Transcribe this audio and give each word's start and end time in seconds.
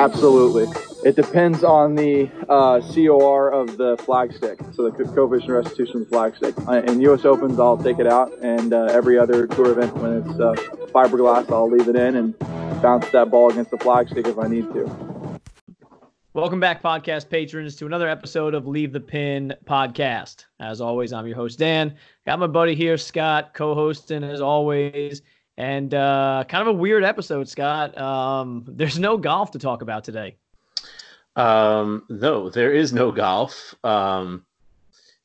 Absolutely. 0.00 0.66
It 1.04 1.14
depends 1.14 1.62
on 1.62 1.94
the 1.94 2.30
uh, 2.48 2.80
COR 2.80 3.50
of 3.50 3.76
the 3.76 3.98
flagstick, 3.98 4.74
so 4.74 4.88
the 4.88 5.04
coefficient 5.04 5.50
restitution 5.50 6.06
flagstick. 6.06 6.56
Uh, 6.66 6.90
in 6.90 7.02
U.S. 7.02 7.26
Opens, 7.26 7.60
I'll 7.60 7.76
take 7.76 7.98
it 7.98 8.06
out, 8.06 8.32
and 8.38 8.72
uh, 8.72 8.84
every 8.84 9.18
other 9.18 9.46
tour 9.46 9.72
event, 9.72 9.94
when 9.98 10.22
it's 10.22 10.40
uh, 10.40 10.54
fiberglass, 10.86 11.52
I'll 11.52 11.70
leave 11.70 11.86
it 11.86 11.96
in 11.96 12.16
and 12.16 12.38
bounce 12.80 13.10
that 13.10 13.30
ball 13.30 13.50
against 13.50 13.72
the 13.72 13.76
flagstick 13.76 14.26
if 14.26 14.38
I 14.38 14.48
need 14.48 14.72
to. 14.72 15.38
Welcome 16.32 16.60
back, 16.60 16.82
podcast 16.82 17.28
patrons, 17.28 17.76
to 17.76 17.84
another 17.84 18.08
episode 18.08 18.54
of 18.54 18.66
Leave 18.66 18.94
the 18.94 19.00
Pin 19.00 19.54
podcast. 19.66 20.46
As 20.60 20.80
always, 20.80 21.12
I'm 21.12 21.26
your 21.26 21.36
host, 21.36 21.58
Dan. 21.58 21.94
Got 22.24 22.38
my 22.38 22.46
buddy 22.46 22.74
here, 22.74 22.96
Scott, 22.96 23.52
co 23.52 23.74
hosting 23.74 24.24
as 24.24 24.40
always. 24.40 25.20
And 25.60 25.92
uh, 25.92 26.44
kind 26.48 26.62
of 26.66 26.68
a 26.68 26.78
weird 26.78 27.04
episode, 27.04 27.46
Scott. 27.46 27.96
Um, 27.98 28.64
there's 28.66 28.98
no 28.98 29.18
golf 29.18 29.50
to 29.50 29.58
talk 29.58 29.82
about 29.82 30.04
today. 30.04 30.36
Um, 31.36 32.04
no, 32.08 32.48
there 32.48 32.72
is 32.72 32.94
no 32.94 33.12
golf. 33.12 33.74
Um, 33.84 34.46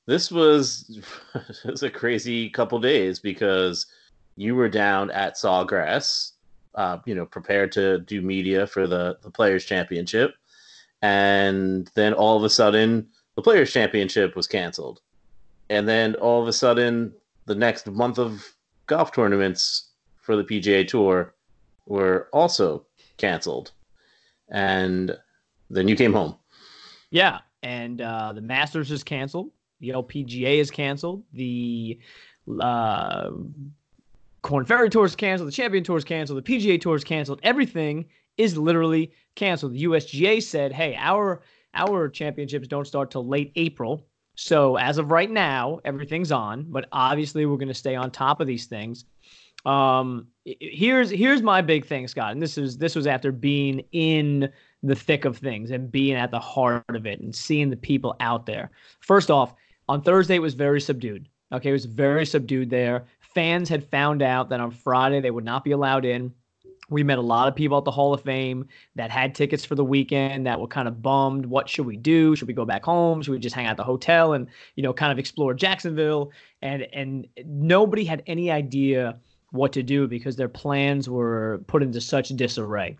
this 0.07 0.29
was, 0.29 0.99
was 1.65 1.83
a 1.83 1.89
crazy 1.89 2.49
couple 2.49 2.79
days 2.79 3.17
because 3.17 3.85
you 4.35 4.55
were 4.55 4.67
down 4.67 5.09
at 5.11 5.35
Sawgrass, 5.35 6.33
uh, 6.75 6.97
you 7.05 7.15
know, 7.15 7.25
prepared 7.25 7.71
to 7.71 7.99
do 7.99 8.21
media 8.21 8.67
for 8.67 8.87
the, 8.87 9.17
the 9.21 9.31
Players 9.31 9.63
Championship. 9.63 10.33
And 11.01 11.89
then 11.95 12.11
all 12.11 12.35
of 12.35 12.43
a 12.43 12.49
sudden, 12.49 13.07
the 13.37 13.41
Players 13.41 13.71
Championship 13.71 14.35
was 14.35 14.47
canceled. 14.47 14.99
And 15.69 15.87
then 15.87 16.15
all 16.15 16.41
of 16.41 16.49
a 16.49 16.53
sudden, 16.53 17.13
the 17.45 17.55
next 17.55 17.87
month 17.87 18.19
of 18.19 18.45
golf 18.87 19.13
tournaments 19.13 19.84
for 20.25 20.35
the 20.35 20.43
PGA 20.43 20.87
Tour 20.87 21.33
were 21.85 22.27
also 22.33 22.85
canceled. 23.17 23.71
And 24.49 25.17
then 25.69 25.87
you 25.87 25.95
came 25.95 26.13
home. 26.13 26.35
Yeah. 27.11 27.39
And 27.63 28.01
uh, 28.01 28.33
the 28.33 28.41
Masters 28.41 28.91
is 28.91 29.03
canceled. 29.03 29.51
The 29.79 29.89
LPGA 29.89 30.59
is 30.59 30.71
canceled. 30.71 31.23
The 31.33 31.99
uh, 32.61 33.31
Korn 34.41 34.65
Ferry 34.65 34.89
Tour 34.89 35.05
is 35.05 35.15
canceled. 35.15 35.47
The 35.47 35.53
Champion 35.53 35.83
Tour 35.83 35.97
is 35.97 36.03
canceled. 36.03 36.43
The 36.43 36.57
PGA 36.57 36.79
Tour 36.79 36.95
is 36.95 37.03
canceled. 37.03 37.39
Everything 37.43 38.05
is 38.37 38.57
literally 38.57 39.11
canceled. 39.35 39.73
The 39.73 39.83
USGA 39.83 40.41
said, 40.43 40.71
"Hey, 40.71 40.95
our 40.99 41.41
our 41.73 42.09
championships 42.09 42.67
don't 42.67 42.87
start 42.87 43.11
till 43.11 43.27
late 43.27 43.51
April. 43.55 44.07
So 44.35 44.77
as 44.77 44.97
of 44.97 45.11
right 45.11 45.29
now, 45.29 45.79
everything's 45.85 46.31
on. 46.31 46.65
But 46.69 46.87
obviously, 46.91 47.45
we're 47.45 47.57
going 47.57 47.67
to 47.67 47.73
stay 47.73 47.95
on 47.95 48.11
top 48.11 48.41
of 48.41 48.47
these 48.47 48.65
things. 48.65 49.05
Um, 49.65 50.27
here's 50.45 51.09
here's 51.09 51.41
my 51.41 51.61
big 51.61 51.85
thing, 51.85 52.07
Scott, 52.07 52.31
and 52.31 52.41
this 52.41 52.57
is 52.57 52.77
this 52.77 52.95
was 52.95 53.07
after 53.07 53.31
being 53.31 53.83
in 53.91 54.49
the 54.83 54.95
thick 54.95 55.25
of 55.25 55.37
things 55.37 55.71
and 55.71 55.91
being 55.91 56.15
at 56.15 56.31
the 56.31 56.39
heart 56.39 56.83
of 56.89 57.05
it 57.05 57.19
and 57.19 57.35
seeing 57.35 57.69
the 57.69 57.77
people 57.77 58.15
out 58.19 58.45
there. 58.45 58.69
First 58.99 59.31
off, 59.31 59.55
on 59.89 60.01
Thursday 60.01 60.35
it 60.35 60.41
was 60.41 60.53
very 60.53 60.79
subdued. 60.79 61.27
Okay, 61.51 61.69
it 61.69 61.73
was 61.73 61.85
very 61.85 62.25
subdued 62.25 62.69
there. 62.69 63.05
Fans 63.19 63.69
had 63.69 63.89
found 63.89 64.21
out 64.21 64.49
that 64.49 64.59
on 64.59 64.71
Friday 64.71 65.19
they 65.19 65.31
would 65.31 65.45
not 65.45 65.63
be 65.63 65.71
allowed 65.71 66.05
in. 66.05 66.33
We 66.87 67.01
met 67.01 67.17
a 67.17 67.21
lot 67.21 67.47
of 67.47 67.55
people 67.55 67.79
at 67.79 67.83
the 67.83 67.91
Hall 67.91 68.13
of 68.13 68.21
Fame 68.21 68.67
that 68.93 69.09
had 69.09 69.33
tickets 69.33 69.65
for 69.65 69.73
the 69.73 69.83
weekend 69.83 70.45
that 70.45 70.59
were 70.59 70.67
kind 70.67 70.87
of 70.87 71.01
bummed. 71.01 71.47
What 71.47 71.67
should 71.67 71.87
we 71.87 71.97
do? 71.97 72.35
Should 72.35 72.47
we 72.47 72.53
go 72.53 72.65
back 72.65 72.85
home? 72.85 73.23
Should 73.23 73.31
we 73.31 73.39
just 73.39 73.55
hang 73.55 73.65
out 73.65 73.71
at 73.71 73.77
the 73.77 73.83
hotel 73.83 74.33
and 74.33 74.47
you 74.75 74.83
know 74.83 74.93
kind 74.93 75.11
of 75.11 75.17
explore 75.17 75.55
Jacksonville? 75.55 76.31
And 76.61 76.83
and 76.93 77.27
nobody 77.43 78.05
had 78.05 78.21
any 78.27 78.51
idea 78.51 79.17
what 79.55 79.73
to 79.73 79.83
do 79.83 80.07
because 80.07 80.35
their 80.35 80.49
plans 80.49 81.09
were 81.09 81.63
put 81.67 81.81
into 81.81 82.01
such 82.01 82.29
disarray. 82.29 82.97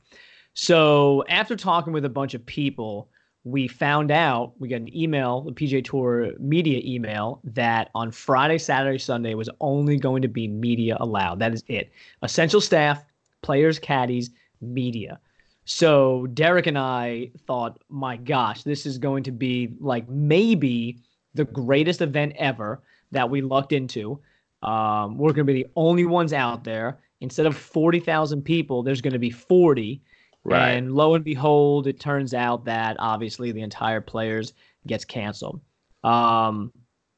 So 0.53 1.23
after 1.29 1.55
talking 1.55 1.93
with 1.93 2.05
a 2.05 2.09
bunch 2.09 2.33
of 2.33 2.45
people, 2.45 3.09
we 3.43 3.67
found 3.67 4.09
out 4.09 4.53
we 4.59 4.67
got 4.67 4.77
an 4.77 4.95
email, 4.95 5.41
the 5.41 5.51
PGA 5.51 5.83
Tour 5.83 6.33
media 6.39 6.81
email, 6.83 7.41
that 7.43 7.91
on 7.93 8.09
Friday, 8.11 8.57
Saturday, 8.57 8.97
Sunday 8.97 9.35
was 9.35 9.49
only 9.61 9.97
going 9.97 10.21
to 10.23 10.27
be 10.27 10.47
media 10.47 10.97
allowed. 10.99 11.39
That 11.39 11.53
is 11.53 11.63
it. 11.67 11.91
Essential 12.23 12.59
staff, 12.59 13.05
players, 13.43 13.77
caddies, 13.77 14.31
media. 14.61 15.19
So 15.65 16.27
Derek 16.27 16.67
and 16.67 16.77
I 16.77 17.31
thought, 17.45 17.79
my 17.89 18.17
gosh, 18.17 18.63
this 18.63 18.85
is 18.85 18.97
going 18.97 19.23
to 19.23 19.31
be 19.31 19.75
like 19.79 20.09
maybe 20.09 20.99
the 21.33 21.45
greatest 21.45 22.01
event 22.01 22.33
ever 22.37 22.81
that 23.11 23.29
we 23.29 23.41
lucked 23.41 23.73
into. 23.73 24.19
Um, 24.65 25.17
we're 25.17 25.29
going 25.29 25.47
to 25.47 25.53
be 25.53 25.63
the 25.63 25.69
only 25.75 26.05
ones 26.05 26.33
out 26.33 26.63
there. 26.63 26.99
Instead 27.21 27.45
of 27.45 27.55
40,000 27.55 28.41
people, 28.41 28.83
there's 28.83 29.01
going 29.01 29.13
to 29.13 29.19
be 29.19 29.29
40. 29.29 30.01
Right. 30.43 30.71
And 30.71 30.93
lo 30.93 31.15
and 31.15 31.23
behold, 31.23 31.87
it 31.87 31.99
turns 31.99 32.33
out 32.33 32.65
that 32.65 32.97
obviously 32.99 33.51
the 33.51 33.61
entire 33.61 34.01
players 34.01 34.53
gets 34.85 35.05
canceled. 35.05 35.61
Um, 36.03 36.71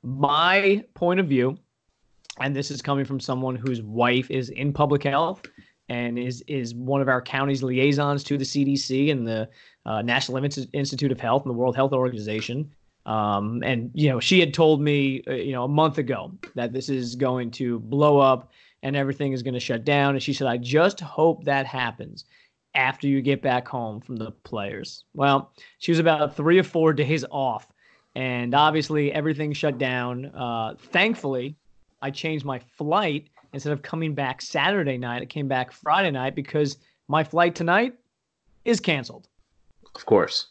my 0.03 0.84
point 0.94 1.19
of 1.19 1.28
view, 1.28 1.57
and 2.40 2.56
this 2.56 2.69
is 2.69 2.81
coming 2.81 3.06
from 3.06 3.19
someone 3.19 3.56
whose 3.56 3.81
wife 3.81 4.30
is 4.30 4.50
in 4.50 4.72
public 4.72 5.03
health 5.03 5.41
and 5.90 6.19
is 6.19 6.44
is 6.47 6.75
one 6.75 7.02
of 7.02 7.07
our 7.07 7.22
county's 7.22 7.63
liaisons 7.63 8.24
to 8.25 8.38
the 8.38 8.44
CDC 8.44 9.12
and 9.12 9.28
the 9.28 9.50
uh, 9.86 10.02
National 10.02 10.44
Institute 10.74 11.12
of 11.12 11.19
Health 11.19 11.44
and 11.44 11.50
the 11.50 11.57
World 11.57 11.75
Health 11.75 11.94
Organization. 11.94 12.72
Um, 13.07 13.63
and 13.63 13.90
you 13.94 14.09
know, 14.09 14.19
she 14.19 14.40
had 14.40 14.53
told 14.53 14.81
me, 14.81 15.23
uh, 15.28 15.34
you 15.34 15.53
know, 15.53 15.63
a 15.63 15.69
month 15.69 15.97
ago 15.97 16.34
that 16.56 16.73
this 16.73 16.90
is 16.90 17.16
going 17.16 17.51
to 17.51 17.79
blow 17.79 18.19
up 18.19 18.51
and 18.84 18.95
everything 18.95 19.31
is 19.31 19.41
going 19.41 19.53
to 19.53 19.59
shut 19.59 19.85
down. 19.85 20.13
And 20.13 20.22
she 20.22 20.34
said, 20.34 20.47
I 20.47 20.57
just 20.57 21.00
hope 21.00 21.45
that 21.45 21.66
happens 21.66 22.25
after 22.75 23.07
you 23.07 23.22
get 23.22 23.41
back 23.41 23.68
home 23.68 24.01
from 24.01 24.18
the 24.18 24.31
players. 24.31 25.06
Well, 25.13 25.51
she 25.79 25.91
was 25.91 26.00
about 26.00 26.35
three 26.35 26.59
or 26.59 26.63
four 26.63 26.94
days 27.03 27.23
off, 27.31 27.72
and 28.13 28.53
obviously 28.53 29.12
everything 29.13 29.53
shut 29.53 29.78
down. 29.78 30.25
Uh, 30.35 30.75
thankfully, 30.78 31.56
I 32.01 32.12
changed 32.12 32.44
my 32.44 32.59
flight 32.59 33.29
instead 33.53 33.72
of 33.72 33.81
coming 33.81 34.13
back 34.13 34.41
Saturday 34.41 34.97
night. 34.97 35.22
I 35.22 35.25
came 35.25 35.47
back 35.47 35.72
Friday 35.72 36.12
night 36.12 36.35
because 36.35 36.78
my 37.07 37.24
flight 37.24 37.56
tonight 37.56 37.94
is 38.66 38.81
canceled. 38.81 39.29
Of 39.95 40.06
course. 40.06 40.50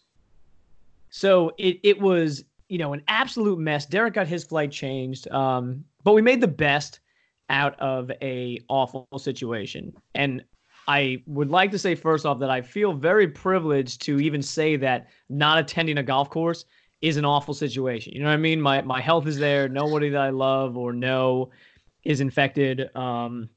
So 1.16 1.52
it 1.56 1.80
it 1.82 1.98
was 1.98 2.44
you 2.68 2.76
know 2.76 2.92
an 2.92 3.00
absolute 3.08 3.58
mess. 3.58 3.86
Derek 3.86 4.12
got 4.12 4.26
his 4.26 4.44
flight 4.44 4.70
changed, 4.70 5.26
um, 5.30 5.82
but 6.04 6.12
we 6.12 6.20
made 6.20 6.42
the 6.42 6.46
best 6.46 7.00
out 7.48 7.74
of 7.80 8.10
a 8.20 8.60
awful 8.68 9.08
situation. 9.16 9.94
And 10.14 10.44
I 10.88 11.22
would 11.26 11.48
like 11.48 11.70
to 11.70 11.78
say 11.78 11.94
first 11.94 12.26
off 12.26 12.38
that 12.40 12.50
I 12.50 12.60
feel 12.60 12.92
very 12.92 13.28
privileged 13.28 14.02
to 14.02 14.20
even 14.20 14.42
say 14.42 14.76
that 14.76 15.08
not 15.30 15.58
attending 15.58 15.96
a 15.96 16.02
golf 16.02 16.28
course 16.28 16.66
is 17.00 17.16
an 17.16 17.24
awful 17.24 17.54
situation. 17.54 18.12
You 18.12 18.20
know 18.20 18.26
what 18.26 18.34
I 18.34 18.36
mean? 18.36 18.60
My 18.60 18.82
my 18.82 19.00
health 19.00 19.26
is 19.26 19.38
there. 19.38 19.70
Nobody 19.70 20.10
that 20.10 20.20
I 20.20 20.28
love 20.28 20.76
or 20.76 20.92
know 20.92 21.48
is 22.04 22.20
infected. 22.20 22.94
Um, 22.94 23.48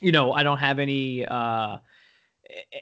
you 0.00 0.10
know, 0.10 0.32
I 0.32 0.42
don't 0.42 0.58
have 0.58 0.80
any 0.80 1.24
uh, 1.24 1.76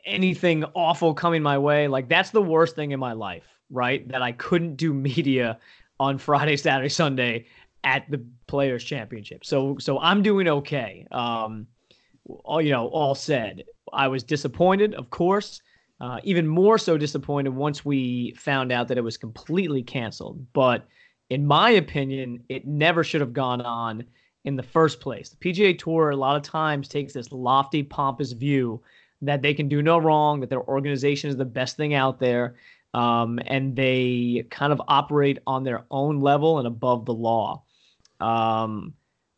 anything 0.06 0.64
awful 0.72 1.12
coming 1.12 1.42
my 1.42 1.58
way. 1.58 1.86
Like 1.86 2.08
that's 2.08 2.30
the 2.30 2.40
worst 2.40 2.76
thing 2.76 2.92
in 2.92 2.98
my 2.98 3.12
life 3.12 3.55
right? 3.70 4.06
That 4.08 4.22
I 4.22 4.32
couldn't 4.32 4.76
do 4.76 4.92
media 4.92 5.58
on 5.98 6.18
Friday, 6.18 6.56
Saturday, 6.56 6.88
Sunday 6.88 7.46
at 7.84 8.10
the 8.10 8.24
Players 8.46 8.84
Championship. 8.84 9.44
So 9.44 9.76
so 9.78 9.98
I'm 9.98 10.22
doing 10.22 10.48
okay. 10.48 11.06
Um, 11.10 11.66
all 12.44 12.60
you 12.60 12.72
know, 12.72 12.88
all 12.88 13.14
said, 13.14 13.64
I 13.92 14.08
was 14.08 14.22
disappointed, 14.22 14.94
of 14.94 15.10
course. 15.10 15.60
Uh, 15.98 16.20
even 16.24 16.46
more 16.46 16.76
so 16.76 16.98
disappointed 16.98 17.54
once 17.54 17.82
we 17.82 18.34
found 18.36 18.70
out 18.70 18.88
that 18.88 18.98
it 18.98 19.04
was 19.04 19.16
completely 19.16 19.82
canceled. 19.82 20.44
But 20.52 20.86
in 21.30 21.46
my 21.46 21.70
opinion, 21.70 22.42
it 22.50 22.66
never 22.66 23.02
should 23.02 23.22
have 23.22 23.32
gone 23.32 23.62
on 23.62 24.04
in 24.44 24.56
the 24.56 24.62
first 24.62 25.00
place. 25.00 25.30
The 25.30 25.36
PGA 25.36 25.78
Tour 25.78 26.10
a 26.10 26.16
lot 26.16 26.36
of 26.36 26.42
times 26.42 26.88
takes 26.88 27.14
this 27.14 27.32
lofty, 27.32 27.82
pompous 27.82 28.32
view 28.32 28.82
that 29.22 29.42
they 29.42 29.54
can 29.54 29.68
do 29.68 29.82
no 29.82 29.98
wrong, 29.98 30.40
that 30.40 30.50
their 30.50 30.62
organization 30.62 31.30
is 31.30 31.36
the 31.36 31.44
best 31.44 31.76
thing 31.76 31.94
out 31.94 32.20
there, 32.20 32.56
um, 32.94 33.38
and 33.46 33.76
they 33.76 34.46
kind 34.50 34.72
of 34.72 34.80
operate 34.88 35.38
on 35.46 35.64
their 35.64 35.84
own 35.90 36.20
level 36.20 36.58
and 36.58 36.66
above 36.66 37.04
the 37.04 37.14
law. 37.14 37.62
Um, 38.20 38.94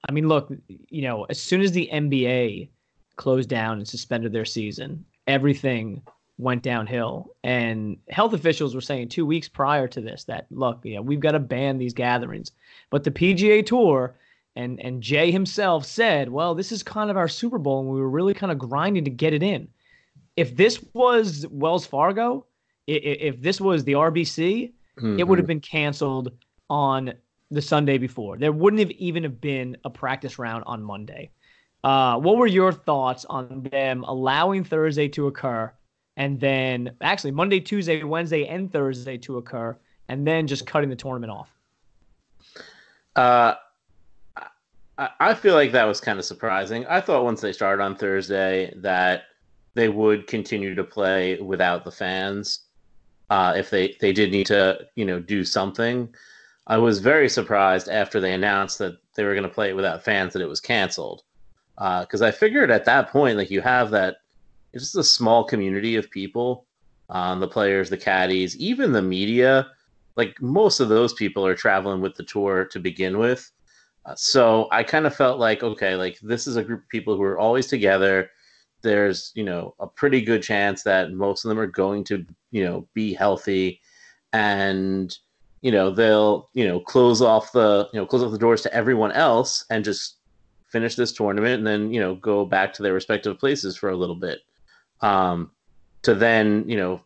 I 0.09 0.13
mean, 0.13 0.29
look, 0.29 0.53
you 0.69 1.03
know, 1.03 1.25
as 1.25 1.41
soon 1.41 1.61
as 1.61 1.73
the 1.73 1.89
NBA 1.93 2.69
closed 3.17 3.49
down 3.49 3.79
and 3.79 3.89
suspended 3.89 4.33
their 4.33 4.45
season, 4.45 5.05
everything 5.27 6.03
went 6.39 6.63
downhill. 6.63 7.35
And 7.43 7.99
health 8.09 8.33
officials 8.33 8.75
were 8.75 8.81
saying 8.81 9.09
two 9.09 9.27
weeks 9.27 9.49
prior 9.49 9.89
to 9.89 10.01
this 10.01 10.25
that, 10.25 10.47
look, 10.51 10.85
know, 10.85 11.03
we've 11.03 11.21
got 11.21 11.33
to 11.33 11.41
ban 11.41 11.79
these 11.79 11.93
gatherings. 11.93 12.53
But 12.91 13.05
the 13.05 13.11
PGA 13.11 13.67
Tour 13.67 14.15
and 14.57 14.81
and 14.81 15.03
Jay 15.03 15.31
himself 15.31 15.85
said, 15.85 16.31
well, 16.31 16.55
this 16.55 16.73
is 16.73 16.83
kind 16.83 17.11
of 17.11 17.17
our 17.17 17.29
Super 17.29 17.59
Bowl, 17.59 17.81
and 17.81 17.89
we 17.89 18.01
were 18.01 18.11
really 18.11 18.35
kind 18.35 18.51
of 18.51 18.59
grinding 18.59 19.05
to 19.05 19.11
get 19.11 19.35
it 19.35 19.43
in. 19.43 19.69
If 20.37 20.57
this 20.57 20.83
was 20.95 21.47
Wells 21.51 21.87
Fargo, 21.87 22.47
if 22.89 23.41
this 23.41 23.61
was 23.61 23.85
the 23.85 23.93
RBC, 23.93 24.73
mm-hmm. 24.97 25.19
it 25.19 25.27
would 25.27 25.39
have 25.39 25.47
been 25.47 25.61
canceled 25.61 26.33
on 26.71 27.13
the 27.51 27.63
Sunday 27.63 27.99
before. 27.99 28.37
There 28.37 28.53
wouldn't 28.53 28.81
have 28.81 28.91
even 28.93 29.23
have 29.23 29.41
been 29.41 29.77
a 29.85 29.91
practice 29.91 30.39
round 30.39 30.65
on 30.67 30.83
Monday. 30.83 31.31
Uh, 31.85 32.19
what 32.19 32.37
were 32.37 32.47
your 32.47 32.73
thoughts 32.73 33.25
on 33.27 33.63
them 33.71 34.05
allowing 34.05 34.65
Thursday 34.65 35.09
to 35.09 35.29
occur 35.29 35.73
and 36.19 36.41
then 36.41 36.91
actually 37.01 37.31
Monday, 37.31 37.61
Tuesday, 37.61 38.03
Wednesday, 38.03 38.47
and 38.47 38.71
Thursday 38.73 39.17
to 39.19 39.39
occur, 39.39 39.79
and 40.09 40.27
then 40.27 40.49
just 40.49 40.67
cutting 40.67 40.91
the 40.91 40.97
tournament 40.97 41.31
off. 41.31 41.49
Uh, 43.15 43.55
I, 44.99 45.11
I 45.21 45.35
feel 45.35 45.55
like 45.55 45.71
that 45.73 45.85
was 45.85 46.01
kind 46.01 46.19
of 46.19 46.25
surprising. 46.25 46.85
I 46.87 47.01
thought 47.01 47.25
once 47.25 47.41
they 47.41 47.53
started 47.53 47.83
on 47.83 47.95
Thursday 47.95 48.75
that 48.79 49.23
they 49.75 49.89
would 49.89 50.27
continue 50.27 50.75
to 50.75 50.83
play 50.83 51.41
without 51.41 51.85
the 51.85 51.93
fans. 51.93 52.65
Uh, 53.31 53.55
if 53.57 53.69
they, 53.71 53.95
they 54.01 54.13
did 54.13 54.31
need 54.31 54.47
to, 54.47 54.87
you 54.95 55.05
know, 55.05 55.21
do 55.21 55.45
something. 55.45 56.09
I 56.67 56.79
was 56.79 56.99
very 56.99 57.29
surprised 57.29 57.89
after 57.89 58.21
they 58.21 58.33
announced 58.33 58.79
that 58.79 58.99
they 59.15 59.25
were 59.25 59.35
going 59.35 59.43
to 59.43 59.49
play 59.49 59.71
it 59.71 59.77
without 59.77 60.05
fans 60.05 60.33
that 60.33 60.43
it 60.43 60.49
was 60.49 60.61
canceled. 60.61 61.23
Because 61.77 62.23
uh, 62.23 62.27
I 62.27 62.31
figured 62.31 62.71
at 62.71 62.85
that 62.87 63.11
point, 63.11 63.37
like 63.37 63.51
you 63.51 63.61
have 63.61 63.91
that, 63.91 64.17
it's 64.73 64.85
just 64.85 64.97
a 64.97 65.05
small 65.05 65.45
community 65.45 65.97
of 65.97 66.11
people, 66.11 66.67
um, 67.11 67.41
the 67.41 67.49
players, 67.49 67.89
the 67.89 67.97
caddies, 67.97 68.57
even 68.57 68.93
the 68.93 69.03
media. 69.03 69.69
Like 70.17 70.41
most 70.43 70.81
of 70.81 70.89
those 70.89 71.13
people 71.15 71.47
are 71.47 71.55
traveling 71.55 72.01
with 72.01 72.17
the 72.17 72.25
tour 72.25 72.65
to 72.65 72.81
begin 72.81 73.19
with. 73.19 73.51
Uh, 74.05 74.15
so 74.15 74.69
I 74.73 74.83
kind 74.83 75.07
of 75.07 75.15
felt 75.15 75.39
like, 75.39 75.63
okay, 75.63 75.95
like 75.95 76.19
this 76.21 76.47
is 76.47 76.57
a 76.57 76.65
group 76.65 76.83
of 76.83 76.89
people 76.89 77.17
who 77.17 77.23
are 77.23 77.39
always 77.39 77.67
together. 77.67 78.31
There's, 78.83 79.33
you 79.35 79.45
know, 79.45 79.75
a 79.81 79.87
pretty 79.87 80.21
good 80.21 80.43
chance 80.43 80.83
that 80.83 81.13
most 81.13 81.45
of 81.45 81.49
them 81.49 81.59
are 81.59 81.67
going 81.67 82.05
to, 82.05 82.27
you 82.51 82.65
know, 82.65 82.87
be 82.95 83.15
healthy 83.15 83.81
and, 84.33 85.17
you 85.61 85.73
know, 85.73 85.91
they'll, 85.91 86.51
you 86.55 86.67
know, 86.67 86.81
close 86.81 87.21
off 87.21 87.53
the, 87.53 87.89
you 87.93 88.01
know, 88.01 88.07
close 88.07 88.23
off 88.23 88.33
the 88.33 88.39
doors 88.39 88.63
to 88.63 88.75
everyone 88.75 89.13
else 89.13 89.65
and 89.71 89.85
just 89.85 90.17
finish 90.69 90.95
this 90.95 91.13
tournament 91.13 91.59
and 91.59 91.67
then, 91.67 91.93
you 91.93 92.01
know, 92.01 92.15
go 92.15 92.45
back 92.45 92.73
to 92.75 92.83
their 92.83 92.93
respective 92.93 93.39
places 93.39 93.77
for 93.77 93.91
a 93.91 93.97
little 93.97 94.17
bit. 94.17 94.41
Um, 95.01 95.51
to 96.03 96.15
then, 96.15 96.65
you 96.69 96.77
know, 96.77 97.01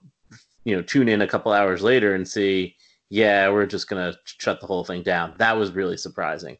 you 0.64 0.76
know, 0.76 0.82
tune 0.82 1.08
in 1.08 1.22
a 1.22 1.26
couple 1.26 1.52
hours 1.52 1.82
later 1.82 2.14
and 2.14 2.26
see, 2.26 2.76
yeah, 3.08 3.50
we're 3.50 3.66
just 3.66 3.88
gonna 3.88 4.14
shut 4.24 4.60
the 4.60 4.66
whole 4.66 4.84
thing 4.84 5.02
down. 5.02 5.34
That 5.38 5.56
was 5.56 5.72
really 5.72 5.96
surprising. 5.96 6.56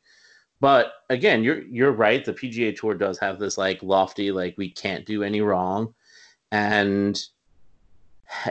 But 0.61 0.93
again, 1.11 1.43
you're 1.43 1.63
you're 1.63 1.93
right. 1.93 2.25
The 2.25 2.33
PGA 2.33 2.77
Tour 2.77 2.95
does 2.95 3.19
have 3.19 3.39
this 3.39 3.59
like 3.59 3.83
lofty, 3.83 4.31
like 4.31 4.55
we 4.57 4.71
can't 4.71 5.07
do 5.07 5.23
any 5.23 5.41
wrong, 5.41 5.95
and 6.51 7.21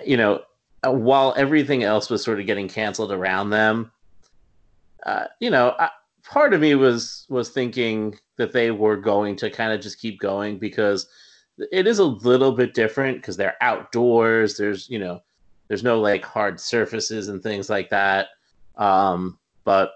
you 0.05 0.17
know, 0.17 0.41
while 0.83 1.33
everything 1.37 1.83
else 1.83 2.09
was 2.09 2.23
sort 2.23 2.39
of 2.39 2.45
getting 2.45 2.67
canceled 2.67 3.11
around 3.11 3.49
them, 3.49 3.91
uh, 5.05 5.25
you 5.39 5.49
know, 5.49 5.75
I, 5.79 5.89
part 6.23 6.53
of 6.53 6.61
me 6.61 6.75
was 6.75 7.25
was 7.29 7.49
thinking 7.49 8.17
that 8.37 8.51
they 8.51 8.71
were 8.71 8.97
going 8.97 9.35
to 9.37 9.49
kind 9.49 9.73
of 9.73 9.81
just 9.81 9.99
keep 9.99 10.19
going 10.19 10.57
because 10.57 11.07
it 11.71 11.87
is 11.87 11.99
a 11.99 12.05
little 12.05 12.51
bit 12.51 12.73
different 12.73 13.17
because 13.17 13.37
they're 13.37 13.57
outdoors. 13.61 14.57
There's 14.57 14.89
you 14.89 14.99
know, 14.99 15.21
there's 15.67 15.83
no 15.83 15.99
like 15.99 16.23
hard 16.25 16.59
surfaces 16.59 17.27
and 17.27 17.41
things 17.41 17.69
like 17.69 17.89
that. 17.89 18.29
Um, 18.77 19.37
but 19.63 19.93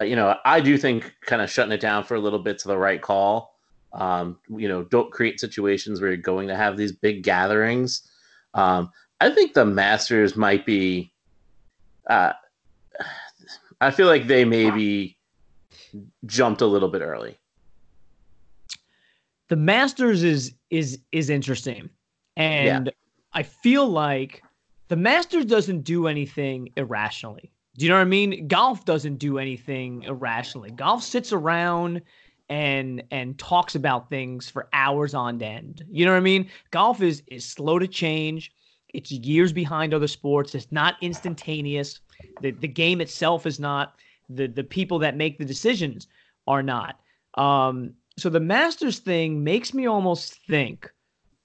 you 0.00 0.16
know, 0.16 0.36
I 0.44 0.60
do 0.60 0.76
think 0.76 1.14
kind 1.22 1.42
of 1.42 1.50
shutting 1.50 1.72
it 1.72 1.80
down 1.80 2.04
for 2.04 2.14
a 2.14 2.20
little 2.20 2.38
bit's 2.38 2.64
the 2.64 2.76
right 2.76 3.00
call. 3.00 3.56
Um, 3.92 4.38
you 4.48 4.68
know, 4.68 4.82
don't 4.84 5.10
create 5.10 5.40
situations 5.40 6.00
where 6.00 6.10
you're 6.10 6.18
going 6.18 6.48
to 6.48 6.56
have 6.56 6.76
these 6.76 6.92
big 6.92 7.22
gatherings. 7.22 8.02
Um, 8.52 8.90
I 9.20 9.30
think 9.30 9.54
the 9.54 9.64
Masters 9.64 10.36
might 10.36 10.66
be. 10.66 11.12
Uh, 12.08 12.32
I 13.80 13.90
feel 13.90 14.06
like 14.06 14.26
they 14.26 14.44
maybe 14.44 15.16
jumped 16.26 16.60
a 16.60 16.66
little 16.66 16.88
bit 16.88 17.02
early. 17.02 17.38
The 19.48 19.56
Masters 19.56 20.22
is 20.22 20.54
is 20.70 20.98
is 21.12 21.30
interesting, 21.30 21.88
and 22.36 22.86
yeah. 22.86 22.92
I 23.32 23.42
feel 23.42 23.86
like 23.86 24.42
the 24.88 24.96
Masters 24.96 25.44
doesn't 25.44 25.82
do 25.82 26.06
anything 26.06 26.70
irrationally. 26.76 27.52
Do 27.76 27.84
you 27.84 27.90
know 27.90 27.96
what 27.96 28.02
I 28.02 28.04
mean? 28.04 28.48
Golf 28.48 28.84
doesn't 28.84 29.16
do 29.16 29.38
anything 29.38 30.04
irrationally. 30.04 30.70
Golf 30.70 31.02
sits 31.02 31.32
around 31.32 32.02
and 32.48 33.02
and 33.10 33.38
talks 33.38 33.74
about 33.74 34.08
things 34.08 34.48
for 34.48 34.68
hours 34.72 35.14
on 35.14 35.40
end. 35.42 35.84
You 35.90 36.06
know 36.06 36.12
what 36.12 36.18
I 36.18 36.20
mean? 36.20 36.48
Golf 36.70 37.02
is 37.02 37.22
is 37.26 37.44
slow 37.44 37.78
to 37.78 37.86
change. 37.86 38.52
It's 38.96 39.12
years 39.12 39.52
behind 39.52 39.92
other 39.92 40.08
sports. 40.08 40.54
It's 40.54 40.72
not 40.72 40.96
instantaneous. 41.02 42.00
The 42.40 42.52
the 42.52 42.68
game 42.68 43.00
itself 43.00 43.46
is 43.46 43.60
not. 43.60 43.96
The 44.28 44.46
the 44.46 44.64
people 44.64 44.98
that 45.00 45.16
make 45.16 45.38
the 45.38 45.44
decisions 45.44 46.08
are 46.46 46.62
not. 46.62 46.98
Um, 47.34 47.92
so 48.16 48.30
the 48.30 48.40
Masters 48.40 48.98
thing 48.98 49.44
makes 49.44 49.74
me 49.74 49.86
almost 49.86 50.40
think 50.46 50.90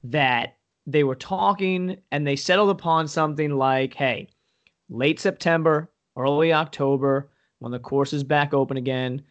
that 0.03 0.56
they 0.88 1.03
were 1.03 1.15
talking 1.15 1.98
and 2.12 2.25
they 2.25 2.36
settled 2.36 2.69
upon 2.69 3.07
something 3.07 3.51
like, 3.51 3.94
hey, 3.94 4.30
late 4.89 5.19
September, 5.19 5.92
early 6.15 6.53
October, 6.53 7.30
when 7.59 7.71
the 7.71 7.80
course 7.80 8.13
is 8.13 8.24
back 8.24 8.53
open 8.53 8.77
again, 8.77 9.21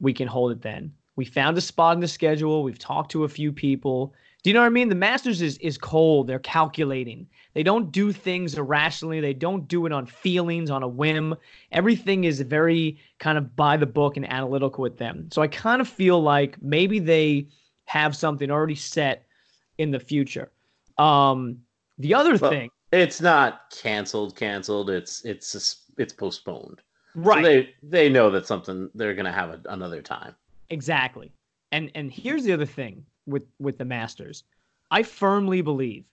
we 0.00 0.12
can 0.12 0.28
hold 0.28 0.52
it 0.52 0.62
then. 0.62 0.92
We 1.16 1.24
found 1.24 1.56
a 1.56 1.60
spot 1.60 1.94
in 1.94 2.00
the 2.00 2.08
schedule. 2.08 2.64
We've 2.64 2.78
talked 2.78 3.12
to 3.12 3.24
a 3.24 3.28
few 3.28 3.52
people. 3.52 4.12
Do 4.44 4.50
you 4.50 4.54
know 4.54 4.60
what 4.60 4.66
I 4.66 4.70
mean? 4.70 4.90
The 4.90 4.94
Masters 4.94 5.40
is 5.40 5.56
is 5.58 5.78
cold. 5.78 6.26
They're 6.26 6.38
calculating. 6.38 7.26
They 7.54 7.62
don't 7.62 7.90
do 7.90 8.12
things 8.12 8.54
irrationally. 8.54 9.18
They 9.20 9.32
don't 9.32 9.66
do 9.66 9.86
it 9.86 9.92
on 9.92 10.04
feelings, 10.04 10.70
on 10.70 10.82
a 10.82 10.88
whim. 10.88 11.34
Everything 11.72 12.24
is 12.24 12.42
very 12.42 12.98
kind 13.18 13.38
of 13.38 13.56
by 13.56 13.78
the 13.78 13.86
book 13.86 14.18
and 14.18 14.30
analytical 14.30 14.82
with 14.82 14.98
them. 14.98 15.30
So 15.32 15.40
I 15.40 15.46
kind 15.46 15.80
of 15.80 15.88
feel 15.88 16.20
like 16.20 16.60
maybe 16.60 16.98
they 16.98 17.46
have 17.86 18.14
something 18.14 18.50
already 18.50 18.74
set 18.74 19.24
in 19.78 19.90
the 19.90 19.98
future. 19.98 20.52
Um, 20.98 21.58
the 21.96 22.12
other 22.12 22.36
well, 22.36 22.50
thing, 22.50 22.70
it's 22.92 23.22
not 23.22 23.74
canceled. 23.74 24.36
Canceled. 24.36 24.90
It's 24.90 25.24
it's 25.24 25.86
it's 25.96 26.12
postponed. 26.12 26.82
Right. 27.14 27.42
So 27.42 27.50
they 27.50 27.74
they 27.82 28.08
know 28.10 28.30
that 28.30 28.46
something 28.46 28.90
they're 28.94 29.14
going 29.14 29.24
to 29.24 29.32
have 29.32 29.48
a, 29.48 29.60
another 29.70 30.02
time. 30.02 30.34
Exactly. 30.68 31.32
And 31.72 31.90
and 31.94 32.12
here's 32.12 32.44
the 32.44 32.52
other 32.52 32.66
thing 32.66 33.06
with 33.26 33.44
with 33.58 33.78
the 33.78 33.84
Masters. 33.84 34.44
I 34.90 35.02
firmly 35.02 35.60
believe 35.60 36.04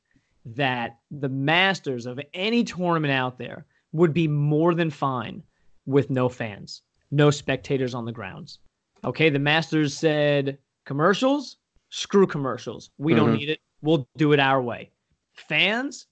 that 0.46 1.00
the 1.12 1.30
Masters 1.30 2.06
of 2.06 2.20
any 2.34 2.64
tournament 2.64 3.14
out 3.14 3.38
there 3.38 3.66
would 3.92 4.14
be 4.14 4.28
more 4.28 4.74
than 4.74 4.90
fine 4.90 5.44
with 5.86 6.10
no 6.10 6.30
fans, 6.30 6.82
no 7.12 7.30
spectators 7.30 7.94
on 7.94 8.06
the 8.06 8.12
grounds. 8.12 8.60
Okay, 9.04 9.30
the 9.30 9.40
Masters 9.40 9.96
said 9.96 10.58
commercials, 10.86 11.58
screw 11.90 12.26
commercials. 12.26 12.90
We 12.98 13.14
mm-hmm. 13.14 13.26
don't 13.26 13.34
need 13.34 13.50
it. 13.50 13.60
We'll 13.82 14.08
do 14.18 14.32
it 14.34 14.40
our 14.40 14.62
way. 14.62 14.92
Fans, 15.34 16.08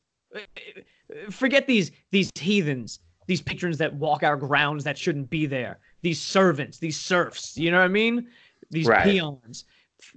forget 1.30 1.68
these 1.68 1.92
these 2.12 2.32
heathens 2.36 3.00
these 3.30 3.42
patrons 3.42 3.78
that 3.78 3.94
walk 3.94 4.24
our 4.24 4.36
grounds 4.36 4.84
that 4.84 4.98
shouldn't 4.98 5.30
be 5.30 5.46
there, 5.46 5.78
these 6.02 6.20
servants, 6.20 6.80
these 6.80 7.00
serfs, 7.00 7.56
you 7.56 7.70
know 7.70 7.78
what 7.78 7.84
I 7.84 7.88
mean? 7.88 8.28
These 8.72 8.88
right. 8.88 9.04
peons. 9.04 9.66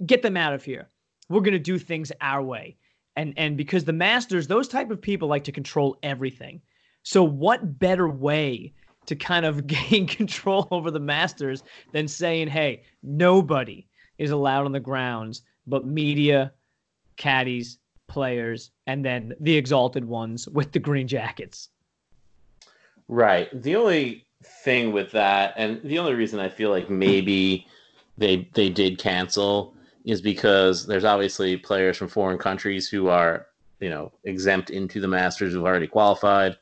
Get 0.06 0.22
them 0.22 0.36
out 0.36 0.54
of 0.54 0.64
here. 0.64 0.88
We're 1.28 1.40
going 1.40 1.52
to 1.52 1.58
do 1.58 1.78
things 1.78 2.12
our 2.20 2.42
way. 2.42 2.76
And 3.16 3.34
and 3.36 3.56
because 3.56 3.84
the 3.84 3.92
masters, 3.92 4.46
those 4.46 4.68
type 4.68 4.90
of 4.90 5.00
people 5.00 5.28
like 5.28 5.44
to 5.44 5.52
control 5.52 5.98
everything. 6.02 6.62
So 7.02 7.22
what 7.22 7.78
better 7.78 8.08
way 8.08 8.72
to 9.06 9.16
kind 9.16 9.44
of 9.44 9.66
gain 9.66 10.06
control 10.06 10.68
over 10.70 10.90
the 10.90 11.00
masters 11.00 11.62
than 11.92 12.08
saying, 12.08 12.48
"Hey, 12.48 12.84
nobody 13.02 13.86
is 14.18 14.30
allowed 14.30 14.64
on 14.64 14.72
the 14.72 14.80
grounds 14.80 15.42
but 15.66 15.86
media, 15.86 16.52
caddies, 17.16 17.78
players, 18.08 18.70
and 18.86 19.04
then 19.04 19.32
the 19.40 19.56
exalted 19.56 20.04
ones 20.04 20.48
with 20.48 20.72
the 20.72 20.78
green 20.78 21.06
jackets." 21.06 21.68
Right. 23.08 23.48
The 23.62 23.76
only 23.76 24.26
thing 24.64 24.92
with 24.92 25.10
that, 25.12 25.54
and 25.56 25.80
the 25.84 25.98
only 25.98 26.14
reason 26.14 26.40
I 26.40 26.48
feel 26.48 26.70
like 26.70 26.88
maybe 26.88 27.66
they 28.18 28.48
they 28.54 28.68
did 28.68 28.98
cancel 28.98 29.74
is 30.04 30.20
because 30.20 30.86
there's 30.86 31.04
obviously 31.04 31.56
players 31.56 31.96
from 31.96 32.08
foreign 32.08 32.38
countries 32.38 32.88
who 32.88 33.08
are 33.08 33.46
you 33.80 33.90
know 33.90 34.12
exempt 34.24 34.70
into 34.70 35.00
the 35.00 35.08
Masters 35.08 35.52
who've 35.52 35.64
already 35.64 35.86
qualified, 35.86 36.56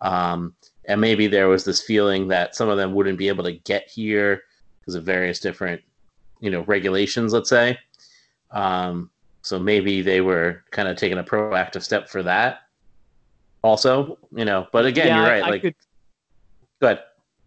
um, 0.00 0.54
and 0.86 1.00
maybe 1.00 1.26
there 1.26 1.48
was 1.48 1.64
this 1.64 1.82
feeling 1.82 2.28
that 2.28 2.54
some 2.54 2.68
of 2.68 2.76
them 2.76 2.94
wouldn't 2.94 3.18
be 3.18 3.28
able 3.28 3.44
to 3.44 3.52
get 3.52 3.88
here 3.88 4.42
because 4.80 4.94
of 4.94 5.04
various 5.04 5.40
different 5.40 5.80
you 6.40 6.50
know 6.50 6.62
regulations. 6.62 7.32
Let's 7.32 7.50
say. 7.50 7.78
Um, 8.50 9.10
so 9.42 9.58
maybe 9.58 10.00
they 10.00 10.22
were 10.22 10.64
kind 10.70 10.88
of 10.88 10.96
taking 10.96 11.18
a 11.18 11.24
proactive 11.24 11.82
step 11.82 12.08
for 12.08 12.22
that 12.22 12.60
also, 13.64 14.18
you 14.30 14.44
know. 14.44 14.68
But 14.70 14.86
again, 14.86 15.08
yeah, 15.08 15.16
you're 15.16 15.26
right. 15.26 15.42
I, 15.42 15.46
I 15.46 15.50
like, 15.50 15.62
could, 15.62 15.74
go 16.80 16.86
ahead. 16.88 17.02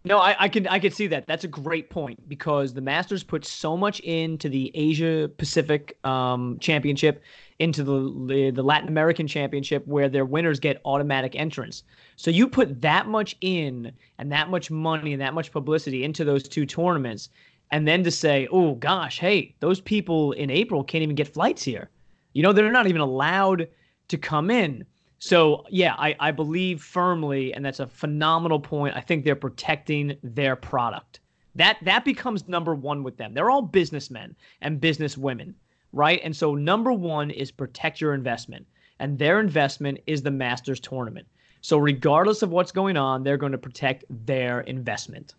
No, 0.08 0.20
I, 0.20 0.36
I 0.40 0.48
could 0.50 0.68
I 0.68 0.80
could 0.80 0.94
see 0.94 1.08
that. 1.08 1.28
That's 1.28 1.44
a 1.44 1.50
great 1.50 1.90
point 1.90 2.30
because 2.30 2.74
the 2.74 2.82
Masters 2.82 3.24
put 3.24 3.44
so 3.44 3.76
much 3.76 4.00
into 4.00 4.48
the 4.48 4.72
Asia 4.74 5.30
Pacific 5.38 5.98
um, 6.06 6.58
Championship, 6.60 7.22
into 7.60 7.84
the 7.84 8.52
the 8.52 8.64
Latin 8.64 8.88
American 8.88 9.28
Championship, 9.28 9.86
where 9.86 10.08
their 10.08 10.24
winners 10.24 10.62
get 10.62 10.82
automatic 10.86 11.36
entrance. 11.36 11.84
So 12.16 12.32
you 12.32 12.48
put 12.48 12.82
that 12.82 13.08
much 13.08 13.36
in 13.42 13.92
and 14.18 14.32
that 14.32 14.50
much 14.50 14.72
money 14.72 15.12
and 15.12 15.22
that 15.22 15.34
much 15.34 15.52
publicity 15.52 16.06
into 16.06 16.24
those 16.24 16.48
two 16.48 16.66
tournaments, 16.66 17.30
and 17.72 17.86
then 17.86 18.04
to 18.06 18.12
say, 18.12 18.48
oh 18.50 18.76
gosh, 18.76 19.20
hey, 19.20 19.56
those 19.60 19.82
people 19.82 20.32
in 20.34 20.50
April 20.50 20.86
can't 20.86 21.04
even 21.04 21.16
get 21.16 21.34
flights 21.34 21.64
here. 21.64 21.90
You 22.32 22.44
know, 22.44 22.54
they're 22.54 22.72
not 22.72 22.88
even 22.88 23.02
allowed 23.02 23.68
to 24.08 24.18
come 24.18 24.50
in. 24.50 24.86
So 25.20 25.66
yeah, 25.70 25.96
I, 25.98 26.16
I 26.20 26.32
believe 26.32 26.82
firmly, 26.82 27.54
and 27.54 27.66
that's 27.66 27.80
a 27.80 27.88
phenomenal 27.88 28.60
point. 28.60 28.96
I 28.96 29.02
think 29.02 29.26
they're 29.26 29.36
protecting 29.36 30.18
their 30.24 30.56
product. 30.56 31.20
That 31.56 31.78
that 31.82 32.06
becomes 32.06 32.48
number 32.48 32.76
one 32.76 33.04
with 33.04 33.18
them. 33.18 33.34
They're 33.34 33.50
all 33.50 33.64
businessmen 33.64 34.36
and 34.62 34.80
businesswomen, 34.80 35.54
right? 35.92 36.22
And 36.24 36.36
so 36.36 36.54
number 36.54 36.94
one 36.94 37.32
is 37.32 37.52
protect 37.52 38.00
your 38.00 38.14
investment. 38.14 38.66
And 39.00 39.18
their 39.18 39.40
investment 39.40 40.00
is 40.06 40.22
the 40.22 40.32
Masters 40.32 40.80
tournament. 40.80 41.28
So 41.62 41.78
regardless 41.78 42.42
of 42.44 42.52
what's 42.52 42.72
going 42.72 42.98
on, 42.98 43.24
they're 43.24 43.38
going 43.38 43.52
to 43.52 43.58
protect 43.58 44.06
their 44.26 44.62
investment. 44.62 45.34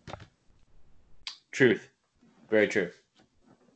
Truth. 1.51 1.89
Very 2.49 2.67
true. 2.67 2.89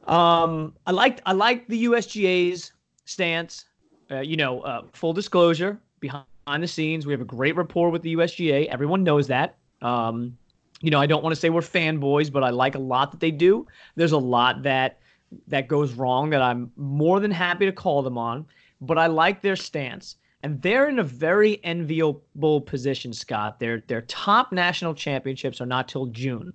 Um, 0.06 0.74
I 0.86 0.92
like 0.92 1.22
I 1.26 1.32
like 1.32 1.68
the 1.68 1.86
USGA's 1.86 2.74
stance. 3.06 3.66
Uh, 4.12 4.20
you 4.20 4.36
know, 4.36 4.62
uh, 4.62 4.84
full 4.92 5.14
disclosure, 5.14 5.80
behind 6.04 6.62
the 6.62 6.68
scenes, 6.68 7.06
we 7.08 7.14
have 7.14 7.22
a 7.22 7.26
great 7.26 7.56
rapport 7.56 7.90
with 7.90 8.02
the 8.02 8.16
USGA. 8.16 8.68
Everyone 8.68 9.04
knows 9.04 9.28
that. 9.28 9.58
Um, 9.82 10.38
you 10.82 10.92
know, 10.92 11.00
I 11.00 11.06
don't 11.06 11.24
want 11.24 11.34
to 11.34 11.40
say 11.40 11.50
we're 11.50 11.62
fanboys, 11.62 12.32
but 12.32 12.44
I 12.44 12.50
like 12.50 12.76
a 12.76 12.80
lot 12.80 13.12
that 13.12 13.22
they 13.22 13.32
do. 13.32 13.66
There's 13.96 14.12
a 14.12 14.18
lot 14.18 14.64
that 14.64 15.00
that 15.48 15.68
goes 15.68 15.94
wrong 15.94 16.30
that 16.30 16.42
I'm 16.42 16.72
more 16.76 17.20
than 17.20 17.32
happy 17.32 17.66
to 17.66 17.72
call 17.72 18.04
them 18.04 18.18
on, 18.18 18.46
but 18.82 19.00
I 19.00 19.08
like 19.08 19.42
their 19.42 19.56
stance. 19.56 20.18
And 20.44 20.62
they're 20.62 20.90
in 20.90 21.00
a 21.00 21.04
very 21.04 21.64
enviable 21.64 22.62
position, 22.62 23.14
Scott. 23.14 23.60
Their 23.60 23.84
their 23.88 24.02
top 24.02 24.52
national 24.52 24.94
championships 24.94 25.62
are 25.62 25.66
not 25.66 25.88
till 25.88 26.08
June. 26.08 26.54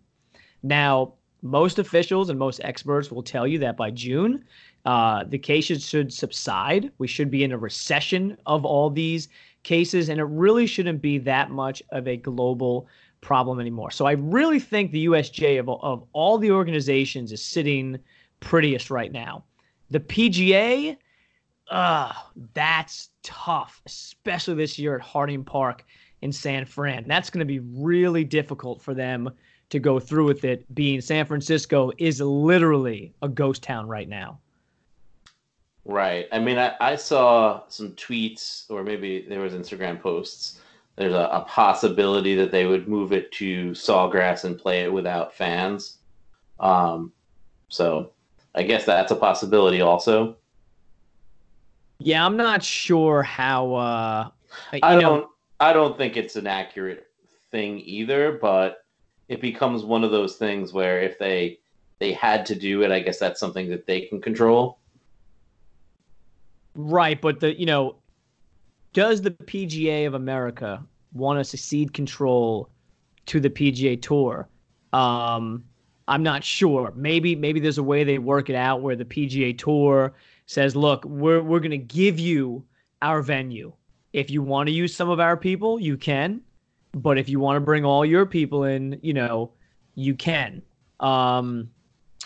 Now, 0.63 1.15
most 1.43 1.79
officials 1.79 2.31
and 2.31 2.39
most 2.39 2.61
experts 2.65 3.11
will 3.11 3.23
tell 3.23 3.47
you 3.47 3.59
that 3.61 3.77
by 3.77 3.91
June, 3.91 4.45
uh, 4.85 5.25
the 5.25 5.39
cases 5.39 5.87
should 5.87 6.13
subside. 6.13 6.91
We 6.99 7.07
should 7.07 7.31
be 7.31 7.45
in 7.45 7.53
a 7.53 7.59
recession 7.59 8.37
of 8.47 8.65
all 8.65 8.91
these 8.91 9.29
cases, 9.63 10.09
and 10.09 10.19
it 10.21 10.25
really 10.25 10.67
shouldn't 10.67 11.03
be 11.03 11.19
that 11.19 11.51
much 11.51 11.83
of 11.91 12.09
a 12.09 12.17
global 12.17 12.89
problem 13.21 13.61
anymore. 13.61 13.91
So 13.91 14.07
I 14.07 14.13
really 14.13 14.61
think 14.61 14.91
the 14.91 15.07
USGA 15.07 15.59
of, 15.61 15.69
of 15.69 16.05
all 16.13 16.39
the 16.39 16.51
organizations 16.51 17.33
is 17.33 17.43
sitting 17.43 17.99
prettiest 18.41 18.91
right 18.91 19.13
now. 19.13 19.45
The 19.91 20.01
PGA, 20.01 20.97
uh, 21.71 22.13
that's 22.55 23.11
tough, 23.23 23.83
especially 23.87 24.55
this 24.55 24.79
year 24.79 24.97
at 24.97 25.01
Harding 25.01 25.45
Park 25.45 25.85
in 26.23 26.33
San 26.33 26.65
Fran. 26.65 27.05
That's 27.07 27.31
going 27.31 27.41
to 27.41 27.45
be 27.45 27.61
really 27.61 28.25
difficult 28.25 28.83
for 28.83 28.95
them 28.95 29.31
to 29.71 29.79
go 29.79 30.01
through 30.01 30.27
with 30.27 30.45
it, 30.45 30.73
being 30.75 31.01
San 31.01 31.27
Francisco 31.27 31.93
is 31.99 32.21
literally 32.21 33.13
a 33.23 33.29
ghost 33.29 33.63
town 33.63 33.87
right 33.87 34.09
now. 34.09 34.39
Right. 35.85 36.29
I 36.33 36.39
mean, 36.39 36.59
I, 36.59 36.75
I 36.81 36.97
saw 36.97 37.63
some 37.69 37.93
tweets, 37.93 38.71
or 38.71 38.83
maybe 38.83 39.25
there 39.29 39.41
was 39.41 39.55
Instagram 39.55 40.01
posts. 40.01 40.61
There's 40.97 41.15
a, 41.15 41.29
a 41.33 41.45
possibility 41.49 42.35
that 42.35 42.51
they 42.51 42.67
would 42.67 42.89
move 42.89 43.13
it 43.13 43.31
to 43.33 43.71
Sawgrass 43.71 44.45
and 44.45 44.59
play 44.59 44.83
it 44.83 44.93
without 44.93 45.33
fans. 45.33 45.99
Um, 46.61 47.13
so 47.69 48.11
I 48.55 48.65
guess 48.65 48.85
that's 48.85 49.13
a 49.13 49.17
possibility 49.17 49.81
also. 49.81 50.37
Yeah, 51.99 52.25
I'm 52.25 52.37
not 52.37 52.63
sure 52.63 53.23
how. 53.23 53.75
Uh, 53.75 54.29
I 54.83 55.01
don't. 55.01 55.21
Know, 55.21 55.31
I 55.61 55.73
don't 55.73 55.97
think 55.97 56.17
it's 56.17 56.37
an 56.37 56.47
accurate 56.47 57.07
thing 57.51 57.81
either, 57.81 58.33
but 58.33 58.85
it 59.29 59.41
becomes 59.41 59.85
one 59.85 60.05
of 60.05 60.11
those 60.11 60.37
things 60.37 60.73
where 60.73 61.01
if 61.01 61.19
they 61.19 61.59
they 61.99 62.13
had 62.13 62.47
to 62.47 62.55
do 62.55 62.83
it, 62.83 62.91
I 62.91 63.01
guess 63.01 63.19
that's 63.19 63.41
something 63.41 63.69
that 63.71 63.87
they 63.87 64.03
can 64.03 64.21
control. 64.21 64.79
Right, 66.75 67.21
but 67.21 67.41
the 67.41 67.59
you 67.59 67.67
know, 67.67 67.97
does 68.93 69.23
the 69.23 69.33
PGA 69.33 70.07
of 70.07 70.15
America 70.15 70.83
want 71.13 71.39
to 71.39 71.45
secede 71.45 71.93
control 71.93 72.71
to 73.27 73.41
the 73.41 73.51
PGA 73.51 74.01
Tour? 74.01 74.49
Um, 74.93 75.65
I'm 76.07 76.23
not 76.23 76.45
sure. 76.45 76.93
Maybe 76.97 77.35
maybe 77.37 77.61
there's 77.61 77.79
a 77.79 77.83
way 77.83 78.05
they 78.05 78.19
work 78.19 78.49
it 78.49 78.57
out 78.57 78.81
where 78.81 78.97
the 78.97 79.05
PGA 79.05 79.57
Tour 79.59 80.15
says, 80.47 80.75
"Look, 80.75 81.05
we're 81.05 81.43
we're 81.43 81.61
going 81.61 81.73
to 81.73 81.79
give 81.79 82.19
you 82.19 82.65
our 83.03 83.23
venue. 83.23 83.73
If 84.13 84.31
you 84.31 84.43
want 84.43 84.69
to 84.69 84.73
use 84.73 84.95
some 84.95 85.11
of 85.11 85.21
our 85.21 85.37
people, 85.37 85.79
you 85.79 85.97
can. 85.97 86.41
But 86.93 87.19
if 87.19 87.29
you 87.29 87.41
want 87.41 87.57
to 87.57 87.61
bring 87.61 87.85
all 87.85 88.05
your 88.05 88.27
people 88.27 88.65
in, 88.65 88.99
you 89.03 89.13
know, 89.13 89.53
you 89.95 90.15
can. 90.15 90.63
Um, 91.01 91.71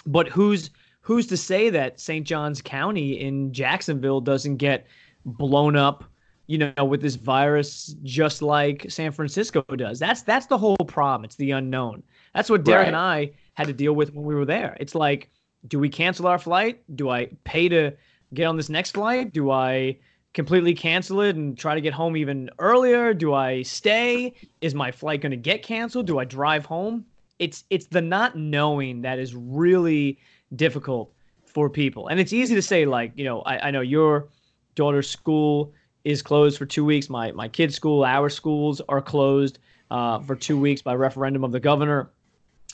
but 0.07 0.29
who's 0.29 0.71
who's 1.01 1.27
to 1.29 1.37
say 1.37 1.71
that 1.71 2.01
St. 2.01 2.27
Johns 2.27 2.63
County 2.63 3.21
in 3.21 3.53
Jacksonville 3.53 4.21
doesn't 4.21 4.57
get 4.57 4.87
blown 5.25 5.77
up, 5.77 6.05
you 6.47 6.59
know, 6.59 6.85
with 6.85 7.03
this 7.03 7.17
virus 7.17 7.95
just 8.03 8.41
like 8.43 8.87
San 8.89 9.13
Francisco 9.13 9.63
does? 9.63 9.99
That's 9.99 10.23
that's 10.23 10.47
the 10.47 10.59
whole 10.59 10.77
problem. 10.77 11.25
It's 11.25 11.37
the 11.37 11.53
unknown. 11.53 12.03
That's 12.35 12.49
what 12.49 12.65
Derek 12.65 12.81
right. 12.81 12.89
and 12.89 12.97
I 12.97 13.33
had 13.55 13.67
to 13.67 13.73
deal 13.73 13.95
with 13.95 14.15
when 14.15 14.25
we 14.25 14.35
were 14.35 14.47
there. 14.47 14.77
It's 14.81 14.95
like, 14.95 15.31
do 15.69 15.79
we 15.79 15.89
cancel 15.89 16.27
our 16.27 16.39
flight? 16.39 16.83
Do 16.97 17.11
I 17.11 17.31
pay 17.45 17.69
to 17.69 17.93
get 18.35 18.47
on 18.47 18.57
this 18.57 18.69
next 18.69 18.93
flight? 18.93 19.33
Do 19.33 19.51
I 19.51 19.99
completely 20.35 20.75
cancel 20.75 21.21
it 21.21 21.37
and 21.37 21.57
try 21.57 21.75
to 21.75 21.81
get 21.81 21.93
home 21.93 22.17
even 22.17 22.51
earlier? 22.59 23.13
Do 23.15 23.35
I 23.35 23.63
stay? 23.63 24.35
Is 24.61 24.75
my 24.75 24.91
flight 24.91 25.21
going 25.21 25.31
to 25.31 25.37
get 25.37 25.63
canceled? 25.63 26.07
Do 26.07 26.19
I 26.19 26.25
drive 26.25 26.65
home? 26.65 27.05
It's 27.39 27.65
it's 27.71 27.87
the 27.87 28.01
not 28.01 28.37
knowing 28.37 29.03
that 29.03 29.19
is 29.19 29.35
really 29.35 30.19
difficult 30.55 31.13
for 31.45 31.69
people. 31.69 32.09
And 32.09 32.19
it's 32.19 32.33
easy 32.33 32.55
to 32.55 32.63
say 32.63 32.87
like, 32.87 33.13
you 33.15 33.25
know, 33.25 33.41
I, 33.43 33.69
I 33.69 33.71
know 33.71 33.81
your 33.81 34.29
daughter's 34.75 35.11
school 35.11 35.73
is 36.05 36.23
closed 36.23 36.59
for 36.59 36.67
two 36.67 36.85
weeks. 36.85 37.09
My 37.09 37.33
my 37.33 37.49
kid's 37.49 37.75
school, 37.75 38.05
our 38.05 38.29
schools 38.31 38.81
are 38.89 39.03
closed 39.03 39.59
uh, 39.91 40.21
for 40.21 40.35
two 40.35 40.59
weeks 40.59 40.83
by 40.83 40.95
referendum 40.95 41.45
of 41.45 41.53
the 41.53 41.61
governor. 41.61 42.11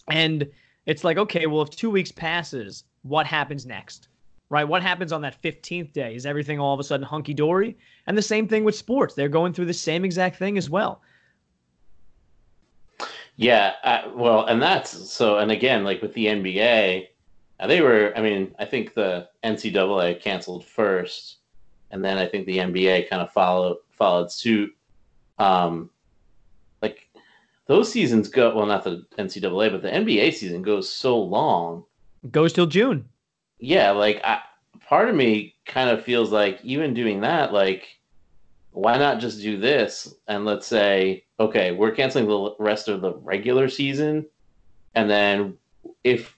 And 0.09 0.49
it's 0.87 1.05
like, 1.05 1.19
okay, 1.19 1.47
well, 1.47 1.63
if 1.63 1.71
two 1.71 1.91
weeks 1.91 2.13
passes, 2.13 2.85
what 3.03 3.27
happens 3.27 3.67
next? 3.67 4.09
Right? 4.51 4.65
What 4.65 4.83
happens 4.83 5.13
on 5.13 5.21
that 5.23 5.41
15th 5.43 5.93
day? 5.93 6.15
Is 6.15 6.27
everything 6.27 6.59
all 6.59 6.75
of 6.75 6.81
a 6.81 6.85
sudden 6.85 7.05
hunky 7.05 7.35
dory? 7.35 7.77
And 8.07 8.17
the 8.17 8.23
same 8.23 8.49
thing 8.49 8.65
with 8.65 8.75
sports. 8.75 9.15
They're 9.15 9.29
going 9.29 9.53
through 9.53 9.67
the 9.67 9.75
same 9.75 10.05
exact 10.05 10.37
thing 10.37 10.57
as 10.57 10.71
well. 10.71 11.03
Yeah, 13.37 13.75
uh, 13.85 14.11
well, 14.15 14.47
and 14.47 14.61
that's 14.61 14.91
so. 15.13 15.39
And 15.39 15.53
again, 15.53 15.85
like 15.85 16.03
with 16.03 16.13
the 16.15 16.27
NBA, 16.27 17.07
uh, 17.61 17.67
they 17.69 17.81
were. 17.81 18.13
I 18.17 18.21
mean, 18.21 18.53
I 18.59 18.65
think 18.65 18.95
the 18.95 19.29
NCAA 19.45 20.21
canceled 20.21 20.65
first, 20.65 21.37
and 21.93 22.05
then 22.05 22.19
I 22.19 22.27
think 22.27 22.47
the 22.47 22.59
NBA 22.59 23.09
kind 23.09 23.23
of 23.23 23.31
followed 23.33 23.77
followed 23.93 24.33
suit. 24.33 24.75
Um, 25.39 25.89
like 26.83 27.09
those 27.67 27.93
seasons 27.93 28.29
go 28.29 28.57
well, 28.57 28.67
not 28.67 28.83
the 28.83 29.07
NCAA, 29.17 29.71
but 29.71 29.83
the 29.83 29.91
NBA 29.91 30.35
season 30.35 30.61
goes 30.61 30.93
so 30.93 31.17
long. 31.17 31.85
Goes 32.33 32.53
till 32.53 32.67
June 32.67 33.09
yeah, 33.59 33.91
like 33.91 34.21
I, 34.25 34.41
part 34.87 35.09
of 35.09 35.15
me 35.15 35.55
kind 35.67 35.91
of 35.91 36.05
feels 36.05 36.31
like 36.31 36.61
even 36.63 36.95
doing 36.95 37.21
that, 37.21 37.53
like 37.53 37.99
why 38.73 38.97
not 38.97 39.21
just 39.21 39.41
do 39.41 39.59
this 39.59 40.15
and 40.29 40.45
let's 40.45 40.67
say, 40.67 41.25
okay, 41.41 41.73
we're 41.73 41.91
canceling 41.91 42.27
the 42.27 42.55
rest 42.59 42.89
of 42.89 43.01
the 43.01 43.15
regular 43.15 43.69
season, 43.69 44.27
and 44.95 45.11
then 45.11 45.57
if 46.05 46.37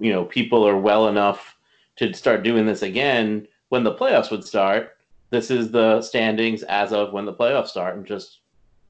you 0.00 0.12
know 0.12 0.24
people 0.24 0.66
are 0.66 0.78
well 0.78 1.08
enough 1.08 1.56
to 1.96 2.12
start 2.14 2.44
doing 2.44 2.66
this 2.66 2.82
again 2.82 3.46
when 3.68 3.82
the 3.84 3.94
playoffs 3.94 4.30
would 4.30 4.44
start, 4.44 4.96
this 5.30 5.50
is 5.50 5.70
the 5.70 6.00
standings 6.02 6.62
as 6.64 6.92
of 6.92 7.12
when 7.12 7.24
the 7.24 7.32
playoffs 7.32 7.68
start, 7.68 7.96
and 7.96 8.06
just 8.06 8.40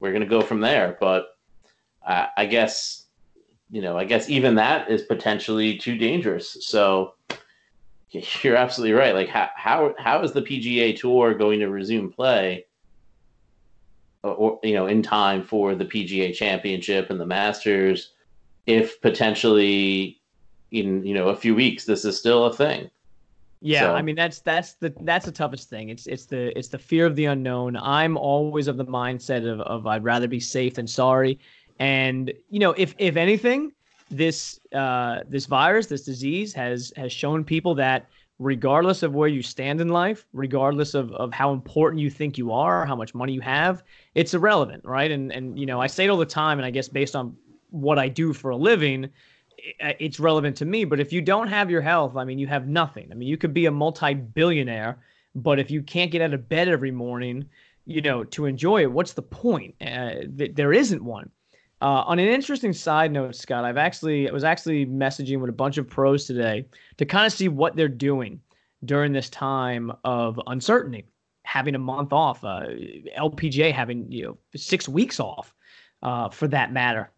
we're 0.01 0.13
gonna 0.13 0.27
go 0.27 0.43
from 0.43 0.61
there. 0.61 0.97
But 1.01 1.37
uh, 2.07 2.27
I 2.37 2.47
guess 2.47 3.07
you 3.71 3.81
know, 3.81 3.97
I 3.97 4.05
guess 4.05 4.29
even 4.29 4.55
that 4.57 4.91
is 4.91 5.03
potentially 5.03 5.79
too 5.79 5.97
dangerous. 5.97 6.59
So 6.61 7.15
you're 8.43 8.57
absolutely 8.57 8.95
right. 8.95 9.15
Like 9.15 9.29
how 9.29 9.49
how 9.55 9.95
how 9.99 10.23
is 10.23 10.33
the 10.33 10.43
PGA 10.43 10.99
Tour 10.99 11.35
going 11.35 11.61
to 11.61 11.69
resume 11.69 12.13
play, 12.13 12.67
or, 14.23 14.35
or, 14.35 14.61
you 14.63 14.75
know, 14.75 14.87
in 14.87 15.03
time 15.03 15.43
for 15.43 15.75
the 15.75 15.85
PGA 15.85 16.35
Championship 16.35 17.11
and 17.11 17.21
the 17.21 17.27
Masters, 17.27 18.13
if 18.67 19.01
potentially 19.01 20.21
in 20.71 21.05
you 21.05 21.15
know 21.15 21.29
a 21.29 21.37
few 21.37 21.55
weeks 21.55 21.85
this 21.85 22.05
is 22.05 22.19
still 22.19 22.47
a 22.47 22.53
thing. 22.53 22.91
Yeah, 23.61 23.83
so. 23.83 23.95
I 23.95 24.03
mean 24.03 24.17
that's 24.17 24.41
that's 24.41 24.75
the 24.75 24.93
that's 25.03 25.25
the 25.25 25.33
toughest 25.33 25.71
thing. 25.71 25.89
It's 25.89 26.07
it's 26.07 26.27
the 26.27 26.57
it's 26.59 26.69
the 26.69 26.79
fear 26.79 27.07
of 27.07 27.17
the 27.17 27.27
unknown. 27.27 27.77
I'm 27.77 28.17
always 28.17 28.69
of 28.69 28.77
the 28.77 28.85
mindset 28.85 29.51
of, 29.51 29.61
of 29.61 29.87
I'd 29.87 30.05
rather 30.05 30.29
be 30.29 30.41
safe 30.41 30.75
than 30.75 30.87
sorry. 30.87 31.39
And 31.79 32.33
you 32.51 32.59
know, 32.59 32.73
if 32.73 32.95
if 32.99 33.17
anything, 33.17 33.73
this 34.13 34.61
uh, 34.75 35.21
this 35.29 35.47
virus, 35.47 35.87
this 35.87 36.05
disease 36.05 36.55
has 36.55 36.93
has 36.97 37.13
shown 37.13 37.45
people 37.45 37.75
that 37.77 38.09
regardless 38.39 39.03
of 39.03 39.15
where 39.15 39.29
you 39.29 39.43
stand 39.43 39.81
in 39.81 39.89
life, 39.89 40.27
regardless 40.33 40.95
of, 40.95 41.13
of 41.13 41.33
how 41.33 41.53
important 41.53 42.03
you 42.03 42.11
think 42.11 42.37
you 42.39 42.51
are, 42.53 42.85
how 42.87 42.97
much 42.97 43.15
money 43.15 43.33
you 43.33 43.41
have, 43.41 43.85
it's 44.15 44.35
irrelevant, 44.35 44.85
right? 44.85 45.11
And 45.11 45.33
and 45.33 45.59
you 45.59 45.67
know, 45.67 45.81
I 45.81 45.87
say 45.89 46.05
it 46.05 46.11
all 46.11 46.17
the 46.19 46.27
time, 46.27 46.59
and 46.59 46.67
I 46.67 46.71
guess 46.71 46.89
based 46.89 47.17
on 47.17 47.37
what 47.71 47.99
I 47.99 48.09
do 48.09 48.33
for 48.33 48.51
a 48.51 48.57
living, 48.57 49.11
it's 49.81 50.21
relevant 50.21 50.57
to 50.57 50.65
me. 50.65 50.85
But 50.85 51.01
if 51.01 51.13
you 51.13 51.23
don't 51.23 51.49
have 51.49 51.71
your 51.71 51.83
health, 51.83 52.17
I 52.17 52.25
mean, 52.25 52.39
you 52.39 52.47
have 52.49 52.69
nothing. 52.69 53.09
I 53.11 53.15
mean, 53.15 53.29
you 53.29 53.37
could 53.37 53.55
be 53.55 53.67
a 53.67 53.71
multi-billionaire, 53.71 54.99
But 55.35 55.59
if 55.59 55.71
you 55.71 55.83
can't 55.83 56.11
get 56.11 56.23
out 56.23 56.35
of 56.35 56.49
bed 56.49 56.69
every 56.69 56.91
morning, 56.91 57.49
you 57.87 58.01
know, 58.01 58.25
to 58.25 58.47
enjoy 58.47 58.83
it, 58.83 58.93
what's 58.93 59.15
the 59.15 59.23
point? 59.23 59.75
Uh, 59.81 60.27
th- 60.37 60.55
there 60.55 60.73
isn't 60.73 61.03
one. 61.05 61.31
Uh, 61.83 62.05
on 62.07 62.21
an 62.21 62.29
interesting 62.29 62.73
side 62.73 63.11
note, 63.11 63.35
Scott, 63.35 63.65
I've 63.65 63.77
actually 63.77 64.29
I 64.29 64.33
was 64.33 64.45
actually 64.45 64.87
messaging 64.87 65.41
with 65.41 65.51
a 65.51 65.53
bunch 65.53 65.79
of 65.79 65.89
pros 65.89 66.27
today 66.27 66.65
to 66.97 67.05
kind 67.05 67.27
of 67.27 67.33
see 67.33 67.49
what 67.49 67.75
they're 67.75 67.89
doing 67.89 68.41
during 68.85 69.13
this 69.13 69.29
time 69.29 69.91
of 70.05 70.41
uncertainty, 70.47 71.07
having 71.43 71.75
a 71.75 71.81
month 71.81 72.13
off, 72.13 72.45
uh, 72.45 72.67
LPGA 73.19 73.73
having 73.73 74.11
you 74.13 74.23
know 74.23 74.39
six 74.55 74.89
weeks 74.89 75.19
off, 75.19 75.53
uh, 76.05 76.29
for 76.29 76.47
that 76.47 76.73
matter, 76.73 77.11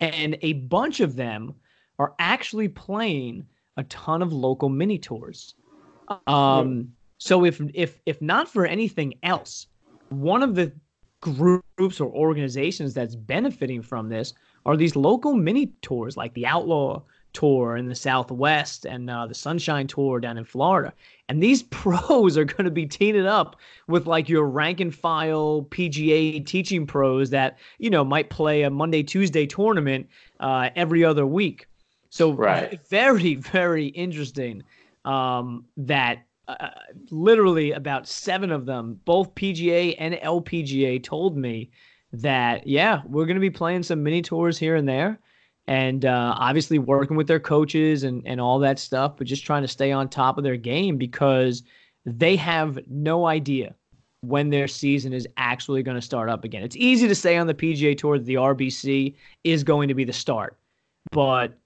and 0.00 0.36
a 0.42 0.54
bunch 0.54 0.98
of 0.98 1.14
them 1.14 1.54
are 2.00 2.14
actually 2.18 2.66
playing 2.66 3.46
a 3.76 3.84
ton 3.84 4.22
of 4.22 4.32
local 4.32 4.68
mini 4.68 4.98
tours. 4.98 5.54
Um, 6.26 6.88
so 7.18 7.44
if 7.44 7.60
if 7.74 8.00
if 8.06 8.20
not 8.20 8.48
for 8.48 8.66
anything 8.66 9.14
else, 9.22 9.68
one 10.08 10.42
of 10.42 10.56
the 10.56 10.72
groups 11.20 12.00
or 12.00 12.10
organizations 12.10 12.94
that's 12.94 13.14
benefiting 13.14 13.82
from 13.82 14.08
this 14.08 14.34
are 14.66 14.76
these 14.76 14.96
local 14.96 15.34
mini 15.34 15.66
tours 15.82 16.16
like 16.16 16.34
the 16.34 16.46
Outlaw 16.46 17.02
Tour 17.32 17.76
in 17.76 17.88
the 17.88 17.94
Southwest 17.94 18.84
and 18.84 19.08
uh, 19.08 19.26
the 19.26 19.34
Sunshine 19.34 19.86
Tour 19.86 20.18
down 20.18 20.36
in 20.36 20.44
Florida. 20.44 20.92
And 21.28 21.42
these 21.42 21.62
pros 21.70 22.36
are 22.36 22.44
going 22.44 22.64
to 22.64 22.70
be 22.70 22.86
teaming 22.86 23.26
up 23.26 23.56
with 23.86 24.06
like 24.06 24.28
your 24.28 24.46
rank 24.46 24.80
and 24.80 24.94
file 24.94 25.66
PGA 25.70 26.44
teaching 26.44 26.86
pros 26.86 27.30
that, 27.30 27.58
you 27.78 27.90
know, 27.90 28.04
might 28.04 28.30
play 28.30 28.62
a 28.62 28.70
Monday, 28.70 29.02
Tuesday 29.02 29.46
tournament 29.46 30.08
uh, 30.40 30.70
every 30.74 31.04
other 31.04 31.26
week. 31.26 31.66
So, 32.10 32.32
right. 32.32 32.80
very, 32.88 33.36
very 33.36 33.86
interesting 33.86 34.64
um, 35.04 35.64
that 35.76 36.24
literally 37.10 37.72
about 37.72 38.06
seven 38.06 38.50
of 38.50 38.66
them, 38.66 39.00
both 39.04 39.34
PGA 39.34 39.94
and 39.98 40.14
LPGA, 40.14 41.02
told 41.02 41.36
me 41.36 41.70
that 42.12 42.66
yeah, 42.66 43.02
we're 43.06 43.26
going 43.26 43.36
to 43.36 43.40
be 43.40 43.50
playing 43.50 43.82
some 43.82 44.02
mini 44.02 44.22
tours 44.22 44.58
here 44.58 44.76
and 44.76 44.88
there, 44.88 45.18
and 45.66 46.04
uh, 46.04 46.34
obviously 46.36 46.78
working 46.78 47.16
with 47.16 47.26
their 47.26 47.40
coaches 47.40 48.02
and 48.02 48.22
and 48.26 48.40
all 48.40 48.58
that 48.58 48.78
stuff, 48.78 49.16
but 49.16 49.26
just 49.26 49.44
trying 49.44 49.62
to 49.62 49.68
stay 49.68 49.92
on 49.92 50.08
top 50.08 50.38
of 50.38 50.44
their 50.44 50.56
game 50.56 50.96
because 50.96 51.62
they 52.04 52.36
have 52.36 52.78
no 52.88 53.26
idea 53.26 53.74
when 54.22 54.50
their 54.50 54.68
season 54.68 55.12
is 55.12 55.26
actually 55.36 55.82
going 55.82 55.94
to 55.94 56.02
start 56.02 56.28
up 56.28 56.44
again. 56.44 56.62
It's 56.62 56.76
easy 56.76 57.08
to 57.08 57.14
say 57.14 57.36
on 57.36 57.46
the 57.46 57.54
PGA 57.54 57.96
Tour 57.96 58.18
that 58.18 58.26
the 58.26 58.34
RBC 58.34 59.14
is 59.44 59.64
going 59.64 59.88
to 59.88 59.94
be 59.94 60.04
the 60.04 60.12
start, 60.12 60.58
but 61.12 61.56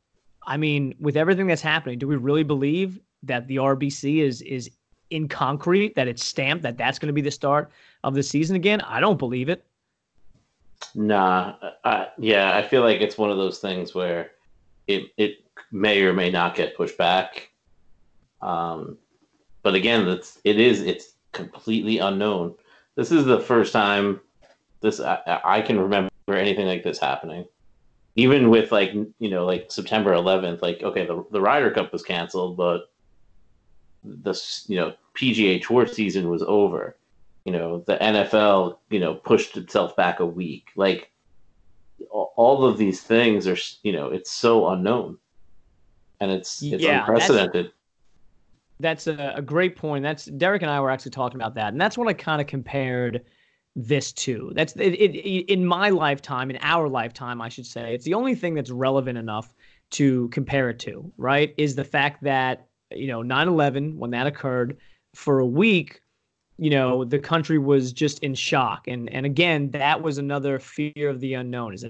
I 0.46 0.56
mean, 0.56 0.94
with 1.00 1.16
everything 1.16 1.46
that's 1.46 1.62
happening, 1.62 1.98
do 1.98 2.06
we 2.06 2.16
really 2.16 2.42
believe 2.42 3.00
that 3.26 3.46
the 3.48 3.56
RBC 3.56 4.18
is 4.18 4.42
is 4.42 4.70
in 5.10 5.28
concrete 5.28 5.94
that 5.94 6.08
it's 6.08 6.24
stamped 6.24 6.62
that 6.62 6.76
that's 6.76 6.98
going 6.98 7.08
to 7.08 7.12
be 7.12 7.20
the 7.20 7.30
start 7.30 7.70
of 8.02 8.14
the 8.14 8.22
season 8.22 8.56
again? 8.56 8.80
I 8.80 9.00
don't 9.00 9.18
believe 9.18 9.48
it. 9.48 9.64
Nah, 10.94 11.54
uh, 11.84 12.06
yeah, 12.18 12.56
I 12.56 12.62
feel 12.62 12.82
like 12.82 13.00
it's 13.00 13.18
one 13.18 13.30
of 13.30 13.36
those 13.36 13.58
things 13.58 13.94
where 13.94 14.32
it 14.86 15.04
it 15.16 15.44
may 15.72 16.02
or 16.02 16.12
may 16.12 16.30
not 16.30 16.54
get 16.54 16.76
pushed 16.76 16.98
back. 16.98 17.50
Um, 18.42 18.98
but 19.62 19.74
again, 19.74 20.06
that's 20.06 20.38
it 20.44 20.60
is 20.60 20.82
it's 20.82 21.14
completely 21.32 21.98
unknown. 21.98 22.54
This 22.96 23.10
is 23.10 23.24
the 23.24 23.40
first 23.40 23.72
time 23.72 24.20
this 24.80 25.00
I, 25.00 25.40
I 25.44 25.60
can 25.62 25.80
remember 25.80 26.10
anything 26.28 26.66
like 26.66 26.84
this 26.84 26.98
happening. 26.98 27.46
Even 28.16 28.50
with 28.50 28.70
like 28.70 28.92
you 28.92 29.30
know 29.30 29.44
like 29.44 29.72
September 29.72 30.12
11th, 30.12 30.62
like 30.62 30.82
okay, 30.82 31.06
the 31.06 31.24
the 31.32 31.40
Ryder 31.40 31.70
Cup 31.70 31.92
was 31.92 32.02
canceled, 32.02 32.56
but 32.56 32.90
the 34.04 34.40
you 34.66 34.76
know 34.76 34.94
PGA 35.14 35.62
Tour 35.62 35.86
season 35.86 36.28
was 36.28 36.42
over. 36.42 36.96
You 37.44 37.52
know 37.52 37.84
the 37.86 37.96
NFL 37.96 38.78
you 38.90 39.00
know 39.00 39.14
pushed 39.14 39.56
itself 39.56 39.96
back 39.96 40.20
a 40.20 40.26
week. 40.26 40.68
Like 40.76 41.10
all 42.10 42.64
of 42.64 42.78
these 42.78 43.00
things 43.00 43.46
are 43.46 43.56
you 43.82 43.92
know 43.92 44.08
it's 44.08 44.30
so 44.30 44.68
unknown, 44.68 45.18
and 46.20 46.30
it's 46.30 46.62
it's 46.62 46.82
yeah, 46.82 47.00
unprecedented. 47.00 47.72
That's, 48.80 49.04
that's 49.04 49.06
a, 49.06 49.34
a 49.36 49.42
great 49.42 49.76
point. 49.76 50.02
That's 50.02 50.26
Derek 50.26 50.62
and 50.62 50.70
I 50.70 50.80
were 50.80 50.90
actually 50.90 51.12
talking 51.12 51.40
about 51.40 51.54
that, 51.54 51.72
and 51.72 51.80
that's 51.80 51.98
what 51.98 52.08
I 52.08 52.12
kind 52.12 52.40
of 52.40 52.46
compared 52.46 53.24
this 53.76 54.12
to. 54.12 54.52
That's 54.54 54.74
it, 54.76 54.94
it, 54.94 55.52
in 55.52 55.66
my 55.66 55.90
lifetime, 55.90 56.50
in 56.50 56.58
our 56.60 56.88
lifetime, 56.88 57.40
I 57.40 57.48
should 57.48 57.66
say. 57.66 57.94
It's 57.94 58.04
the 58.04 58.14
only 58.14 58.34
thing 58.34 58.54
that's 58.54 58.70
relevant 58.70 59.18
enough 59.18 59.52
to 59.90 60.28
compare 60.28 60.70
it 60.70 60.78
to, 60.80 61.10
right? 61.16 61.54
Is 61.56 61.74
the 61.74 61.84
fact 61.84 62.22
that 62.24 62.68
you 62.96 63.06
know 63.06 63.22
9/11 63.22 63.96
when 63.96 64.10
that 64.10 64.26
occurred 64.26 64.76
for 65.14 65.38
a 65.38 65.46
week 65.46 66.00
you 66.58 66.70
know 66.70 67.04
the 67.04 67.18
country 67.18 67.58
was 67.58 67.92
just 67.92 68.20
in 68.20 68.34
shock. 68.34 68.86
And 68.88 69.10
and 69.10 69.26
again 69.26 69.70
that 69.70 70.02
was 70.02 70.18
another 70.18 70.58
fear 70.58 71.08
of 71.08 71.20
the 71.20 71.34
unknown. 71.34 71.74
Is 71.74 71.84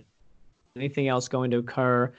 anything 0.77 1.09
else 1.09 1.29
going 1.29 1.51
to 1.51 1.59
occur 1.59 2.13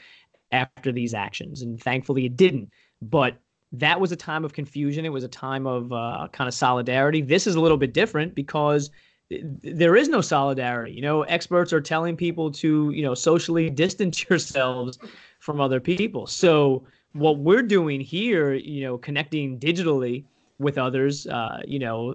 after 0.51 0.91
these 0.91 1.13
actions? 1.13 1.61
And 1.61 1.81
thankfully 1.81 2.25
it 2.25 2.37
didn't. 2.37 2.71
But 3.01 3.37
that 3.71 3.99
was 3.99 4.11
a 4.11 4.15
time 4.15 4.45
of 4.45 4.53
confusion. 4.53 5.05
It 5.05 5.11
was 5.11 5.23
a 5.23 5.29
time 5.29 5.67
of 5.67 5.91
uh, 5.91 6.27
kind 6.31 6.47
of 6.47 6.53
solidarity. 6.53 7.21
This 7.21 7.47
is 7.47 7.55
a 7.55 7.61
little 7.61 7.77
bit 7.77 7.93
different 7.93 8.35
because 8.35 8.89
there 9.29 9.95
is 9.95 10.07
no 10.07 10.21
solidarity. 10.21 10.93
You 10.93 11.01
know 11.01 11.23
experts 11.23 11.73
are 11.73 11.81
telling 11.81 12.15
people 12.15 12.51
to 12.51 12.91
you 12.91 13.01
know 13.01 13.15
socially 13.15 13.69
distance 13.85 14.29
yourselves 14.29 14.99
from 15.39 15.59
other 15.59 15.79
people. 15.79 16.27
So 16.27 16.85
what 17.15 17.37
we're 17.37 17.61
doing 17.61 18.01
here, 18.01 18.53
you 18.53 18.83
know, 18.83 18.97
connecting 18.97 19.57
digitally 19.57 20.25
with 20.59 20.77
others, 20.77 21.25
uh, 21.27 21.61
you 21.65 21.79
know, 21.79 22.13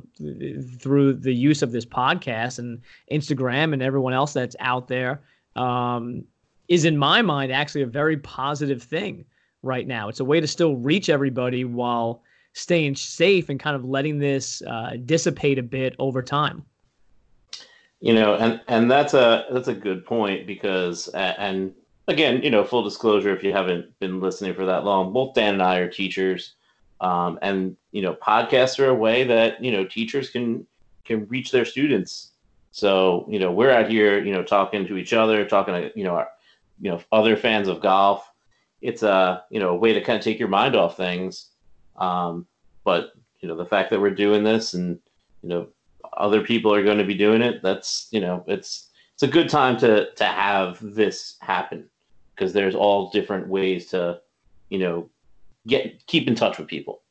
through 0.78 1.14
the 1.14 1.32
use 1.32 1.62
of 1.62 1.72
this 1.72 1.86
podcast 1.86 2.58
and 2.58 2.80
Instagram 3.10 3.72
and 3.72 3.82
everyone 3.82 4.12
else 4.12 4.34
that's 4.34 4.56
out 4.60 4.88
there, 4.88 5.22
um, 5.56 6.22
is 6.68 6.84
in 6.84 6.98
my 6.98 7.22
mind 7.22 7.50
actually 7.50 7.80
a 7.80 7.86
very 7.86 8.18
positive 8.18 8.82
thing 8.82 9.24
right 9.62 9.86
now. 9.86 10.08
It's 10.08 10.20
a 10.20 10.24
way 10.24 10.38
to 10.38 10.46
still 10.46 10.76
reach 10.76 11.08
everybody 11.08 11.64
while 11.64 12.22
staying 12.52 12.94
safe 12.94 13.48
and 13.48 13.58
kind 13.58 13.76
of 13.76 13.86
letting 13.86 14.18
this 14.18 14.62
uh, 14.66 14.96
dissipate 15.06 15.58
a 15.58 15.62
bit 15.62 15.94
over 15.98 16.22
time. 16.22 16.62
You 18.00 18.14
know, 18.14 18.34
and 18.34 18.60
and 18.68 18.90
that's 18.90 19.14
a 19.14 19.46
that's 19.50 19.68
a 19.68 19.74
good 19.74 20.04
point 20.04 20.46
because 20.46 21.08
and 21.08 21.74
again, 22.10 22.42
you 22.42 22.50
know, 22.50 22.64
full 22.64 22.82
disclosure, 22.82 23.34
if 23.34 23.42
you 23.44 23.52
haven't 23.52 23.98
been 24.00 24.20
listening 24.20 24.54
for 24.54 24.66
that 24.66 24.84
long, 24.84 25.12
both 25.12 25.34
Dan 25.34 25.54
and 25.54 25.62
I 25.62 25.78
are 25.78 25.88
teachers, 25.88 26.54
um, 27.00 27.38
and 27.40 27.76
you 27.92 28.02
know, 28.02 28.14
podcasts 28.14 28.78
are 28.78 28.88
a 28.88 28.94
way 28.94 29.24
that 29.24 29.62
you 29.62 29.70
know 29.70 29.84
teachers 29.84 30.28
can 30.28 30.66
can 31.04 31.26
reach 31.28 31.50
their 31.50 31.64
students. 31.64 32.32
So 32.72 33.26
you 33.30 33.38
know, 33.38 33.52
we're 33.52 33.70
out 33.70 33.88
here, 33.88 34.22
you 34.22 34.32
know, 34.32 34.42
talking 34.42 34.86
to 34.86 34.96
each 34.96 35.12
other, 35.12 35.44
talking 35.44 35.74
to 35.74 35.92
you 35.94 36.04
know, 36.04 36.16
our, 36.16 36.28
you 36.80 36.90
know, 36.90 37.00
other 37.12 37.36
fans 37.36 37.68
of 37.68 37.80
golf. 37.80 38.30
It's 38.82 39.02
a 39.02 39.44
you 39.50 39.60
know 39.60 39.70
a 39.70 39.76
way 39.76 39.92
to 39.92 40.00
kind 40.00 40.18
of 40.18 40.24
take 40.24 40.38
your 40.38 40.48
mind 40.48 40.74
off 40.74 40.96
things. 40.96 41.46
Um, 41.96 42.46
but 42.84 43.12
you 43.40 43.48
know, 43.48 43.56
the 43.56 43.66
fact 43.66 43.90
that 43.90 44.00
we're 44.00 44.10
doing 44.10 44.42
this 44.42 44.74
and 44.74 44.98
you 45.42 45.48
know 45.48 45.68
other 46.12 46.42
people 46.42 46.74
are 46.74 46.82
going 46.82 46.98
to 46.98 47.04
be 47.04 47.14
doing 47.14 47.40
it, 47.40 47.62
that's 47.62 48.08
you 48.10 48.20
know, 48.20 48.44
it's 48.46 48.88
it's 49.14 49.22
a 49.22 49.28
good 49.28 49.48
time 49.48 49.76
to 49.78 50.12
to 50.14 50.24
have 50.24 50.78
this 50.80 51.36
happen 51.40 51.89
because 52.40 52.54
there's 52.54 52.74
all 52.74 53.10
different 53.10 53.48
ways 53.48 53.86
to, 53.86 54.18
you 54.70 54.78
know, 54.78 55.10
get 55.66 56.06
keep 56.06 56.26
in 56.26 56.34
touch 56.34 56.56
with 56.56 56.66
people. 56.66 57.02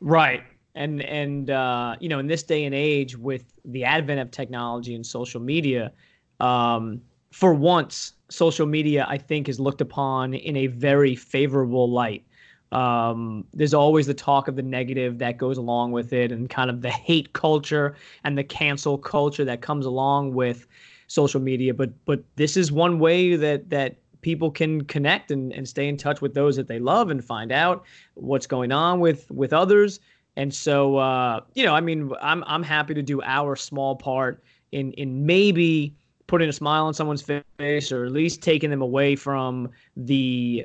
Right. 0.00 0.42
And 0.74 1.00
and 1.02 1.50
uh, 1.50 1.94
you 2.00 2.08
know, 2.08 2.18
in 2.18 2.26
this 2.26 2.42
day 2.42 2.64
and 2.64 2.74
age 2.74 3.16
with 3.16 3.52
the 3.64 3.84
advent 3.84 4.20
of 4.20 4.32
technology 4.32 4.96
and 4.96 5.06
social 5.06 5.40
media, 5.40 5.92
um, 6.40 7.00
for 7.30 7.54
once, 7.54 8.14
social 8.30 8.66
media 8.66 9.06
I 9.08 9.16
think 9.16 9.48
is 9.48 9.60
looked 9.60 9.80
upon 9.80 10.34
in 10.34 10.56
a 10.56 10.66
very 10.66 11.14
favorable 11.14 11.88
light. 11.88 12.24
Um, 12.72 13.44
there's 13.52 13.74
always 13.74 14.06
the 14.06 14.14
talk 14.14 14.46
of 14.48 14.54
the 14.54 14.62
negative 14.62 15.18
that 15.18 15.38
goes 15.38 15.56
along 15.56 15.92
with 15.92 16.12
it, 16.12 16.32
and 16.32 16.50
kind 16.50 16.70
of 16.70 16.82
the 16.82 16.90
hate 16.90 17.32
culture 17.32 17.94
and 18.24 18.36
the 18.36 18.44
cancel 18.44 18.98
culture 18.98 19.44
that 19.44 19.60
comes 19.60 19.86
along 19.86 20.34
with 20.34 20.66
social 21.06 21.40
media. 21.40 21.74
But 21.74 21.90
but 22.06 22.24
this 22.36 22.56
is 22.56 22.72
one 22.72 22.98
way 22.98 23.36
that 23.36 23.70
that 23.70 23.99
people 24.20 24.50
can 24.50 24.84
connect 24.84 25.30
and, 25.30 25.52
and 25.52 25.68
stay 25.68 25.88
in 25.88 25.96
touch 25.96 26.20
with 26.20 26.34
those 26.34 26.56
that 26.56 26.68
they 26.68 26.78
love 26.78 27.10
and 27.10 27.24
find 27.24 27.52
out 27.52 27.84
what's 28.14 28.46
going 28.46 28.72
on 28.72 29.00
with 29.00 29.30
with 29.30 29.52
others. 29.52 30.00
And 30.36 30.52
so 30.52 30.96
uh, 30.96 31.40
you 31.54 31.64
know, 31.64 31.74
I 31.74 31.80
mean, 31.80 32.12
I'm 32.20 32.44
I'm 32.46 32.62
happy 32.62 32.94
to 32.94 33.02
do 33.02 33.22
our 33.22 33.56
small 33.56 33.96
part 33.96 34.42
in 34.72 34.92
in 34.92 35.26
maybe 35.26 35.94
putting 36.26 36.48
a 36.48 36.52
smile 36.52 36.86
on 36.86 36.94
someone's 36.94 37.22
face 37.58 37.90
or 37.90 38.04
at 38.04 38.12
least 38.12 38.40
taking 38.40 38.70
them 38.70 38.82
away 38.82 39.16
from 39.16 39.68
the 39.96 40.64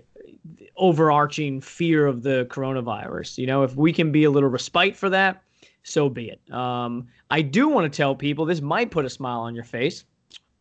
overarching 0.77 1.59
fear 1.59 2.05
of 2.05 2.21
the 2.21 2.45
coronavirus. 2.51 3.39
You 3.39 3.47
know, 3.47 3.63
if 3.63 3.75
we 3.75 3.91
can 3.91 4.11
be 4.11 4.25
a 4.25 4.29
little 4.29 4.49
respite 4.49 4.95
for 4.95 5.09
that, 5.09 5.41
so 5.81 6.07
be 6.07 6.29
it. 6.29 6.53
Um, 6.53 7.07
I 7.31 7.41
do 7.41 7.67
want 7.67 7.91
to 7.91 7.95
tell 7.95 8.13
people 8.13 8.45
this 8.45 8.61
might 8.61 8.91
put 8.91 9.05
a 9.05 9.09
smile 9.09 9.39
on 9.39 9.55
your 9.55 9.63
face 9.63 10.03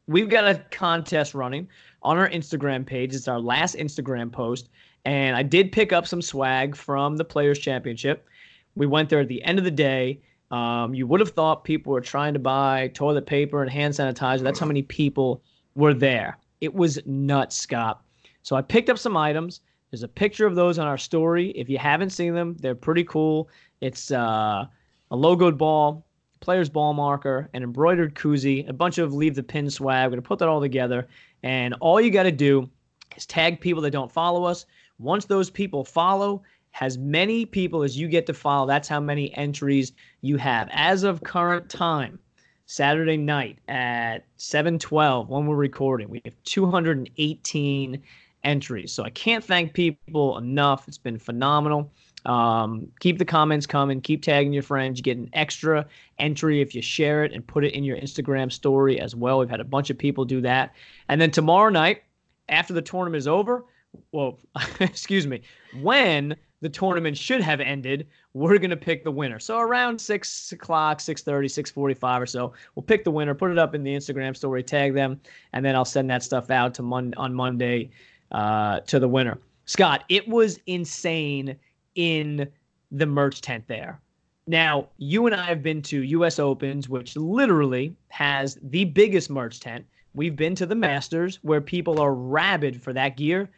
we've 0.07 0.28
got 0.28 0.44
a 0.44 0.62
contest 0.70 1.35
running 1.35 1.68
on 2.05 2.19
our 2.19 2.29
Instagram 2.29 2.87
page. 2.87 3.14
It's 3.14 3.29
our 3.29 3.40
last 3.40 3.77
Instagram 3.77 4.31
post. 4.31 4.69
And 5.05 5.37
I 5.37 5.43
did 5.43 5.73
pick 5.73 5.93
up 5.93 6.07
some 6.07 6.23
swag 6.23 6.77
from 6.77 7.17
the 7.17 7.25
Players 7.25 7.59
Championship. 7.59 8.27
We 8.75 8.87
went 8.87 9.09
there 9.09 9.21
at 9.21 9.29
the 9.29 9.43
end 9.43 9.59
of 9.59 9.64
the 9.64 9.71
day. 9.71 10.21
Um, 10.51 10.95
you 10.95 11.07
would 11.07 11.21
have 11.21 11.31
thought 11.31 11.64
people 11.64 11.93
were 11.93 12.01
trying 12.01 12.33
to 12.35 12.38
buy 12.38 12.88
toilet 12.95 13.27
paper 13.27 13.62
and 13.62 13.71
hand 13.71 13.95
sanitizer. 13.95 14.40
That's 14.40 14.59
how 14.59 14.67
many 14.67 14.83
people 14.83 15.43
were 15.75 15.95
there. 15.95 16.38
It 16.61 16.75
was 16.75 16.99
nuts, 17.07 17.57
Scott. 17.57 18.03
So 18.43 18.57
I 18.57 18.62
picked 18.62 18.90
up 18.90 18.99
some 18.99 19.17
items. 19.17 19.61
There's 19.90 20.03
a 20.03 20.09
picture 20.09 20.47
of 20.47 20.55
those 20.55 20.79
on 20.79 20.87
our 20.87 20.99
story. 20.99 21.51
If 21.51 21.69
you 21.69 21.79
haven't 21.79 22.11
seen 22.11 22.35
them, 22.35 22.57
they're 22.61 22.75
pretty 22.75 23.05
cool. 23.05 23.49
It's 23.81 24.11
uh, 24.11 24.67
a 25.11 25.17
logoed 25.17 25.57
ball, 25.57 26.07
player's 26.40 26.69
ball 26.69 26.93
marker, 26.95 27.49
an 27.55 27.62
embroidered 27.62 28.14
koozie, 28.14 28.69
a 28.69 28.73
bunch 28.73 28.99
of 28.99 29.14
leave 29.14 29.35
the 29.35 29.43
pin 29.43 29.71
swag. 29.71 30.07
We're 30.07 30.11
gonna 30.11 30.23
put 30.23 30.38
that 30.40 30.49
all 30.49 30.61
together, 30.61 31.07
and 31.44 31.74
all 31.80 32.00
you 32.00 32.11
got 32.11 32.22
to 32.22 32.33
do 32.33 32.68
is 33.16 33.26
tag 33.26 33.61
people 33.61 33.83
that 33.83 33.90
don't 33.90 34.11
follow 34.11 34.44
us. 34.44 34.64
Once 34.98 35.26
those 35.26 35.50
people 35.50 35.85
follow, 35.85 36.42
as 36.80 36.96
many 36.96 37.44
people 37.44 37.83
as 37.83 37.98
you 37.98 38.09
get 38.09 38.24
to 38.26 38.33
follow, 38.33 38.66
that's 38.66 38.88
how 38.88 38.98
many 38.98 39.33
entries 39.37 39.92
you 40.22 40.38
have. 40.38 40.68
As 40.72 41.02
of 41.02 41.22
current 41.22 41.68
time, 41.68 42.18
Saturday 42.64 43.18
night 43.18 43.59
at 43.68 44.24
7:12 44.38 45.28
when 45.28 45.46
we're 45.46 45.54
recording, 45.54 46.09
we 46.09 46.22
have 46.24 46.35
218 46.44 48.02
entries. 48.42 48.92
So 48.92 49.04
I 49.04 49.11
can't 49.11 49.44
thank 49.44 49.74
people 49.74 50.38
enough. 50.38 50.88
It's 50.88 50.96
been 50.96 51.18
phenomenal. 51.18 51.92
Um, 52.24 52.90
keep 53.00 53.18
the 53.18 53.24
comments 53.24 53.66
coming. 53.66 54.00
Keep 54.00 54.22
tagging 54.22 54.52
your 54.52 54.62
friends. 54.62 54.98
You 54.98 55.02
get 55.02 55.18
an 55.18 55.30
extra 55.32 55.87
entry 56.18 56.60
if 56.60 56.74
you 56.74 56.82
share 56.82 57.24
it 57.24 57.32
and 57.32 57.46
put 57.46 57.64
it 57.64 57.74
in 57.74 57.84
your 57.84 57.96
Instagram 57.96 58.50
story 58.50 58.98
as 59.00 59.14
well. 59.14 59.38
We've 59.38 59.50
had 59.50 59.60
a 59.60 59.64
bunch 59.64 59.90
of 59.90 59.98
people 59.98 60.24
do 60.24 60.40
that. 60.40 60.74
And 61.08 61.20
then 61.20 61.30
tomorrow 61.30 61.70
night, 61.70 62.02
after 62.48 62.72
the 62.72 62.82
tournament 62.82 63.18
is 63.18 63.28
over, 63.28 63.64
well, 64.12 64.38
excuse 64.80 65.26
me, 65.26 65.42
when 65.80 66.37
the 66.60 66.68
tournament 66.68 67.16
should 67.16 67.42
have 67.42 67.60
ended, 67.60 68.06
we're 68.32 68.58
gonna 68.58 68.76
pick 68.76 69.04
the 69.04 69.10
winner. 69.10 69.38
So 69.38 69.58
around 69.58 70.00
six 70.00 70.50
o'clock, 70.50 70.98
6:30, 70.98 71.46
6:45 71.46 72.22
or 72.22 72.26
so, 72.26 72.52
we'll 72.74 72.82
pick 72.82 73.04
the 73.04 73.10
winner, 73.10 73.34
put 73.34 73.50
it 73.50 73.58
up 73.58 73.74
in 73.74 73.84
the 73.84 73.94
Instagram 73.94 74.34
story, 74.34 74.62
tag 74.62 74.94
them, 74.94 75.20
and 75.52 75.64
then 75.64 75.76
I'll 75.76 75.84
send 75.84 76.08
that 76.10 76.22
stuff 76.22 76.50
out 76.50 76.74
to 76.74 76.82
Mon- 76.82 77.14
on 77.16 77.34
Monday 77.34 77.90
uh, 78.32 78.80
to 78.80 78.98
the 78.98 79.08
winner. 79.08 79.38
Scott, 79.66 80.04
it 80.08 80.26
was 80.26 80.58
insane 80.66 81.56
in 81.94 82.48
the 82.90 83.07
merch 83.07 83.40
tent 83.40 83.64
there. 83.66 84.00
Now, 84.46 84.88
you 84.98 85.26
and 85.26 85.35
I 85.35 85.44
have 85.44 85.62
been 85.62 85.83
to 85.83 86.02
US 86.02 86.38
Opens, 86.38 86.88
which 86.88 87.16
literally 87.16 87.96
has 88.09 88.59
the 88.62 88.85
biggest 88.85 89.30
merch 89.30 89.61
tent. 89.61 89.87
We've 90.14 90.37
been 90.37 90.54
to 90.57 90.66
the 90.66 90.74
Masters, 90.74 91.38
where 91.42 91.61
people 91.61 92.00
are 92.00 92.14
rabid 92.14 92.80
for 92.80 92.92
that 92.92 93.16
gear. 93.16 93.50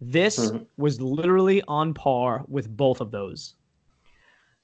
This 0.00 0.38
mm-hmm. 0.38 0.64
was 0.76 1.00
literally 1.00 1.62
on 1.66 1.94
par 1.94 2.44
with 2.46 2.74
both 2.76 3.00
of 3.00 3.10
those. 3.10 3.54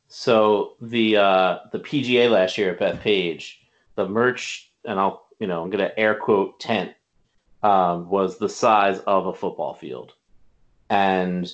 So 0.09 0.73
the 0.81 1.17
uh, 1.17 1.59
the 1.73 1.79
PGA 1.79 2.29
last 2.31 2.59
year 2.59 2.73
at 2.73 2.81
Bethpage, 2.81 3.55
the 3.95 4.09
merch, 4.09 4.71
and 4.85 4.99
I'll 4.99 5.29
you 5.39 5.47
know 5.47 5.63
I'm 5.63 5.71
gonna 5.71 5.93
air 5.97 6.15
quote 6.15 6.59
tent 6.61 6.93
um, 7.63 8.09
was 8.09 8.37
the 8.39 8.49
size 8.49 8.99
of 9.01 9.27
a 9.27 9.35
football 9.35 9.75
field, 9.75 10.15
and 10.89 11.53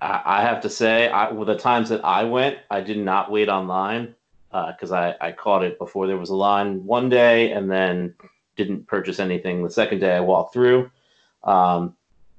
I, 0.00 0.42
have 0.42 0.62
to 0.62 0.70
say, 0.70 1.08
I, 1.08 1.30
with 1.30 1.48
the 1.48 1.56
times 1.56 1.90
that 1.90 2.04
I 2.04 2.24
went, 2.24 2.58
I 2.70 2.80
did 2.80 2.98
not 2.98 3.30
wait 3.30 3.48
online 3.48 4.14
because 4.50 4.92
uh, 4.92 5.14
I 5.20 5.28
I 5.28 5.32
caught 5.32 5.62
it 5.62 5.78
before 5.78 6.06
there 6.06 6.16
was 6.16 6.30
a 6.30 6.34
line 6.34 6.84
one 6.84 7.08
day, 7.08 7.52
and 7.52 7.70
then 7.70 8.14
didn't 8.56 8.86
purchase 8.86 9.20
anything 9.20 9.62
the 9.62 9.70
second 9.70 10.00
day 10.00 10.16
I 10.16 10.20
walked 10.20 10.52
through. 10.52 10.90
Um, 11.44 11.96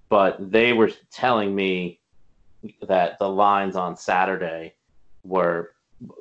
but 0.10 0.52
they 0.52 0.74
were 0.74 0.92
telling 1.12 1.56
me 1.56 2.00
that 2.82 3.18
the 3.18 3.30
lines 3.30 3.76
on 3.76 3.96
Saturday 3.96 4.76
were 5.24 5.72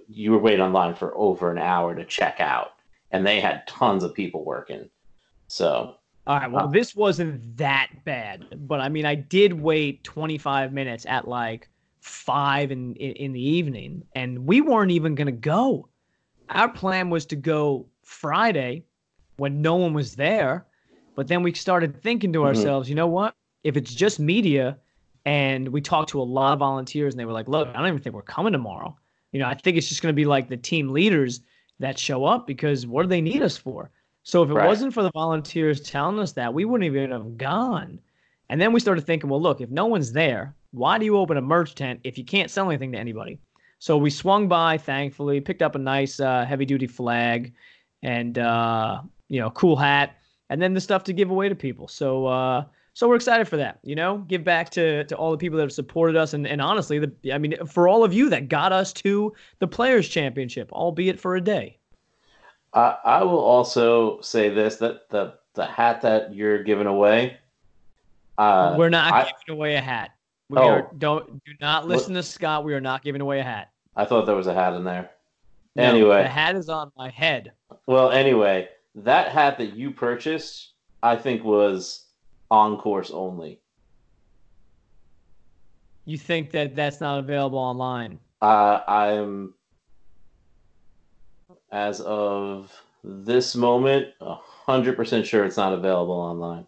you 0.09 0.33
were 0.33 0.39
waiting 0.39 0.61
online 0.61 0.95
for 0.95 1.17
over 1.17 1.51
an 1.51 1.59
hour 1.59 1.95
to 1.95 2.05
check 2.05 2.39
out, 2.39 2.73
and 3.11 3.27
they 3.27 3.41
had 3.41 3.67
tons 3.67 4.05
of 4.05 4.15
people 4.15 4.45
working. 4.45 4.89
So, 5.49 5.97
all 6.27 6.39
right, 6.39 6.51
well, 6.51 6.65
uh, 6.65 6.71
this 6.71 6.95
wasn't 6.95 7.57
that 7.57 7.89
bad, 8.05 8.47
but 8.69 8.81
I 8.81 8.89
mean, 8.89 9.07
I 9.07 9.15
did 9.15 9.53
wait 9.53 10.05
25 10.05 10.73
minutes 10.73 11.07
at 11.07 11.27
like 11.27 11.69
five 12.01 12.71
in 12.71 12.95
in, 12.97 13.33
the 13.33 13.43
evening, 13.43 14.03
and 14.15 14.47
we 14.47 14.61
weren't 14.61 14.91
even 14.91 15.15
gonna 15.15 15.33
go. 15.33 15.89
Our 16.51 16.69
plan 16.69 17.11
was 17.11 17.27
to 17.27 17.37
go 17.37 17.87
Friday 18.03 18.85
when 19.37 19.63
no 19.63 19.77
one 19.77 19.95
was 19.95 20.17
there, 20.17 20.67
but 21.15 21.29
then 21.29 21.43
we 21.43 21.55
started 21.55 22.03
thinking 22.03 22.33
to 22.35 22.41
mm-hmm. 22.41 22.49
ourselves, 22.49 22.89
you 22.89 22.95
know 22.95 23.07
what? 23.07 23.35
if 23.65 23.77
it's 23.77 23.95
just 23.95 24.19
media 24.19 24.79
and 25.25 25.69
we 25.69 25.81
talked 25.81 26.11
to 26.11 26.21
a 26.21 26.25
lot 26.25 26.53
of 26.53 26.59
volunteers 26.59 27.13
and 27.15 27.21
they 27.21 27.25
were 27.25 27.33
like, 27.33 27.49
look, 27.49 27.69
I 27.69 27.73
don't 27.75 27.89
even 27.89 28.01
think 28.01 28.15
we're 28.15 28.23
coming 28.23 28.53
tomorrow. 28.53 28.97
You 29.33 29.41
know, 29.41 29.47
I 29.47 29.55
think 29.55 29.77
it's 29.77 29.89
just 29.89 30.03
going 30.03 30.13
to 30.13 30.17
be 30.17 30.25
like 30.25 30.49
the 30.49 30.57
team 30.57 30.89
leaders 30.89 31.41
that 31.79 31.99
show 31.99 32.25
up 32.25 32.47
because 32.47 32.87
what 32.87 33.03
do 33.03 33.09
they 33.09 33.21
need 33.21 33.43
us 33.43 33.57
for? 33.57 33.91
So 34.23 34.43
if 34.43 34.51
it 34.51 34.55
right. 34.55 34.67
wasn't 34.67 34.95
for 34.95 35.03
the 35.03 35.11
volunteers 35.13 35.81
telling 35.81 36.19
us 36.19 36.33
that, 36.33 36.53
we 36.53 36.65
wouldn't 36.65 36.87
even 36.87 37.11
have 37.11 37.37
gone. 37.37 37.99
And 38.49 38.61
then 38.61 38.73
we 38.73 38.81
started 38.81 39.07
thinking, 39.07 39.31
well, 39.31 39.41
look, 39.41 39.61
if 39.61 39.71
no 39.71 39.87
one's 39.87 40.13
there, 40.13 40.55
why 40.73 40.99
do 40.99 41.05
you 41.05 41.17
open 41.17 41.37
a 41.37 41.43
merch 41.43 41.75
tent 41.75 42.01
if 42.05 42.19
you 42.19 42.25
can't 42.25 42.51
sell 42.51 42.69
anything 42.69 42.93
to 42.93 42.99
anybody? 42.99 43.39
So 43.79 43.97
we 43.97 44.11
swung 44.11 44.47
by, 44.47 44.77
thankfully, 44.77 45.41
picked 45.41 45.63
up 45.63 45.75
a 45.75 45.79
nice 45.79 46.21
uh, 46.21 46.45
heavy 46.45 46.67
duty 46.67 46.87
flag 46.87 47.53
and, 48.03 48.39
uh, 48.39 49.03
you 49.29 49.41
know, 49.41 49.51
cool 49.51 49.77
hat, 49.77 50.17
and 50.51 50.61
then 50.61 50.75
the 50.75 50.81
stuff 50.81 51.05
to 51.05 51.13
give 51.13 51.31
away 51.31 51.49
to 51.49 51.55
people. 51.55 51.89
So, 51.89 52.27
uh, 52.27 52.65
so 52.93 53.09
we're 53.09 53.17
excited 53.17 53.49
for 53.49 53.57
that. 53.57 53.79
You 53.83 53.95
know, 53.95 54.19
give 54.29 54.45
back 54.45 54.69
to 54.71 55.05
to 55.05 55.17
all 55.17 55.31
the 55.31 55.39
people 55.39 55.57
that 55.57 55.63
have 55.63 55.73
supported 55.73 56.17
us, 56.17 56.35
and 56.35 56.47
and 56.47 56.61
honestly, 56.61 56.99
the 56.99 57.33
I 57.33 57.39
mean, 57.39 57.55
for 57.67 57.89
all 57.89 58.05
of 58.05 58.13
you 58.13 58.29
that 58.31 58.49
got 58.49 58.73
us 58.73 58.93
to 58.95 59.33
the 59.61 59.67
Players 59.67 60.09
Championship, 60.09 60.71
albeit 60.73 61.19
for 61.19 61.37
a 61.37 61.41
day. 61.41 61.79
I 62.75 62.97
I 63.05 63.23
will 63.23 63.39
also 63.39 64.21
say 64.21 64.49
this 64.49 64.77
that 64.77 65.09
the 65.11 65.35
the 65.55 65.67
hat 65.67 66.03
that 66.03 66.35
you're 66.35 66.63
giving 66.63 66.87
away. 66.87 67.39
Uh, 68.39 68.75
we're 68.79 68.89
not 68.89 69.13
I, 69.13 69.23
giving 69.25 69.59
away 69.59 69.75
a 69.75 69.81
hat. 69.81 70.13
We 70.49 70.59
oh, 70.59 70.69
are, 70.69 70.91
don't 70.99 71.45
do 71.45 71.53
not 71.61 71.87
listen 71.87 72.15
what, 72.15 72.23
to 72.23 72.29
Scott. 72.29 72.65
We 72.65 72.75
are 72.75 72.81
not 72.81 73.03
giving 73.03 73.21
away 73.21 73.41
a 73.41 73.45
hat. 73.45 73.71
I 73.97 74.05
thought 74.05 74.27
there 74.27 74.37
was 74.37 74.47
a 74.47 74.55
hat 74.55 74.75
in 74.75 74.85
there. 74.85 75.11
No, 75.77 75.85
anyway, 75.85 76.23
the 76.23 76.29
hat 76.29 76.57
is 76.57 76.69
on 76.69 76.91
my 76.97 77.11
head. 77.11 77.53
Well, 77.87 78.11
anyway, 78.11 78.69
that 78.95 79.29
hat 79.29 79.59
that 79.59 79.75
you 79.75 79.91
purchased, 79.91 80.73
I 81.03 81.17
think 81.17 81.45
was 81.45 82.07
on 82.51 82.79
course 82.79 83.11
only. 83.11 83.61
You 86.05 86.19
think 86.19 86.51
that 86.51 86.75
that's 86.75 87.01
not 87.01 87.21
available 87.21 87.59
online? 87.59 88.19
Uh, 88.43 88.81
I'm, 88.89 89.55
as 91.73 92.01
of 92.01 92.73
this 93.03 93.55
moment, 93.55 94.09
hundred 94.21 94.97
percent 94.97 95.27
sure 95.27 95.45
it's 95.45 95.57
not 95.57 95.73
available 95.73 96.15
online. 96.15 96.67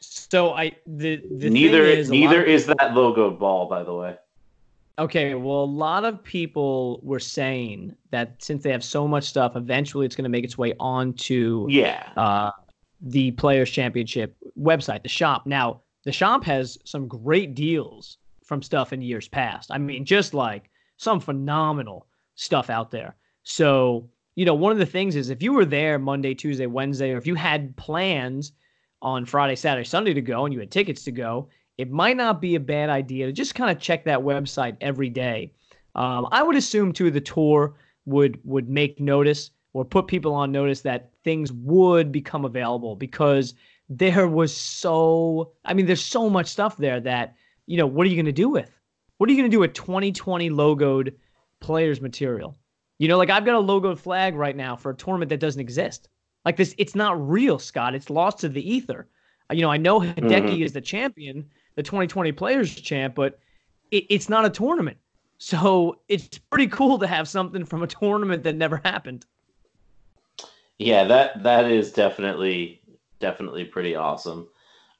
So 0.00 0.52
I 0.52 0.72
the, 0.86 1.22
the 1.30 1.50
neither 1.50 1.84
is 1.84 2.10
neither 2.10 2.42
is 2.42 2.64
people, 2.64 2.76
that 2.78 2.94
logo 2.94 3.30
ball, 3.30 3.68
by 3.68 3.82
the 3.82 3.94
way. 3.94 4.16
Okay, 4.98 5.34
well, 5.34 5.64
a 5.64 5.64
lot 5.64 6.04
of 6.04 6.22
people 6.22 7.00
were 7.02 7.20
saying 7.20 7.96
that 8.10 8.42
since 8.42 8.62
they 8.62 8.70
have 8.70 8.84
so 8.84 9.08
much 9.08 9.24
stuff, 9.24 9.56
eventually 9.56 10.04
it's 10.04 10.14
going 10.14 10.24
to 10.24 10.30
make 10.30 10.44
its 10.44 10.58
way 10.58 10.74
onto 10.78 11.66
yeah 11.70 12.10
uh, 12.16 12.50
the 13.00 13.30
Players 13.32 13.70
Championship 13.70 14.36
website, 14.58 15.02
the 15.02 15.08
shop. 15.08 15.46
Now, 15.46 15.82
the 16.04 16.12
shop 16.12 16.44
has 16.44 16.78
some 16.84 17.08
great 17.08 17.54
deals 17.54 18.18
from 18.44 18.62
stuff 18.62 18.92
in 18.92 19.00
years 19.02 19.28
past. 19.28 19.70
I 19.70 19.78
mean, 19.78 20.04
just 20.04 20.34
like 20.34 20.70
some 20.96 21.20
phenomenal 21.20 22.06
stuff 22.34 22.70
out 22.70 22.90
there. 22.90 23.16
So, 23.44 24.08
you 24.34 24.44
know, 24.44 24.54
one 24.54 24.72
of 24.72 24.78
the 24.78 24.86
things 24.86 25.16
is 25.16 25.30
if 25.30 25.42
you 25.42 25.52
were 25.52 25.64
there 25.64 25.98
Monday, 25.98 26.34
Tuesday, 26.34 26.66
Wednesday, 26.66 27.12
or 27.12 27.18
if 27.18 27.26
you 27.26 27.34
had 27.34 27.76
plans 27.76 28.52
on 29.02 29.26
Friday, 29.26 29.56
Saturday, 29.56 29.84
Sunday 29.84 30.14
to 30.14 30.22
go 30.22 30.44
and 30.44 30.54
you 30.54 30.60
had 30.60 30.70
tickets 30.70 31.04
to 31.04 31.12
go, 31.12 31.48
it 31.78 31.90
might 31.90 32.16
not 32.16 32.40
be 32.40 32.54
a 32.54 32.60
bad 32.60 32.88
idea 32.88 33.26
to 33.26 33.32
just 33.32 33.54
kind 33.54 33.70
of 33.70 33.82
check 33.82 34.04
that 34.04 34.20
website 34.20 34.76
every 34.80 35.08
day. 35.08 35.52
Um, 35.94 36.28
I 36.30 36.42
would 36.42 36.56
assume 36.56 36.92
too 36.92 37.10
the 37.10 37.20
tour 37.20 37.74
would 38.06 38.40
would 38.44 38.68
make 38.68 39.00
notice 39.00 39.50
or 39.74 39.84
put 39.84 40.06
people 40.06 40.34
on 40.34 40.52
notice 40.52 40.80
that 40.82 41.10
things 41.24 41.52
would 41.52 42.10
become 42.10 42.44
available 42.44 42.96
because 42.96 43.54
there 43.88 44.28
was 44.28 44.54
so 44.56 45.52
I 45.64 45.74
mean 45.74 45.86
there's 45.86 46.04
so 46.04 46.30
much 46.30 46.46
stuff 46.46 46.76
there 46.78 47.00
that 47.00 47.34
you 47.66 47.76
know 47.76 47.86
what 47.86 48.06
are 48.06 48.10
you 48.10 48.16
going 48.16 48.26
to 48.26 48.32
do 48.32 48.48
with? 48.48 48.70
What 49.18 49.28
are 49.28 49.32
you 49.32 49.38
going 49.38 49.50
to 49.50 49.54
do 49.54 49.60
with 49.60 49.74
2020 49.74 50.50
logoed 50.50 51.14
players 51.60 52.00
material? 52.00 52.56
You 53.02 53.08
know, 53.08 53.18
like 53.18 53.30
I've 53.30 53.44
got 53.44 53.56
a 53.56 53.58
logoed 53.58 53.98
flag 53.98 54.36
right 54.36 54.54
now 54.54 54.76
for 54.76 54.90
a 54.92 54.94
tournament 54.94 55.28
that 55.30 55.40
doesn't 55.40 55.60
exist. 55.60 56.08
Like 56.44 56.56
this, 56.56 56.72
it's 56.78 56.94
not 56.94 57.20
real, 57.28 57.58
Scott. 57.58 57.96
It's 57.96 58.10
lost 58.10 58.38
to 58.38 58.48
the 58.48 58.62
ether. 58.62 59.08
You 59.50 59.62
know, 59.62 59.72
I 59.72 59.76
know 59.76 59.98
Hideki 59.98 60.20
mm-hmm. 60.20 60.62
is 60.62 60.72
the 60.72 60.80
champion, 60.80 61.44
the 61.74 61.82
2020 61.82 62.30
Players 62.30 62.72
Champ, 62.72 63.16
but 63.16 63.40
it, 63.90 64.04
it's 64.08 64.28
not 64.28 64.44
a 64.44 64.50
tournament. 64.50 64.98
So 65.38 65.98
it's 66.06 66.38
pretty 66.38 66.68
cool 66.68 66.96
to 67.00 67.08
have 67.08 67.26
something 67.26 67.64
from 67.64 67.82
a 67.82 67.88
tournament 67.88 68.44
that 68.44 68.54
never 68.54 68.80
happened. 68.84 69.26
Yeah, 70.78 71.02
that 71.02 71.42
that 71.42 71.68
is 71.68 71.92
definitely 71.92 72.82
definitely 73.18 73.64
pretty 73.64 73.96
awesome. 73.96 74.46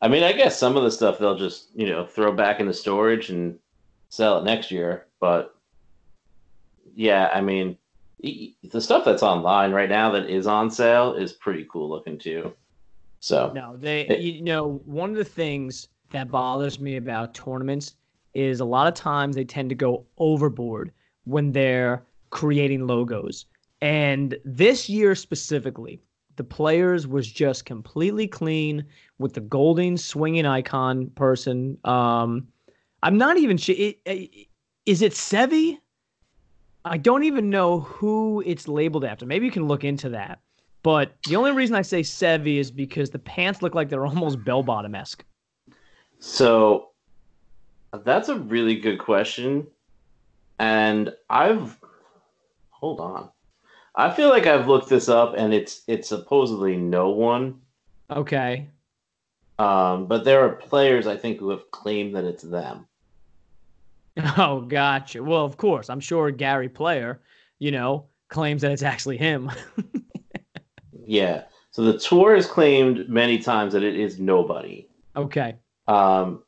I 0.01 0.09
mean, 0.09 0.25
I 0.25 0.33
guess 0.33 0.59
some 0.59 0.77
of 0.77 0.83
the 0.83 0.91
stuff 0.91 1.21
they'll 1.21 1.39
just 1.39 1.69
you 1.77 1.89
know 1.89 2.05
throw 2.05 2.33
back 2.33 2.59
into 2.59 2.75
storage 2.75 3.31
and 3.31 3.61
sell 4.09 4.39
it 4.39 4.45
next 4.45 4.73
year, 4.73 5.07
but 5.21 5.55
yeah, 6.97 7.31
I 7.33 7.41
mean, 7.41 7.79
the 8.23 8.81
stuff 8.81 9.05
that's 9.05 9.23
online 9.23 9.73
right 9.73 9.89
now 9.89 10.11
that 10.13 10.31
is 10.31 10.47
on 10.47 10.71
sale 10.71 11.15
is 11.15 11.33
pretty 11.33 11.67
cool 11.71 11.89
looking 11.89 12.19
too. 12.19 12.53
So 13.21 13.53
no, 13.55 13.77
they 13.77 14.03
it, 14.03 14.21
you 14.21 14.43
know 14.43 14.81
one 14.85 15.11
of 15.11 15.17
the 15.17 15.25
things 15.25 15.89
that 16.11 16.31
bothers 16.31 16.79
me 16.79 16.97
about 16.97 17.35
tournaments 17.35 17.97
is 18.35 18.61
a 18.61 18.65
lot 18.65 18.87
of 18.87 18.95
times 18.95 19.35
they 19.35 19.45
tend 19.45 19.69
to 19.69 19.75
go 19.75 20.07
overboard 20.19 20.93
when 21.25 21.53
they're 21.53 22.05
creating 22.31 22.87
logos. 22.87 23.47
And 23.81 24.37
this 24.45 24.89
year 24.89 25.15
specifically, 25.15 26.01
the 26.37 26.45
players 26.45 27.07
was 27.07 27.31
just 27.31 27.65
completely 27.67 28.27
clean 28.27 28.85
with 29.19 29.35
the 29.35 29.41
golden 29.41 29.97
swinging 29.97 30.47
icon 30.47 31.11
person. 31.11 31.77
Um, 31.85 32.49
I'm 33.03 33.19
not 33.19 33.37
even 33.37 33.57
sure. 33.57 33.75
Is 33.75 35.03
it 35.03 35.13
Seve? 35.13 35.79
I 36.85 36.99
don't 36.99 37.25
even 37.25 37.51
know 37.51 37.81
who 37.81 38.43
it's 38.45 38.67
labeled 38.67 39.05
after. 39.05 39.25
Maybe 39.27 39.47
you 39.47 39.53
can 39.53 39.67
look 39.67 39.85
into 39.85 40.09
that. 40.11 40.41
But 40.83 41.13
the 41.29 41.37
only 41.37 41.53
reason 41.53 41.77
I 41.77 41.83
say 41.83 42.01
Seve 42.01 42.59
is 42.59 42.71
because 42.71 43.11
the 43.11 43.21
pants 43.21 43.63
look 43.63 43.75
like 43.75 43.89
they're 43.89 44.07
almost 44.07 44.43
bell 44.45 44.63
bottom 44.63 44.95
esque. 44.95 45.25
So 46.19 46.91
that's 48.05 48.29
a 48.29 48.37
really 48.37 48.77
good 48.77 48.99
question. 48.99 49.67
And 50.59 51.13
I've 51.31 51.79
hold 52.71 53.01
on. 53.01 53.31
I 53.95 54.11
feel 54.11 54.29
like 54.29 54.47
I've 54.47 54.69
looked 54.69 54.89
this 54.89 55.09
up 55.09 55.35
and 55.37 55.53
it's 55.53 55.83
it's 55.87 56.09
supposedly 56.09 56.77
no 56.77 57.11
one. 57.11 57.61
Okay. 58.11 58.69
Um, 59.59 60.07
but 60.07 60.25
there 60.25 60.45
are 60.45 60.57
players 60.57 61.07
I 61.07 61.17
think 61.17 61.39
who 61.39 61.51
have 61.51 61.71
claimed 61.71 62.17
that 62.17 62.25
it's 62.25 62.43
them. 62.43 62.87
Oh, 64.37 64.61
gotcha. 64.61 65.23
Well, 65.23 65.45
of 65.45 65.57
course, 65.57 65.89
I'm 65.89 66.01
sure 66.01 66.31
Gary 66.31 66.69
Player, 66.69 67.21
you 67.59 67.71
know, 67.71 68.07
claims 68.29 68.63
that 68.63 68.71
it's 68.71 68.83
actually 68.83 69.17
him. 69.17 69.51
yeah. 71.07 71.45
So 71.71 71.83
the 71.83 71.99
tour 71.99 72.35
has 72.35 72.47
claimed 72.47 73.09
many 73.09 73.39
times 73.39 73.73
that 73.73 73.83
it 73.83 73.97
is 73.97 74.19
nobody. 74.19 74.87
Okay. 75.17 75.57
Um, 75.89 76.43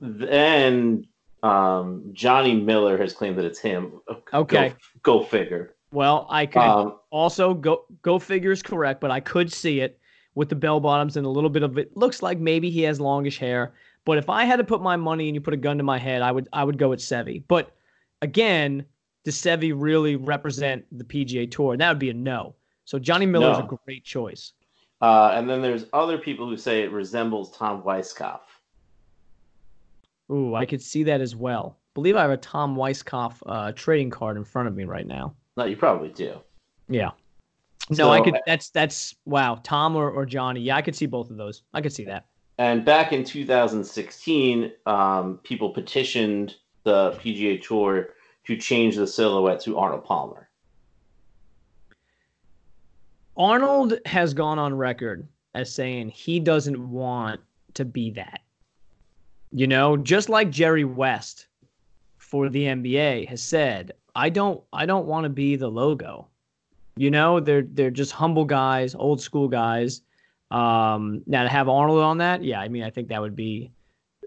then 0.00 1.06
um, 1.42 2.10
Johnny 2.12 2.54
Miller 2.54 2.96
has 2.96 3.12
claimed 3.12 3.36
that 3.38 3.44
it's 3.44 3.58
him. 3.58 4.00
Okay. 4.32 4.74
Go, 5.02 5.18
go 5.20 5.24
figure. 5.24 5.74
Well, 5.92 6.26
I 6.28 6.46
could 6.46 6.62
um, 6.62 6.98
also 7.10 7.54
go 7.54 7.84
go 8.02 8.18
figure 8.18 8.52
is 8.52 8.62
correct, 8.62 9.00
but 9.00 9.10
I 9.10 9.20
could 9.20 9.52
see 9.52 9.80
it 9.80 9.98
with 10.34 10.48
the 10.48 10.54
bell 10.54 10.80
bottoms 10.80 11.16
and 11.16 11.24
a 11.26 11.30
little 11.30 11.50
bit 11.50 11.62
of 11.62 11.78
it 11.78 11.96
looks 11.96 12.22
like 12.22 12.38
maybe 12.38 12.70
he 12.70 12.82
has 12.82 13.00
longish 13.00 13.38
hair. 13.38 13.72
But 14.08 14.16
if 14.16 14.30
I 14.30 14.46
had 14.46 14.56
to 14.56 14.64
put 14.64 14.80
my 14.80 14.96
money 14.96 15.28
and 15.28 15.34
you 15.34 15.40
put 15.42 15.52
a 15.52 15.58
gun 15.58 15.76
to 15.76 15.84
my 15.84 15.98
head, 15.98 16.22
I 16.22 16.32
would 16.32 16.48
I 16.50 16.64
would 16.64 16.78
go 16.78 16.88
with 16.88 17.00
Seve. 17.00 17.42
But 17.46 17.76
again, 18.22 18.86
does 19.22 19.36
Seve 19.36 19.74
really 19.76 20.16
represent 20.16 20.86
the 20.90 21.04
PGA 21.04 21.50
Tour? 21.50 21.74
And 21.74 21.82
that 21.82 21.90
would 21.90 21.98
be 21.98 22.08
a 22.08 22.14
no. 22.14 22.54
So 22.86 22.98
Johnny 22.98 23.26
Miller 23.26 23.52
is 23.52 23.58
no. 23.58 23.64
a 23.66 23.78
great 23.84 24.04
choice. 24.04 24.54
Uh, 25.02 25.32
and 25.34 25.46
then 25.46 25.60
there's 25.60 25.84
other 25.92 26.16
people 26.16 26.48
who 26.48 26.56
say 26.56 26.80
it 26.80 26.90
resembles 26.90 27.54
Tom 27.54 27.82
Weiskopf. 27.82 28.40
Ooh, 30.32 30.54
I 30.54 30.64
could 30.64 30.80
see 30.80 31.02
that 31.02 31.20
as 31.20 31.36
well. 31.36 31.76
I 31.78 31.92
believe 31.92 32.16
I 32.16 32.22
have 32.22 32.30
a 32.30 32.38
Tom 32.38 32.76
Weiskopf 32.76 33.42
uh, 33.44 33.72
trading 33.72 34.08
card 34.08 34.38
in 34.38 34.44
front 34.44 34.68
of 34.68 34.74
me 34.74 34.84
right 34.84 35.06
now. 35.06 35.34
No, 35.58 35.66
you 35.66 35.76
probably 35.76 36.08
do. 36.08 36.38
Yeah. 36.88 37.10
No, 37.90 37.96
so, 37.96 38.10
I 38.10 38.22
could. 38.22 38.38
That's 38.46 38.70
that's 38.70 39.14
wow, 39.26 39.60
Tom 39.62 39.96
or, 39.96 40.10
or 40.10 40.24
Johnny. 40.24 40.62
Yeah, 40.62 40.76
I 40.76 40.80
could 40.80 40.96
see 40.96 41.04
both 41.04 41.28
of 41.28 41.36
those. 41.36 41.60
I 41.74 41.82
could 41.82 41.92
see 41.92 42.06
that. 42.06 42.24
And 42.58 42.84
back 42.84 43.12
in 43.12 43.22
2016, 43.22 44.72
um, 44.84 45.38
people 45.44 45.70
petitioned 45.70 46.56
the 46.82 47.12
PGA 47.12 47.62
Tour 47.62 48.08
to 48.46 48.56
change 48.56 48.96
the 48.96 49.06
silhouette 49.06 49.60
to 49.60 49.78
Arnold 49.78 50.04
Palmer. 50.04 50.48
Arnold 53.36 53.94
has 54.04 54.34
gone 54.34 54.58
on 54.58 54.74
record 54.74 55.28
as 55.54 55.72
saying 55.72 56.08
he 56.08 56.40
doesn't 56.40 56.90
want 56.90 57.40
to 57.74 57.84
be 57.84 58.10
that. 58.10 58.40
You 59.52 59.68
know, 59.68 59.96
just 59.96 60.28
like 60.28 60.50
Jerry 60.50 60.84
West 60.84 61.46
for 62.16 62.48
the 62.48 62.64
NBA 62.64 63.28
has 63.28 63.40
said, 63.40 63.92
I 64.16 64.30
don't 64.30 64.60
I 64.72 64.84
don't 64.84 65.06
want 65.06 65.24
to 65.24 65.30
be 65.30 65.54
the 65.54 65.70
logo. 65.70 66.26
You 66.96 67.12
know, 67.12 67.38
they're 67.38 67.62
they're 67.62 67.92
just 67.92 68.10
humble 68.10 68.44
guys, 68.44 68.96
old 68.96 69.20
school 69.20 69.46
guys 69.46 70.02
um, 70.50 71.22
now 71.26 71.42
to 71.42 71.48
have 71.48 71.68
Arnold 71.68 72.02
on 72.02 72.18
that, 72.18 72.42
yeah, 72.42 72.60
I 72.60 72.68
mean, 72.68 72.82
I 72.82 72.90
think 72.90 73.08
that 73.08 73.20
would 73.20 73.36
be 73.36 73.70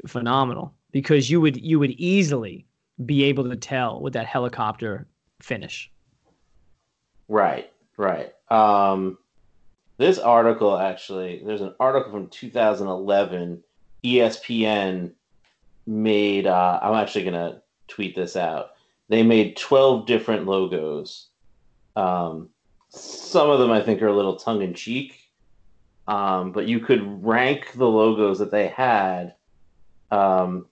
phenomenal 0.08 0.74
because 0.92 1.30
you 1.30 1.42
would 1.42 1.58
you 1.58 1.80
would 1.80 1.92
easily 1.92 2.66
be 3.06 3.24
able 3.24 3.50
to 3.50 3.56
tell 3.56 4.02
with 4.02 4.14
that 4.14 4.28
helicopter 4.28 5.08
finish. 5.42 5.92
Right, 7.28 7.72
right. 7.98 8.34
Um, 8.50 9.18
this 9.98 10.20
article 10.20 10.78
actually, 10.78 11.42
there's 11.46 11.62
an 11.62 11.74
article 11.80 12.12
from 12.12 12.28
2011. 12.28 13.64
ESPN 14.04 15.12
made. 15.88 16.48
Uh, 16.48 16.80
I'm 16.82 16.96
actually 16.96 17.26
gonna 17.26 17.62
tweet 17.88 18.16
this 18.16 18.36
out. 18.36 18.72
They 19.10 19.24
made 19.24 19.58
12 19.58 20.06
different 20.06 20.46
logos. 20.46 21.28
Um, 21.96 22.50
some 22.90 23.50
of 23.50 23.60
them 23.60 23.72
I 23.72 23.82
think 23.82 24.02
are 24.02 24.08
a 24.08 24.16
little 24.16 24.36
tongue 24.36 24.62
in 24.62 24.74
cheek 24.74 25.21
um, 26.12 26.52
but 26.52 26.68
you 26.68 26.82
could 26.82 27.26
rank 27.26 27.72
the 27.76 27.88
logos 27.88 28.38
that 28.40 28.52
they 28.52 28.68
had 28.68 29.34
um, 30.12 30.66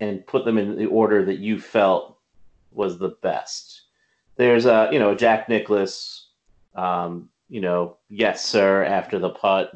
and 0.00 0.26
put 0.26 0.44
them 0.44 0.58
in 0.58 0.76
the 0.76 0.86
order 0.86 1.24
that 1.24 1.38
you 1.38 1.60
felt 1.60 2.18
was 2.72 2.98
the 2.98 3.10
best. 3.22 3.82
There's 4.34 4.66
a 4.66 4.88
you 4.90 4.98
know 4.98 5.14
Jack 5.14 5.48
Nicklaus, 5.48 6.30
um, 6.74 7.28
you 7.48 7.60
know 7.60 7.96
yes 8.08 8.44
sir 8.44 8.82
after 8.82 9.20
the 9.20 9.30
putt. 9.30 9.72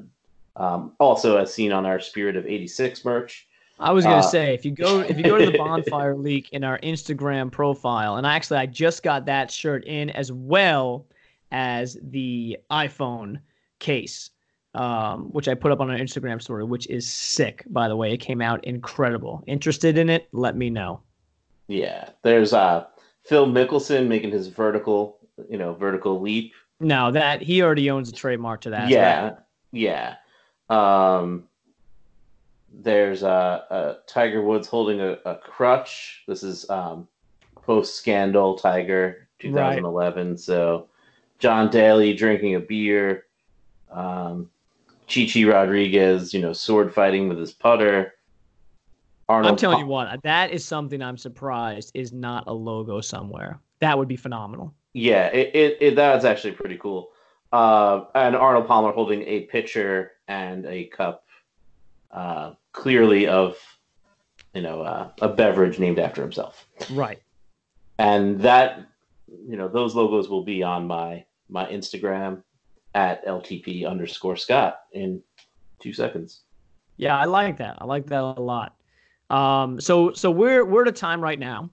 Um, 0.56 0.92
also 0.98 1.36
as 1.36 1.54
seen 1.54 1.70
on 1.70 1.86
our 1.86 2.00
Spirit 2.00 2.34
of 2.34 2.44
'86 2.44 3.04
merch. 3.04 3.46
I 3.78 3.92
was 3.92 4.04
gonna 4.04 4.16
uh, 4.16 4.22
say 4.22 4.54
if 4.54 4.64
you 4.64 4.72
go 4.72 5.00
if 5.02 5.16
you 5.16 5.22
go 5.22 5.38
to 5.38 5.46
the 5.46 5.56
bonfire 5.56 6.16
leak 6.16 6.48
in 6.50 6.64
our 6.64 6.80
Instagram 6.80 7.52
profile, 7.52 8.16
and 8.16 8.26
actually 8.26 8.58
I 8.58 8.66
just 8.66 9.04
got 9.04 9.24
that 9.26 9.52
shirt 9.52 9.84
in 9.84 10.10
as 10.10 10.32
well 10.32 11.06
as 11.52 11.96
the 12.02 12.58
iPhone 12.72 13.38
case, 13.82 14.30
um, 14.74 15.24
which 15.32 15.48
I 15.48 15.54
put 15.54 15.72
up 15.72 15.80
on 15.80 15.90
an 15.90 16.00
Instagram 16.00 16.40
story, 16.40 16.64
which 16.64 16.88
is 16.88 17.06
sick, 17.06 17.64
by 17.68 17.88
the 17.88 17.96
way. 17.96 18.12
It 18.12 18.18
came 18.18 18.40
out 18.40 18.64
incredible. 18.64 19.44
Interested 19.46 19.98
in 19.98 20.08
it? 20.08 20.28
Let 20.32 20.56
me 20.56 20.70
know. 20.70 21.02
Yeah. 21.68 22.08
There's 22.22 22.54
uh, 22.54 22.86
Phil 23.24 23.46
Mickelson 23.46 24.08
making 24.08 24.30
his 24.30 24.48
vertical, 24.48 25.18
you 25.50 25.58
know, 25.58 25.74
vertical 25.74 26.20
leap. 26.20 26.54
No, 26.80 27.10
that 27.12 27.42
he 27.42 27.62
already 27.62 27.90
owns 27.90 28.08
a 28.08 28.12
trademark 28.12 28.62
to 28.62 28.70
that. 28.70 28.88
Yeah. 28.88 29.22
Right? 29.24 29.36
Yeah. 29.72 30.14
Um, 30.70 31.44
there's 32.72 33.22
uh, 33.22 33.62
uh, 33.70 33.94
Tiger 34.06 34.42
Woods 34.42 34.66
holding 34.66 35.00
a, 35.00 35.18
a 35.26 35.36
crutch. 35.36 36.24
This 36.26 36.42
is 36.42 36.68
um, 36.70 37.06
post 37.54 37.96
scandal 37.96 38.56
Tiger 38.56 39.28
2011. 39.40 40.28
Right. 40.30 40.40
So 40.40 40.88
John 41.38 41.70
Daly 41.70 42.14
drinking 42.14 42.54
a 42.54 42.60
beer. 42.60 43.24
Um, 43.92 44.50
Chi 45.12 45.26
Chi 45.32 45.44
Rodriguez, 45.44 46.32
you 46.32 46.40
know, 46.40 46.52
sword 46.52 46.94
fighting 46.94 47.28
with 47.28 47.38
his 47.38 47.52
putter. 47.52 48.14
Arnold 49.28 49.52
I'm 49.52 49.56
telling 49.56 49.78
you 49.80 49.86
what, 49.86 50.22
that 50.22 50.50
is 50.50 50.64
something 50.64 51.02
I'm 51.02 51.16
surprised 51.16 51.92
is 51.94 52.12
not 52.12 52.44
a 52.46 52.52
logo 52.52 53.00
somewhere. 53.00 53.60
That 53.80 53.96
would 53.96 54.08
be 54.08 54.16
phenomenal. 54.16 54.74
Yeah, 54.94 55.26
it, 55.28 55.54
it, 55.54 55.78
it 55.80 55.96
that's 55.96 56.24
actually 56.24 56.52
pretty 56.52 56.76
cool. 56.76 57.10
Uh, 57.52 58.04
and 58.14 58.34
Arnold 58.34 58.66
Palmer 58.66 58.92
holding 58.92 59.22
a 59.22 59.40
pitcher 59.42 60.12
and 60.28 60.64
a 60.66 60.84
cup, 60.86 61.24
uh, 62.10 62.52
clearly 62.72 63.26
of, 63.26 63.56
you 64.54 64.62
know, 64.62 64.82
uh, 64.82 65.10
a 65.20 65.28
beverage 65.28 65.78
named 65.78 65.98
after 65.98 66.22
himself. 66.22 66.66
Right. 66.90 67.20
And 67.98 68.40
that, 68.40 68.86
you 69.28 69.56
know, 69.56 69.68
those 69.68 69.94
logos 69.94 70.28
will 70.28 70.44
be 70.44 70.62
on 70.62 70.86
my 70.86 71.24
my 71.48 71.66
Instagram 71.66 72.42
at 72.94 73.24
LTP 73.26 73.88
underscore 73.88 74.36
Scott 74.36 74.80
in 74.92 75.22
two 75.80 75.92
seconds. 75.92 76.42
Yeah, 76.96 77.18
I 77.18 77.24
like 77.24 77.56
that. 77.58 77.78
I 77.80 77.84
like 77.84 78.06
that 78.06 78.22
a 78.22 78.40
lot. 78.40 78.76
Um, 79.30 79.80
so 79.80 80.12
so 80.12 80.30
we're 80.30 80.64
we're 80.64 80.82
at 80.82 80.88
a 80.88 80.92
time 80.92 81.20
right 81.20 81.38
now 81.38 81.70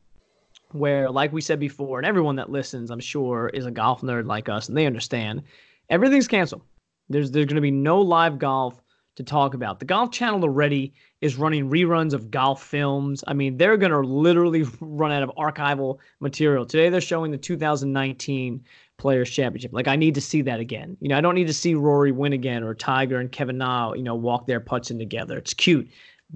where, 0.71 1.09
like 1.09 1.33
we 1.33 1.41
said 1.41 1.59
before, 1.59 1.99
and 1.99 2.05
everyone 2.05 2.35
that 2.37 2.49
listens, 2.49 2.91
I'm 2.91 2.99
sure, 2.99 3.49
is 3.53 3.65
a 3.65 3.71
golf 3.71 4.01
nerd 4.01 4.25
like 4.25 4.49
us, 4.49 4.69
and 4.69 4.77
they 4.77 4.85
understand 4.85 5.43
everything's 5.89 6.27
canceled. 6.27 6.61
There's 7.09 7.31
there's 7.31 7.47
going 7.47 7.55
to 7.55 7.61
be 7.61 7.71
no 7.71 8.01
live 8.01 8.39
golf 8.39 8.81
to 9.15 9.23
talk 9.23 9.53
about. 9.53 9.79
The 9.79 9.85
Golf 9.85 10.11
Channel 10.11 10.43
already 10.43 10.93
is 11.19 11.35
running 11.35 11.69
reruns 11.69 12.13
of 12.13 12.31
golf 12.31 12.63
films. 12.63 13.21
I 13.27 13.33
mean, 13.33 13.57
they're 13.57 13.75
going 13.75 13.91
to 13.91 13.99
literally 13.99 14.63
run 14.79 15.11
out 15.11 15.23
of 15.23 15.31
archival 15.37 15.97
material. 16.21 16.65
Today, 16.65 16.89
they're 16.89 17.01
showing 17.01 17.31
the 17.31 17.37
2019 17.37 18.63
Players 18.99 19.29
Championship. 19.29 19.73
Like 19.73 19.87
I 19.87 19.95
need 19.95 20.13
to 20.15 20.21
see 20.21 20.41
that 20.43 20.59
again. 20.59 20.95
You 20.99 21.09
know, 21.09 21.17
I 21.17 21.21
don't 21.21 21.35
need 21.35 21.47
to 21.47 21.53
see 21.53 21.73
Rory 21.73 22.11
win 22.11 22.33
again 22.33 22.63
or 22.63 22.75
Tiger 22.75 23.19
and 23.19 23.31
Kevin 23.31 23.57
Na, 23.57 23.93
you 23.93 24.03
know, 24.03 24.13
walk 24.13 24.45
their 24.45 24.59
putts 24.59 24.91
in 24.91 24.99
together. 24.99 25.37
It's 25.37 25.53
cute, 25.53 25.89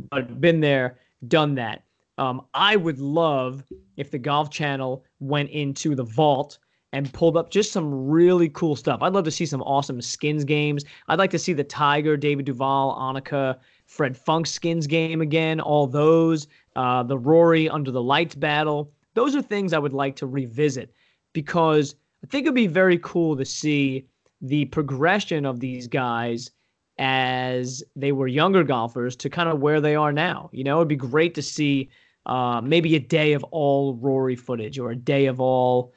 but 0.09 0.41
been 0.41 0.61
there, 0.61 0.97
done 1.27 1.53
that. 1.55 1.83
Um, 2.17 2.45
I 2.53 2.75
would 2.75 2.99
love 2.99 3.63
if 3.97 4.09
the 4.09 4.19
Golf 4.19 4.49
Channel 4.49 5.03
went 5.19 5.49
into 5.49 5.93
the 5.95 6.03
vault 6.03 6.57
and 6.93 7.11
pulled 7.11 7.35
up 7.35 7.49
just 7.49 7.71
some 7.71 8.07
really 8.07 8.49
cool 8.49 8.75
stuff. 8.75 9.01
I'd 9.01 9.13
love 9.13 9.25
to 9.25 9.31
see 9.31 9.47
some 9.47 9.63
awesome 9.63 9.99
skins 9.99 10.43
games. 10.43 10.85
I'd 11.07 11.17
like 11.17 11.31
to 11.31 11.39
see 11.39 11.53
the 11.53 11.63
Tiger, 11.63 12.15
David 12.15 12.45
Duval, 12.45 12.95
Annika, 12.95 13.57
Fred 13.87 14.15
Funk 14.15 14.45
skins 14.45 14.85
game 14.85 15.19
again. 15.19 15.59
All 15.59 15.87
those, 15.87 16.47
uh, 16.75 17.01
the 17.01 17.17
Rory 17.17 17.67
under 17.67 17.89
the 17.89 18.01
lights 18.01 18.35
battle. 18.35 18.91
Those 19.15 19.35
are 19.35 19.41
things 19.41 19.73
I 19.73 19.79
would 19.79 19.93
like 19.93 20.15
to 20.17 20.27
revisit 20.27 20.93
because 21.33 21.95
I 22.23 22.27
think 22.27 22.45
it'd 22.45 22.55
be 22.55 22.67
very 22.67 22.97
cool 22.99 23.35
to 23.37 23.45
see 23.45 24.07
the 24.41 24.65
progression 24.65 25.45
of 25.45 25.59
these 25.59 25.87
guys 25.87 26.51
as 26.97 27.83
they 27.95 28.11
were 28.11 28.27
younger 28.27 28.63
golfers 28.63 29.15
to 29.17 29.29
kind 29.29 29.49
of 29.49 29.59
where 29.59 29.81
they 29.81 29.95
are 29.95 30.11
now. 30.11 30.49
You 30.53 30.63
know, 30.63 30.77
it'd 30.77 30.87
be 30.87 30.95
great 30.95 31.33
to 31.35 31.41
see 31.41 31.89
uh, 32.25 32.61
maybe 32.63 32.95
a 32.95 32.99
day 32.99 33.33
of 33.33 33.43
all 33.45 33.95
Rory 33.95 34.35
footage 34.35 34.79
or 34.79 34.91
a 34.91 34.95
day 34.95 35.25
of 35.25 35.41
all 35.41 35.93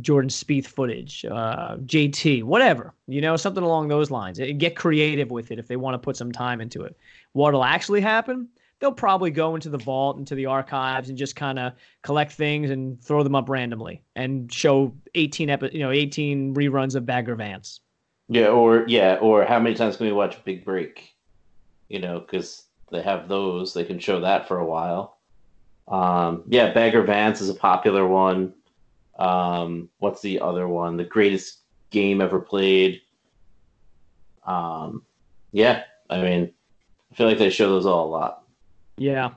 Jordan 0.00 0.30
Spieth 0.30 0.66
footage, 0.66 1.24
uh, 1.24 1.76
JT, 1.78 2.44
whatever, 2.44 2.94
you 3.06 3.20
know, 3.20 3.36
something 3.36 3.64
along 3.64 3.88
those 3.88 4.10
lines. 4.10 4.38
Get 4.38 4.76
creative 4.76 5.30
with 5.30 5.50
it 5.50 5.58
if 5.58 5.66
they 5.66 5.76
want 5.76 5.94
to 5.94 5.98
put 5.98 6.16
some 6.16 6.30
time 6.30 6.60
into 6.60 6.82
it. 6.82 6.96
What'll 7.32 7.64
actually 7.64 8.00
happen? 8.00 8.48
They'll 8.80 8.92
probably 8.92 9.30
go 9.30 9.54
into 9.54 9.68
the 9.68 9.78
vault, 9.78 10.18
into 10.18 10.34
the 10.34 10.46
archives, 10.46 11.10
and 11.10 11.18
just 11.18 11.36
kind 11.36 11.58
of 11.58 11.74
collect 12.02 12.32
things 12.32 12.70
and 12.70 13.02
throw 13.02 13.22
them 13.22 13.34
up 13.34 13.48
randomly 13.48 14.02
and 14.16 14.52
show 14.52 14.94
18 15.14 15.50
epi- 15.50 15.70
you 15.72 15.80
know, 15.80 15.90
18 15.90 16.54
reruns 16.54 16.94
of 16.94 17.04
Bagger 17.04 17.34
Vance. 17.34 17.80
Yeah, 18.28 18.48
or 18.48 18.84
yeah, 18.88 19.18
or 19.20 19.44
how 19.44 19.58
many 19.58 19.74
times 19.74 19.96
can 19.96 20.06
we 20.06 20.12
watch 20.12 20.42
Big 20.44 20.64
Break? 20.64 21.14
You 21.88 21.98
know, 21.98 22.20
because 22.20 22.64
they 22.90 23.02
have 23.02 23.28
those, 23.28 23.74
they 23.74 23.84
can 23.84 23.98
show 23.98 24.20
that 24.20 24.48
for 24.48 24.58
a 24.58 24.64
while. 24.64 25.18
Um, 25.88 26.44
yeah, 26.46 26.72
Bagger 26.72 27.02
Vance 27.02 27.40
is 27.40 27.48
a 27.48 27.54
popular 27.54 28.06
one. 28.06 28.54
Um, 29.18 29.88
what's 29.98 30.22
the 30.22 30.40
other 30.40 30.68
one? 30.68 30.96
The 30.96 31.04
greatest 31.04 31.58
game 31.90 32.20
ever 32.20 32.40
played. 32.40 33.02
Um, 34.46 35.02
yeah, 35.52 35.82
I 36.08 36.22
mean, 36.22 36.52
I 37.10 37.14
feel 37.14 37.26
like 37.26 37.38
they 37.38 37.50
show 37.50 37.68
those 37.68 37.86
all 37.86 38.06
a 38.06 38.10
lot. 38.10 38.39
Yeah. 39.00 39.30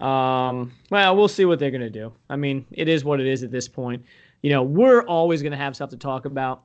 Um, 0.00 0.72
well, 0.90 1.16
we'll 1.16 1.28
see 1.28 1.46
what 1.46 1.58
they're 1.58 1.70
going 1.70 1.80
to 1.80 1.90
do. 1.90 2.12
I 2.28 2.36
mean, 2.36 2.66
it 2.70 2.88
is 2.88 3.04
what 3.04 3.20
it 3.20 3.26
is 3.26 3.42
at 3.42 3.50
this 3.50 3.66
point. 3.66 4.04
You 4.42 4.50
know, 4.50 4.62
we're 4.62 5.02
always 5.02 5.40
going 5.40 5.52
to 5.52 5.58
have 5.58 5.74
stuff 5.74 5.90
to 5.90 5.96
talk 5.96 6.26
about. 6.26 6.64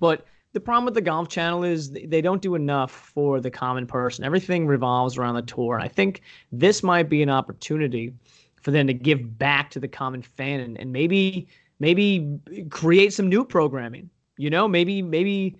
But 0.00 0.26
the 0.52 0.58
problem 0.58 0.84
with 0.84 0.94
the 0.94 1.00
Golf 1.00 1.28
Channel 1.28 1.62
is 1.62 1.92
they 1.92 2.20
don't 2.20 2.42
do 2.42 2.56
enough 2.56 2.90
for 2.90 3.40
the 3.40 3.52
common 3.52 3.86
person. 3.86 4.24
Everything 4.24 4.66
revolves 4.66 5.16
around 5.16 5.36
the 5.36 5.42
tour. 5.42 5.76
And 5.76 5.84
I 5.84 5.88
think 5.88 6.22
this 6.50 6.82
might 6.82 7.08
be 7.08 7.22
an 7.22 7.30
opportunity 7.30 8.12
for 8.60 8.72
them 8.72 8.88
to 8.88 8.92
give 8.92 9.38
back 9.38 9.70
to 9.70 9.78
the 9.78 9.88
common 9.88 10.22
fan 10.22 10.60
and, 10.60 10.78
and 10.78 10.92
maybe 10.92 11.46
maybe 11.78 12.38
create 12.68 13.12
some 13.12 13.28
new 13.28 13.44
programming. 13.44 14.10
You 14.36 14.50
know, 14.50 14.66
maybe 14.66 15.02
maybe 15.02 15.56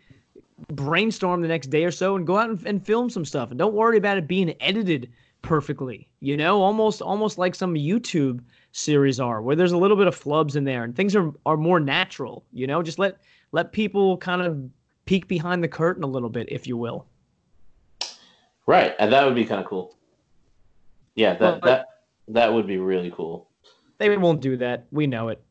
brainstorm 0.72 1.40
the 1.40 1.48
next 1.48 1.68
day 1.68 1.84
or 1.84 1.92
so 1.92 2.16
and 2.16 2.26
go 2.26 2.36
out 2.36 2.50
and, 2.50 2.66
and 2.66 2.84
film 2.84 3.08
some 3.08 3.24
stuff 3.24 3.50
and 3.50 3.58
don't 3.58 3.72
worry 3.72 3.96
about 3.96 4.18
it 4.18 4.26
being 4.26 4.54
edited 4.60 5.08
perfectly. 5.42 6.08
You 6.20 6.36
know, 6.36 6.62
almost 6.62 7.02
almost 7.02 7.38
like 7.38 7.54
some 7.54 7.74
YouTube 7.74 8.40
series 8.72 9.18
are 9.18 9.42
where 9.42 9.56
there's 9.56 9.72
a 9.72 9.78
little 9.78 9.96
bit 9.96 10.06
of 10.06 10.18
flubs 10.18 10.56
in 10.56 10.64
there 10.64 10.84
and 10.84 10.94
things 10.94 11.16
are 11.16 11.32
are 11.46 11.56
more 11.56 11.80
natural. 11.80 12.44
You 12.52 12.66
know, 12.66 12.82
just 12.82 12.98
let 12.98 13.18
let 13.52 13.72
people 13.72 14.16
kind 14.16 14.42
of 14.42 14.70
peek 15.06 15.28
behind 15.28 15.62
the 15.62 15.68
curtain 15.68 16.04
a 16.04 16.06
little 16.06 16.28
bit, 16.28 16.48
if 16.50 16.66
you 16.66 16.76
will. 16.76 17.06
Right, 18.66 18.94
and 18.98 19.12
that 19.12 19.24
would 19.24 19.34
be 19.34 19.44
kind 19.44 19.60
of 19.60 19.66
cool. 19.66 19.96
Yeah, 21.14 21.34
that 21.34 21.62
that 21.62 21.86
that 22.28 22.52
would 22.52 22.66
be 22.66 22.78
really 22.78 23.10
cool. 23.10 23.48
They 23.98 24.16
won't 24.16 24.40
do 24.40 24.56
that. 24.58 24.86
We 24.90 25.06
know 25.06 25.28
it. 25.28 25.42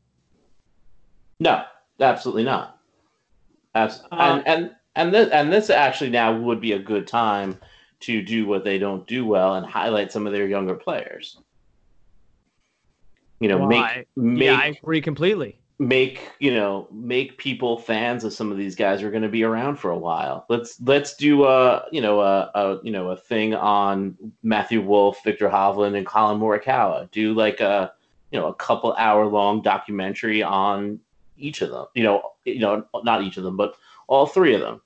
No, 1.39 1.63
absolutely 1.99 2.43
not. 2.43 2.79
Abs- 3.75 4.03
uh, 4.11 4.15
and 4.15 4.47
and 4.47 4.75
and 4.95 5.13
this 5.13 5.29
and 5.31 5.51
this 5.51 5.69
actually 5.69 6.09
now 6.09 6.37
would 6.37 6.59
be 6.59 6.71
a 6.73 6.79
good 6.79 7.07
time 7.07 7.59
to 8.01 8.21
do 8.21 8.45
what 8.45 8.63
they 8.63 8.77
don't 8.77 9.05
do 9.07 9.25
well 9.25 9.55
and 9.55 9.65
highlight 9.65 10.11
some 10.11 10.25
of 10.25 10.33
their 10.33 10.47
younger 10.47 10.75
players. 10.75 11.37
You 13.39 13.47
know, 13.47 13.67
make, 13.67 14.07
make 14.15 14.45
yeah, 14.45 14.55
I 14.55 14.65
agree 14.81 15.01
completely. 15.01 15.59
Make 15.81 16.19
you 16.39 16.53
know, 16.53 16.89
make 16.91 17.37
people 17.37 17.77
fans 17.77 18.25
of 18.25 18.33
some 18.33 18.51
of 18.51 18.57
these 18.57 18.75
guys 18.75 18.99
who 18.99 19.07
are 19.07 19.11
going 19.11 19.23
to 19.23 19.29
be 19.29 19.43
around 19.43 19.77
for 19.77 19.91
a 19.91 19.97
while. 19.97 20.45
Let's 20.49 20.79
let's 20.81 21.15
do 21.15 21.45
a 21.45 21.85
you 21.89 22.01
know 22.01 22.19
a, 22.19 22.51
a 22.53 22.79
you 22.83 22.91
know 22.91 23.11
a 23.11 23.15
thing 23.15 23.55
on 23.55 24.17
Matthew 24.43 24.81
Wolff, 24.81 25.23
Viktor 25.23 25.47
Hovland, 25.47 25.95
and 25.95 26.05
Collin 26.05 26.39
Morikawa. 26.39 27.09
Do 27.11 27.33
like 27.33 27.61
a 27.61 27.93
you 28.31 28.39
know 28.39 28.47
a 28.47 28.53
couple 28.55 28.93
hour 28.93 29.25
long 29.25 29.61
documentary 29.61 30.43
on 30.43 30.99
each 31.37 31.61
of 31.61 31.69
them. 31.71 31.85
You 31.93 32.03
know, 32.03 32.31
you 32.43 32.59
know, 32.59 32.85
not 33.03 33.23
each 33.23 33.37
of 33.37 33.43
them, 33.43 33.55
but 33.55 33.75
all 34.07 34.25
three 34.25 34.53
of 34.53 34.59
them. 34.61 34.81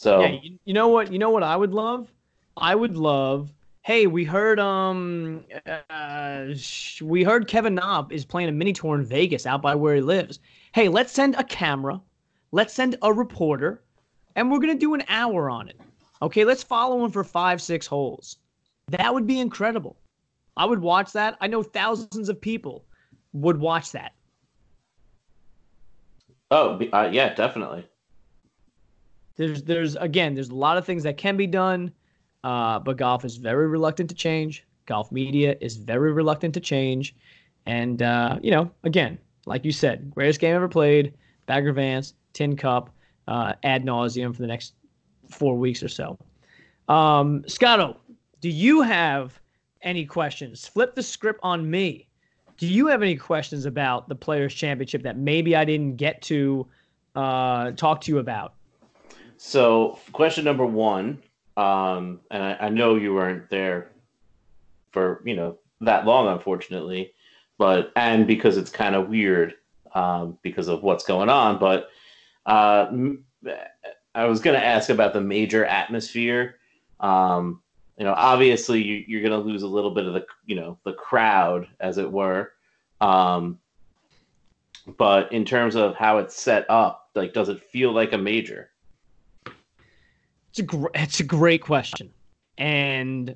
So 0.00 0.22
yeah, 0.22 0.38
you, 0.42 0.58
you 0.64 0.72
know 0.72 0.88
what? 0.88 1.12
You 1.12 1.18
know 1.18 1.28
what 1.28 1.42
I 1.42 1.54
would 1.54 1.74
love? 1.74 2.10
I 2.56 2.74
would 2.74 2.96
love. 2.96 3.52
Hey, 3.82 4.06
we 4.06 4.24
heard 4.24 4.58
um, 4.58 5.44
uh, 5.90 6.46
we 7.02 7.22
heard 7.22 7.46
Kevin 7.46 7.74
Na 7.74 8.06
is 8.10 8.24
playing 8.24 8.48
a 8.48 8.52
mini 8.52 8.72
tour 8.72 8.94
in 8.94 9.04
Vegas 9.04 9.44
out 9.44 9.60
by 9.60 9.74
where 9.74 9.94
he 9.94 10.00
lives. 10.00 10.38
Hey, 10.72 10.88
let's 10.88 11.12
send 11.12 11.34
a 11.34 11.44
camera, 11.44 12.00
let's 12.50 12.72
send 12.72 12.96
a 13.02 13.12
reporter, 13.12 13.82
and 14.36 14.50
we're 14.50 14.60
gonna 14.60 14.74
do 14.74 14.94
an 14.94 15.04
hour 15.06 15.50
on 15.50 15.68
it. 15.68 15.78
Okay, 16.22 16.46
let's 16.46 16.62
follow 16.62 17.04
him 17.04 17.10
for 17.10 17.22
five, 17.22 17.60
six 17.60 17.86
holes. 17.86 18.38
That 18.88 19.12
would 19.12 19.26
be 19.26 19.38
incredible. 19.38 19.98
I 20.56 20.64
would 20.64 20.80
watch 20.80 21.12
that. 21.12 21.36
I 21.42 21.46
know 21.46 21.62
thousands 21.62 22.30
of 22.30 22.40
people 22.40 22.86
would 23.34 23.58
watch 23.58 23.92
that. 23.92 24.14
Oh, 26.50 26.80
uh, 26.90 27.10
yeah, 27.12 27.34
definitely. 27.34 27.86
There's, 29.40 29.62
there's 29.62 29.96
again, 29.96 30.34
there's 30.34 30.50
a 30.50 30.54
lot 30.54 30.76
of 30.76 30.84
things 30.84 31.02
that 31.04 31.16
can 31.16 31.38
be 31.38 31.46
done, 31.46 31.90
uh, 32.44 32.78
but 32.78 32.98
golf 32.98 33.24
is 33.24 33.36
very 33.36 33.68
reluctant 33.68 34.10
to 34.10 34.14
change. 34.14 34.66
Golf 34.84 35.10
media 35.10 35.56
is 35.62 35.76
very 35.78 36.12
reluctant 36.12 36.52
to 36.52 36.60
change, 36.60 37.16
and 37.64 38.02
uh, 38.02 38.38
you 38.42 38.50
know, 38.50 38.70
again, 38.84 39.16
like 39.46 39.64
you 39.64 39.72
said, 39.72 40.10
greatest 40.10 40.40
game 40.40 40.54
ever 40.54 40.68
played. 40.68 41.14
Bagger 41.46 41.72
Vance, 41.72 42.12
Tin 42.34 42.54
Cup, 42.54 42.90
uh, 43.28 43.54
ad 43.62 43.82
nauseum 43.82 44.34
for 44.34 44.42
the 44.42 44.46
next 44.46 44.74
four 45.30 45.56
weeks 45.56 45.82
or 45.82 45.88
so. 45.88 46.18
Um, 46.90 47.42
Scotto, 47.46 47.96
do 48.42 48.50
you 48.50 48.82
have 48.82 49.40
any 49.80 50.04
questions? 50.04 50.68
Flip 50.68 50.94
the 50.94 51.02
script 51.02 51.40
on 51.42 51.70
me 51.70 52.10
do 52.58 52.66
you 52.66 52.88
have 52.88 53.00
any 53.00 53.16
questions 53.16 53.64
about 53.64 54.06
the 54.06 54.14
Players 54.14 54.52
Championship 54.52 55.02
that 55.04 55.16
maybe 55.16 55.56
I 55.56 55.64
didn't 55.64 55.96
get 55.96 56.20
to 56.22 56.66
uh, 57.16 57.70
talk 57.70 58.02
to 58.02 58.12
you 58.12 58.18
about? 58.18 58.52
So, 59.42 59.98
question 60.12 60.44
number 60.44 60.66
one, 60.66 61.22
um, 61.56 62.20
and 62.30 62.42
I, 62.42 62.56
I, 62.60 62.68
know 62.68 62.96
you 62.96 63.14
weren't 63.14 63.48
there 63.48 63.90
for 64.90 65.22
you 65.24 65.34
know 65.34 65.56
that 65.80 66.04
long, 66.04 66.28
unfortunately, 66.28 67.14
but 67.56 67.90
and 67.96 68.26
because 68.26 68.58
it's 68.58 68.68
kind 68.68 68.94
of 68.94 69.08
weird 69.08 69.54
um, 69.94 70.36
because 70.42 70.68
of 70.68 70.82
what's 70.82 71.04
going 71.04 71.30
on. 71.30 71.58
But 71.58 71.88
uh, 72.44 72.92
I 74.14 74.26
was 74.26 74.40
going 74.40 74.60
to 74.60 74.64
ask 74.64 74.90
about 74.90 75.14
the 75.14 75.22
major 75.22 75.64
atmosphere. 75.64 76.56
Um, 77.00 77.62
you 77.96 78.04
know, 78.04 78.12
obviously 78.14 78.82
you, 78.82 79.04
you're 79.08 79.22
going 79.22 79.32
to 79.32 79.48
lose 79.48 79.62
a 79.62 79.68
little 79.68 79.92
bit 79.92 80.04
of 80.04 80.12
the, 80.12 80.26
you 80.44 80.56
know, 80.56 80.76
the 80.84 80.92
crowd, 80.92 81.66
as 81.80 81.96
it 81.96 82.12
were. 82.12 82.52
Um, 83.00 83.58
but 84.98 85.32
in 85.32 85.46
terms 85.46 85.76
of 85.76 85.94
how 85.94 86.18
it's 86.18 86.38
set 86.38 86.66
up, 86.68 87.08
like, 87.14 87.32
does 87.32 87.48
it 87.48 87.62
feel 87.62 87.92
like 87.92 88.12
a 88.12 88.18
major? 88.18 88.70
It's 90.50 90.58
a 90.58 90.62
gr- 90.62 90.88
it's 90.94 91.20
a 91.20 91.24
great 91.24 91.62
question, 91.62 92.10
and 92.58 93.34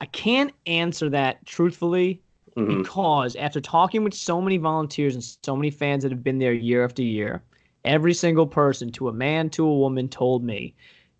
I 0.00 0.06
can't 0.06 0.52
answer 0.66 1.10
that 1.10 1.44
truthfully 1.46 2.22
mm-hmm. 2.56 2.82
because 2.82 3.36
after 3.36 3.60
talking 3.60 4.02
with 4.04 4.14
so 4.14 4.40
many 4.40 4.56
volunteers 4.56 5.14
and 5.14 5.24
so 5.42 5.56
many 5.56 5.70
fans 5.70 6.02
that 6.02 6.12
have 6.12 6.24
been 6.24 6.38
there 6.38 6.52
year 6.52 6.84
after 6.84 7.02
year, 7.02 7.42
every 7.84 8.14
single 8.14 8.46
person, 8.46 8.90
to 8.92 9.08
a 9.08 9.12
man, 9.12 9.50
to 9.50 9.66
a 9.66 9.74
woman, 9.74 10.08
told 10.08 10.42
me 10.42 10.74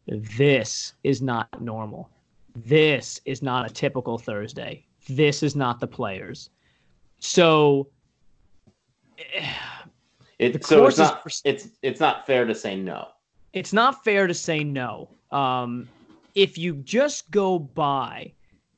this 0.06 0.94
is 1.02 1.20
not 1.20 1.60
normal 1.60 2.10
this 2.54 3.20
is 3.24 3.42
not 3.42 3.70
a 3.70 3.72
typical 3.72 4.18
Thursday. 4.18 4.84
This 5.08 5.42
is 5.42 5.56
not 5.56 5.80
the 5.80 5.86
players. 5.86 6.50
So 7.18 7.88
it, 10.38 10.64
so 10.64 10.86
it's 10.86 10.98
not 10.98 11.22
it's 11.44 11.68
it's 11.82 12.00
not 12.00 12.26
fair 12.26 12.44
to 12.44 12.54
say 12.54 12.76
no. 12.76 13.08
It's 13.54 13.72
not 13.72 14.02
fair 14.02 14.26
to 14.26 14.34
say 14.34 14.64
no. 14.64 15.08
Um, 15.30 15.88
if 16.34 16.58
you 16.58 16.74
just 16.74 17.30
go 17.30 17.58
by 17.58 18.32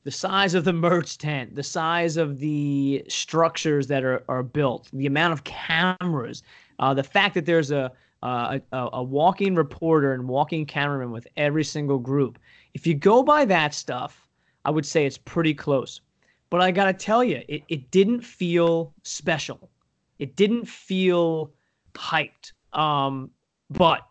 the 0.04 0.10
size 0.10 0.52
of 0.52 0.64
the 0.64 0.72
merch 0.72 1.16
tent, 1.16 1.54
the 1.54 1.62
size 1.62 2.18
of 2.18 2.38
the 2.38 3.02
structures 3.08 3.86
that 3.86 4.04
are, 4.04 4.22
are 4.28 4.42
built, 4.42 4.88
the 4.92 5.06
amount 5.06 5.32
of 5.32 5.44
cameras, 5.44 6.42
uh, 6.78 6.92
the 6.92 7.02
fact 7.02 7.34
that 7.34 7.46
there's 7.46 7.70
a, 7.70 7.90
a, 8.22 8.60
a 8.72 9.02
walking 9.02 9.54
reporter 9.54 10.12
and 10.12 10.28
walking 10.28 10.66
cameraman 10.66 11.10
with 11.10 11.26
every 11.38 11.64
single 11.64 11.98
group, 11.98 12.38
if 12.74 12.86
you 12.86 12.92
go 12.94 13.22
by 13.22 13.46
that 13.46 13.72
stuff, 13.72 14.28
I 14.66 14.70
would 14.70 14.84
say 14.84 15.06
it's 15.06 15.18
pretty 15.18 15.54
close. 15.54 16.02
but 16.50 16.60
I 16.60 16.70
gotta 16.70 16.92
tell 16.92 17.24
you, 17.24 17.42
it, 17.48 17.62
it 17.68 17.90
didn't 17.90 18.20
feel 18.20 18.92
special. 19.02 19.70
It 20.18 20.36
didn't 20.36 20.68
feel 20.68 21.50
hyped. 21.94 22.52
Um, 22.72 23.30
but 23.70 24.02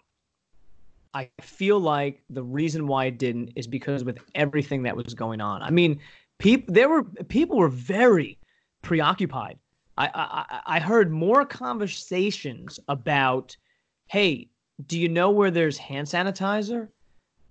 I 1.16 1.30
feel 1.39 1.80
like 1.80 2.22
the 2.30 2.43
reason 2.43 2.88
why 2.88 3.05
it 3.05 3.18
didn't 3.18 3.53
is 3.55 3.68
because 3.68 4.03
with 4.03 4.20
everything 4.36 4.84
that 4.84 4.97
was 4.97 5.13
going 5.13 5.39
on. 5.39 5.61
I 5.61 5.70
mean, 5.70 6.01
people 6.39 6.74
there 6.74 6.89
were 6.89 7.03
people 7.30 7.57
were 7.57 7.70
very 7.70 8.38
preoccupied. 8.82 9.57
I, 9.97 10.09
I 10.13 10.76
I 10.76 10.80
heard 10.82 11.09
more 11.11 11.45
conversations 11.45 12.82
about, 12.89 13.55
hey, 14.07 14.49
do 14.88 14.99
you 14.99 15.07
know 15.07 15.32
where 15.32 15.51
there's 15.51 15.78
hand 15.78 16.05
sanitizer? 16.05 16.89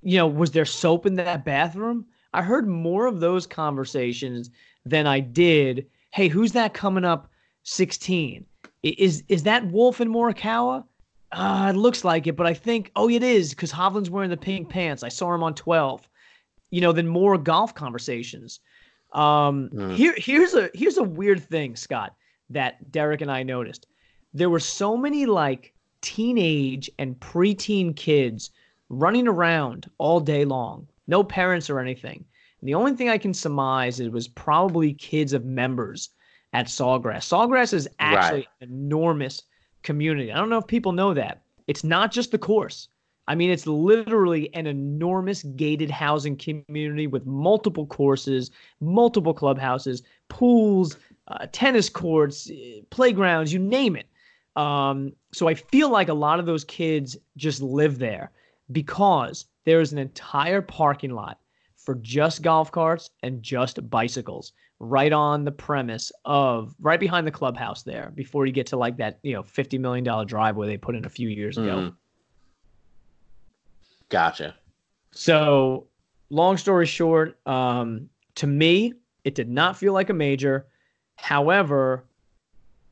You 0.03 0.19
know, 0.19 0.27
was 0.27 0.51
there 0.51 0.67
soap 0.67 1.07
in 1.07 1.15
that 1.15 1.47
bathroom? 1.47 2.05
I 2.35 2.43
heard 2.43 2.69
more 2.69 3.07
of 3.07 3.21
those 3.21 3.47
conversations 3.47 4.51
than 4.85 5.07
I 5.07 5.21
did. 5.21 5.87
Hey, 6.11 6.29
who's 6.29 6.53
that 6.53 6.75
coming 6.75 7.07
up 7.07 7.31
16? 7.63 8.45
Is 8.83 9.25
is 9.29 9.45
that 9.45 9.67
Wolff 9.69 10.01
and 10.01 10.11
Morikawa? 10.11 10.85
Uh, 11.35 11.73
it 11.75 11.77
looks 11.77 12.05
like 12.05 12.27
it, 12.29 12.37
but 12.37 12.47
I 12.47 12.55
think 12.55 12.93
oh 12.95 13.11
it 13.11 13.23
is 13.23 13.51
because 13.51 13.73
Hovland's 13.73 14.11
wearing 14.11 14.31
the 14.31 14.37
pink 14.37 14.69
pants. 14.69 15.03
I 15.03 15.09
saw 15.09 15.35
him 15.35 15.43
on 15.43 15.55
12. 15.55 16.09
You 16.71 16.81
know, 16.81 16.93
then 16.93 17.09
more 17.09 17.37
golf 17.37 17.75
conversations. 17.75 18.61
Um, 19.13 19.71
mm. 19.73 19.95
here 19.95 20.15
here's 20.17 20.55
a 20.55 20.71
here's 20.75 20.97
a 20.97 21.03
weird 21.03 21.43
thing, 21.43 21.77
Scott, 21.77 22.15
that 22.51 22.91
Derek 22.93 23.21
and 23.21 23.31
I 23.31 23.43
noticed. 23.43 23.87
There 24.33 24.51
were 24.51 24.61
so 24.61 24.97
many 24.97 25.27
like 25.27 25.75
teenage 26.03 26.91
and 26.99 27.19
preteen 27.19 27.97
kids 27.97 28.51
running 28.89 29.27
around 29.27 29.91
all 29.99 30.21
day 30.21 30.45
long, 30.45 30.87
no 31.07 31.25
parents 31.25 31.69
or 31.69 31.81
anything. 31.81 32.25
And 32.61 32.69
the 32.69 32.75
only 32.75 32.95
thing 32.95 33.09
I 33.09 33.19
can 33.19 33.35
surmise 33.35 33.99
is 34.01 34.07
it 34.07 34.13
was 34.13 34.29
probably 34.29 34.95
kids 34.95 35.33
of 35.33 35.45
members 35.45 36.11
at 36.53 36.67
Sawgrass. 36.67 37.25
Sawgrass 37.25 37.73
is 37.73 37.89
actually 37.99 38.47
right. 38.61 38.69
enormous 38.69 39.43
community. 39.85 40.33
I 40.33 40.37
don't 40.37 40.51
know 40.51 40.59
if 40.59 40.67
people 40.67 40.93
know 40.93 41.15
that. 41.15 41.43
It's 41.67 41.85
not 41.85 42.11
just 42.11 42.33
the 42.33 42.39
course. 42.39 42.89
I 43.27 43.35
mean, 43.35 43.51
it's 43.51 43.67
literally 43.67 44.53
an 44.55 44.67
enormous 44.67 45.43
gated 45.43 45.91
housing 45.91 46.37
community 46.37 47.07
with 47.07 47.25
multiple 47.25 47.87
courses, 47.87 48.51
multiple 48.81 49.33
clubhouses, 49.33 50.03
pools, 50.29 50.97
uh, 51.29 51.47
tennis 51.53 51.89
courts, 51.89 52.51
uh, 52.51 52.83
playgrounds, 52.91 53.53
you 53.53 53.59
name 53.59 53.97
it. 53.97 54.07
Um, 54.57 55.13
so 55.33 55.49
I 55.49 55.55
feel 55.55 55.89
like 55.89 56.09
a 56.09 56.15
lot 56.15 56.39
of 56.39 56.47
those 56.47 56.65
kids 56.65 57.17
just 57.37 57.63
live 57.63 57.99
there 57.99 58.31
because 58.73 59.47
there 59.65 59.81
is 59.81 59.93
an 59.93 59.99
entire 59.99 60.61
parking 60.61 61.11
lot 61.11 61.39
for 61.77 61.95
just 61.97 62.43
golf 62.43 62.71
carts 62.71 63.11
and 63.23 63.43
just 63.43 63.89
bicycles 63.91 64.53
right 64.81 65.13
on 65.13 65.45
the 65.45 65.53
premise 65.53 66.13
of 66.25 66.75
right 66.81 67.01
behind 67.01 67.27
the 67.27 67.31
clubhouse 67.31 67.83
there 67.83 68.13
before 68.15 68.47
you 68.47 68.53
get 68.53 68.67
to 68.69 68.77
like 68.77 68.97
that, 68.97 69.19
you 69.23 69.33
know, 69.33 69.43
$50 69.43 69.79
million 69.79 70.27
driveway 70.27 70.67
they 70.67 70.77
put 70.77 70.95
in 70.95 71.05
a 71.05 71.09
few 71.09 71.29
years 71.29 71.57
ago. 71.57 71.77
Mm. 71.77 71.95
Gotcha. 74.09 74.55
So, 75.13 75.87
long 76.31 76.57
story 76.57 76.87
short, 76.87 77.39
um, 77.47 78.09
to 78.37 78.47
me, 78.47 78.93
it 79.25 79.35
did 79.35 79.49
not 79.49 79.77
feel 79.77 79.93
like 79.93 80.11
a 80.11 80.15
major. 80.15 80.67
However, 81.17 82.05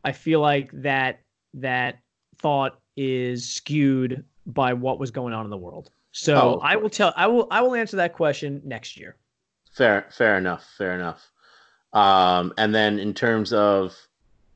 I 0.05 0.13
feel 0.13 0.41
like 0.41 0.71
that 0.73 1.21
that 1.55 1.99
thought 2.37 2.81
is 2.97 3.49
skewed 3.49 4.25
by 4.47 4.73
what 4.73 4.99
was 4.99 5.11
going 5.11 5.35
on 5.35 5.45
in 5.45 5.51
the 5.51 5.57
world. 5.57 5.91
So 6.13 6.37
oh, 6.37 6.61
I 6.63 6.77
will 6.77 6.91
tell 6.91 7.13
I 7.17 7.27
will 7.27 7.49
I 7.51 7.63
will 7.63 7.75
answer 7.75 7.97
that 7.97 8.13
question 8.13 8.61
next 8.65 8.99
year. 8.99 9.17
Fair 9.73 10.07
fair 10.11 10.37
enough. 10.37 10.69
Fair 10.77 10.95
enough. 10.95 11.32
Um, 11.93 12.53
and 12.57 12.75
then 12.75 12.99
in 12.99 13.15
terms 13.15 13.53
of 13.53 13.95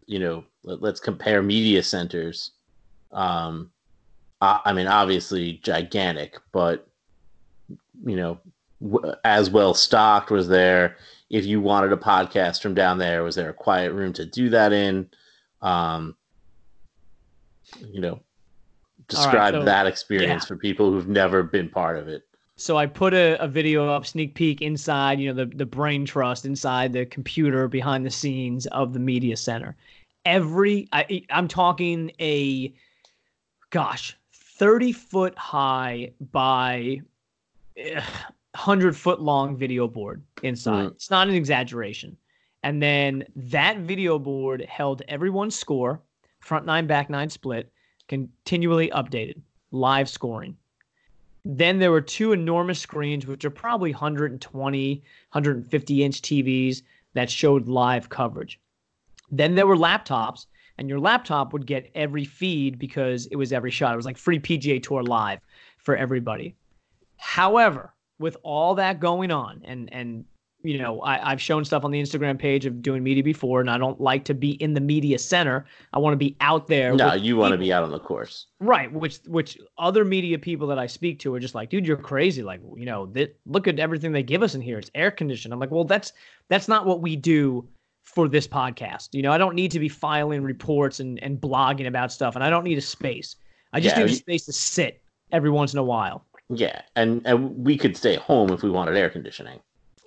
you 0.06 0.18
know 0.18 0.44
let, 0.64 0.82
us 0.82 1.00
compare 1.00 1.42
media 1.42 1.82
centers. 1.82 2.52
Um, 3.12 3.70
I, 4.40 4.60
I 4.66 4.72
mean 4.72 4.86
obviously 4.86 5.60
gigantic, 5.62 6.38
but 6.52 6.86
you 8.04 8.16
know 8.16 8.38
w- 8.82 9.14
as 9.24 9.50
well 9.50 9.74
stocked 9.74 10.30
was 10.30 10.48
there. 10.48 10.96
If 11.28 11.44
you 11.44 11.60
wanted 11.60 11.92
a 11.92 11.96
podcast 11.96 12.62
from 12.62 12.74
down 12.74 12.98
there, 12.98 13.22
was 13.22 13.34
there 13.34 13.50
a 13.50 13.54
quiet 13.54 13.92
room 13.92 14.12
to 14.14 14.24
do 14.24 14.48
that 14.50 14.72
in? 14.72 15.08
Um, 15.60 16.14
you 17.90 18.00
know, 18.00 18.20
describe 19.08 19.54
right, 19.54 19.60
so, 19.60 19.64
that 19.64 19.86
experience 19.86 20.44
yeah. 20.44 20.48
for 20.48 20.56
people 20.56 20.90
who've 20.90 21.08
never 21.08 21.42
been 21.42 21.68
part 21.68 21.98
of 21.98 22.08
it. 22.08 22.25
So 22.58 22.78
I 22.78 22.86
put 22.86 23.12
a, 23.12 23.42
a 23.42 23.46
video 23.46 23.88
up, 23.88 24.06
sneak 24.06 24.34
peek 24.34 24.62
inside, 24.62 25.20
you 25.20 25.32
know, 25.32 25.44
the, 25.44 25.54
the 25.54 25.66
brain 25.66 26.06
trust 26.06 26.46
inside 26.46 26.92
the 26.92 27.04
computer 27.04 27.68
behind 27.68 28.06
the 28.06 28.10
scenes 28.10 28.66
of 28.68 28.94
the 28.94 28.98
media 28.98 29.36
center. 29.36 29.76
Every, 30.24 30.88
I, 30.92 31.22
I'm 31.30 31.48
talking 31.48 32.10
a, 32.18 32.72
gosh, 33.70 34.16
30 34.32 34.92
foot 34.92 35.36
high 35.36 36.12
by 36.32 37.02
100 37.76 38.88
eh, 38.88 38.92
foot 38.96 39.20
long 39.20 39.56
video 39.56 39.86
board 39.86 40.22
inside. 40.42 40.86
Mm. 40.86 40.92
It's 40.92 41.10
not 41.10 41.28
an 41.28 41.34
exaggeration. 41.34 42.16
And 42.62 42.82
then 42.82 43.24
that 43.36 43.78
video 43.80 44.18
board 44.18 44.64
held 44.66 45.02
everyone's 45.08 45.54
score 45.54 46.00
front 46.40 46.64
nine, 46.64 46.86
back 46.86 47.10
nine 47.10 47.28
split, 47.28 47.70
continually 48.08 48.88
updated, 48.90 49.40
live 49.72 50.08
scoring. 50.08 50.56
Then 51.48 51.78
there 51.78 51.92
were 51.92 52.00
two 52.00 52.32
enormous 52.32 52.80
screens, 52.80 53.24
which 53.24 53.44
are 53.44 53.50
probably 53.50 53.92
120, 53.92 54.94
150 55.30 56.04
inch 56.04 56.20
TVs 56.20 56.82
that 57.14 57.30
showed 57.30 57.68
live 57.68 58.08
coverage. 58.08 58.58
Then 59.30 59.54
there 59.54 59.68
were 59.68 59.76
laptops, 59.76 60.46
and 60.76 60.88
your 60.88 60.98
laptop 60.98 61.52
would 61.52 61.64
get 61.64 61.88
every 61.94 62.24
feed 62.24 62.80
because 62.80 63.26
it 63.26 63.36
was 63.36 63.52
every 63.52 63.70
shot. 63.70 63.92
It 63.94 63.96
was 63.96 64.06
like 64.06 64.18
free 64.18 64.40
PGA 64.40 64.82
Tour 64.82 65.04
live 65.04 65.38
for 65.78 65.94
everybody. 65.94 66.56
However, 67.16 67.94
with 68.18 68.36
all 68.42 68.74
that 68.74 68.98
going 68.98 69.30
on, 69.30 69.62
and 69.64 69.88
and 69.92 70.24
you 70.66 70.78
know, 70.78 71.00
I, 71.02 71.30
have 71.30 71.40
shown 71.40 71.64
stuff 71.64 71.84
on 71.84 71.90
the 71.90 72.02
Instagram 72.02 72.38
page 72.38 72.66
of 72.66 72.82
doing 72.82 73.02
media 73.02 73.22
before, 73.22 73.60
and 73.60 73.70
I 73.70 73.78
don't 73.78 74.00
like 74.00 74.24
to 74.24 74.34
be 74.34 74.52
in 74.52 74.74
the 74.74 74.80
media 74.80 75.18
center. 75.18 75.64
I 75.92 75.98
want 75.98 76.12
to 76.12 76.18
be 76.18 76.36
out 76.40 76.66
there. 76.66 76.94
No, 76.94 77.14
you 77.14 77.36
want 77.36 77.52
to 77.52 77.58
be 77.58 77.72
out 77.72 77.82
on 77.84 77.90
the 77.90 77.98
course, 77.98 78.46
right? 78.60 78.92
Which 78.92 79.18
which 79.26 79.58
other 79.78 80.04
media 80.04 80.38
people 80.38 80.66
that 80.68 80.78
I 80.78 80.86
speak 80.86 81.20
to 81.20 81.34
are 81.34 81.40
just 81.40 81.54
like, 81.54 81.70
dude, 81.70 81.86
you're 81.86 81.96
crazy. 81.96 82.42
Like, 82.42 82.60
you 82.76 82.86
know, 82.86 83.06
th- 83.06 83.34
look 83.46 83.68
at 83.68 83.78
everything 83.78 84.12
they 84.12 84.22
give 84.22 84.42
us 84.42 84.54
in 84.54 84.60
here. 84.60 84.78
It's 84.78 84.90
air 84.94 85.10
conditioned. 85.10 85.54
I'm 85.54 85.60
like, 85.60 85.70
well, 85.70 85.84
that's 85.84 86.12
that's 86.48 86.68
not 86.68 86.86
what 86.86 87.00
we 87.00 87.16
do 87.16 87.68
for 88.02 88.28
this 88.28 88.48
podcast. 88.48 89.10
You 89.12 89.22
know, 89.22 89.32
I 89.32 89.38
don't 89.38 89.54
need 89.54 89.70
to 89.72 89.78
be 89.78 89.88
filing 89.88 90.42
reports 90.42 91.00
and 91.00 91.22
and 91.22 91.40
blogging 91.40 91.86
about 91.86 92.12
stuff, 92.12 92.34
and 92.34 92.42
I 92.42 92.50
don't 92.50 92.64
need 92.64 92.78
a 92.78 92.82
space. 92.82 93.36
I 93.72 93.80
just 93.80 93.96
yeah, 93.96 94.04
need 94.04 94.12
a 94.12 94.14
space 94.14 94.46
to 94.46 94.52
sit 94.52 95.02
every 95.32 95.50
once 95.50 95.72
in 95.72 95.78
a 95.78 95.84
while. 95.84 96.24
Yeah, 96.48 96.82
and 96.94 97.22
and 97.24 97.64
we 97.64 97.76
could 97.76 97.96
stay 97.96 98.16
home 98.16 98.50
if 98.50 98.62
we 98.62 98.70
wanted 98.70 98.96
air 98.96 99.10
conditioning. 99.10 99.60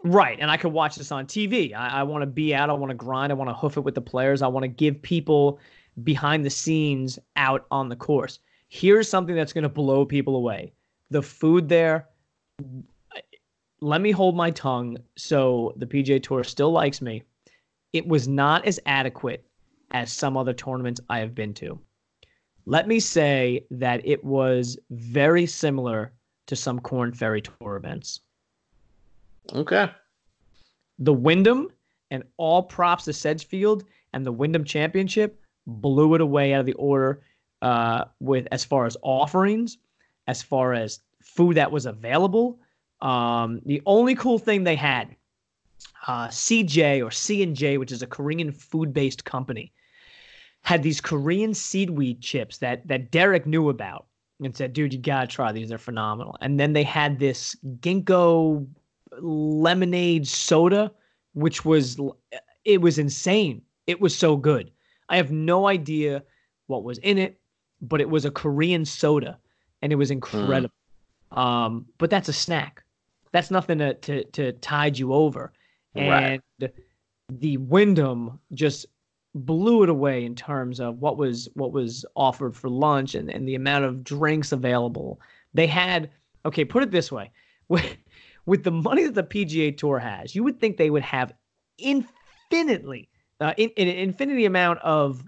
Right. 0.03 0.37
And 0.39 0.49
I 0.49 0.57
could 0.57 0.71
watch 0.71 0.95
this 0.95 1.11
on 1.11 1.25
TV. 1.25 1.75
I, 1.75 1.99
I 1.99 2.03
want 2.03 2.21
to 2.21 2.27
be 2.27 2.55
out. 2.55 2.69
I 2.69 2.73
want 2.73 2.89
to 2.89 2.95
grind. 2.95 3.31
I 3.31 3.35
want 3.35 3.49
to 3.49 3.53
hoof 3.53 3.77
it 3.77 3.81
with 3.81 3.95
the 3.95 4.01
players. 4.01 4.41
I 4.41 4.47
want 4.47 4.63
to 4.63 4.69
give 4.69 5.01
people 5.01 5.59
behind 6.03 6.45
the 6.45 6.49
scenes 6.49 7.19
out 7.35 7.65
on 7.71 7.89
the 7.89 7.95
course. 7.95 8.39
Here's 8.69 9.09
something 9.09 9.35
that's 9.35 9.51
going 9.51 9.63
to 9.63 9.69
blow 9.69 10.05
people 10.05 10.35
away 10.35 10.73
the 11.09 11.21
food 11.21 11.67
there. 11.67 12.07
Let 13.81 14.01
me 14.01 14.11
hold 14.11 14.35
my 14.35 14.51
tongue 14.51 14.97
so 15.17 15.73
the 15.77 15.87
PGA 15.87 16.21
Tour 16.21 16.43
still 16.43 16.71
likes 16.71 17.01
me. 17.01 17.23
It 17.93 18.07
was 18.07 18.27
not 18.27 18.65
as 18.65 18.79
adequate 18.85 19.43
as 19.91 20.11
some 20.11 20.37
other 20.37 20.53
tournaments 20.53 21.01
I 21.09 21.19
have 21.19 21.33
been 21.33 21.53
to. 21.55 21.79
Let 22.65 22.87
me 22.87 22.99
say 22.99 23.65
that 23.71 24.05
it 24.05 24.23
was 24.23 24.77
very 24.91 25.47
similar 25.47 26.13
to 26.45 26.55
some 26.55 26.79
Corn 26.79 27.11
Ferry 27.11 27.41
Tour 27.41 27.77
events. 27.77 28.19
Okay. 29.53 29.89
The 30.99 31.13
Wyndham 31.13 31.69
and 32.11 32.23
all 32.37 32.63
props 32.63 33.05
to 33.05 33.13
Sedgefield 33.13 33.85
and 34.13 34.25
the 34.25 34.31
Wyndham 34.31 34.63
Championship 34.63 35.39
blew 35.67 36.15
it 36.15 36.21
away 36.21 36.53
out 36.53 36.61
of 36.61 36.65
the 36.65 36.73
order 36.73 37.21
uh, 37.61 38.05
with 38.19 38.47
as 38.51 38.63
far 38.63 38.85
as 38.85 38.97
offerings, 39.01 39.77
as 40.27 40.41
far 40.41 40.73
as 40.73 40.99
food 41.21 41.55
that 41.55 41.71
was 41.71 41.85
available. 41.85 42.59
Um, 43.01 43.61
the 43.65 43.81
only 43.85 44.15
cool 44.15 44.39
thing 44.39 44.63
they 44.63 44.75
had, 44.75 45.15
uh, 46.07 46.27
CJ 46.27 47.05
or 47.05 47.11
C 47.11 47.43
and 47.43 47.55
J, 47.55 47.77
which 47.77 47.91
is 47.91 48.01
a 48.01 48.07
Korean 48.07 48.51
food-based 48.51 49.23
company, 49.23 49.71
had 50.61 50.83
these 50.83 50.99
Korean 50.99 51.53
seaweed 51.53 52.21
chips 52.21 52.57
that 52.57 52.85
that 52.87 53.11
Derek 53.11 53.45
knew 53.45 53.69
about 53.69 54.07
and 54.41 54.55
said, 54.55 54.73
"Dude, 54.73 54.93
you 54.93 54.99
gotta 54.99 55.27
try 55.27 55.51
these; 55.51 55.69
they're 55.69 55.77
phenomenal." 55.77 56.35
And 56.41 56.59
then 56.59 56.73
they 56.73 56.83
had 56.83 57.19
this 57.19 57.55
ginkgo 57.79 58.67
lemonade 59.21 60.27
soda, 60.27 60.91
which 61.33 61.65
was 61.65 61.97
it 62.65 62.81
was 62.81 62.99
insane. 62.99 63.61
It 63.87 63.99
was 63.99 64.15
so 64.15 64.35
good. 64.35 64.71
I 65.09 65.17
have 65.17 65.31
no 65.31 65.67
idea 65.67 66.23
what 66.67 66.83
was 66.83 66.99
in 66.99 67.17
it, 67.17 67.39
but 67.81 68.01
it 68.01 68.09
was 68.09 68.25
a 68.25 68.31
Korean 68.31 68.85
soda, 68.85 69.37
and 69.81 69.91
it 69.91 69.95
was 69.95 70.11
incredible. 70.11 70.73
Mm. 71.31 71.37
Um, 71.37 71.85
but 71.97 72.09
that's 72.09 72.29
a 72.29 72.33
snack. 72.33 72.83
That's 73.31 73.51
nothing 73.51 73.79
to 73.79 73.93
to, 73.95 74.23
to 74.23 74.51
tide 74.53 74.97
you 74.97 75.13
over. 75.13 75.53
And 75.95 76.41
right. 76.59 76.71
the 77.29 77.57
Wyndham 77.57 78.39
just 78.53 78.85
blew 79.35 79.83
it 79.83 79.89
away 79.89 80.25
in 80.25 80.35
terms 80.35 80.79
of 80.79 80.99
what 80.99 81.17
was 81.17 81.49
what 81.53 81.71
was 81.71 82.05
offered 82.15 82.55
for 82.55 82.69
lunch 82.69 83.15
and, 83.15 83.29
and 83.29 83.47
the 83.47 83.55
amount 83.55 83.85
of 83.85 84.03
drinks 84.03 84.51
available. 84.51 85.19
They 85.53 85.67
had 85.67 86.09
okay, 86.45 86.65
put 86.65 86.83
it 86.83 86.91
this 86.91 87.11
way. 87.11 87.31
With, 88.45 88.63
the 88.63 88.71
money 88.71 89.03
that 89.03 89.15
the 89.15 89.23
PGA 89.23 89.77
Tour 89.77 89.99
has, 89.99 90.33
you 90.33 90.43
would 90.43 90.59
think 90.59 90.77
they 90.77 90.89
would 90.89 91.03
have 91.03 91.33
infinitely 91.77 93.09
uh, 93.41 93.53
in, 93.57 93.69
in 93.75 93.87
an 93.87 93.95
infinity 93.95 94.45
amount 94.45 94.79
of 94.79 95.23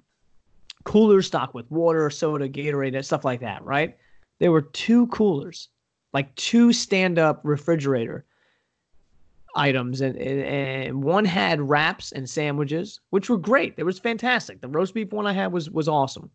cooler 0.84 1.22
stock 1.22 1.54
with 1.54 1.70
water, 1.72 2.10
soda, 2.10 2.50
Gatorade, 2.50 3.04
stuff 3.06 3.24
like 3.24 3.40
that, 3.42 3.64
right? 3.64 3.98
There 4.40 4.52
were 4.52 4.62
two 4.62 5.08
coolers, 5.08 5.70
like 6.14 6.34
two 6.36 6.74
stand-up 6.74 7.42
refrigerator 7.44 8.26
items, 9.56 10.02
and, 10.02 10.18
and 10.18 11.04
one 11.04 11.26
had 11.26 11.62
wraps 11.62 12.12
and 12.12 12.30
sandwiches, 12.30 13.00
which 13.12 13.30
were 13.30 13.38
great. 13.38 13.76
It 13.78 13.84
was 13.84 14.00
fantastic. 14.00 14.62
The 14.62 14.68
roast 14.68 14.94
beef 14.94 15.12
one 15.12 15.28
I 15.28 15.34
had 15.34 15.52
was 15.52 15.70
was 15.70 15.88
awesome, 15.88 16.30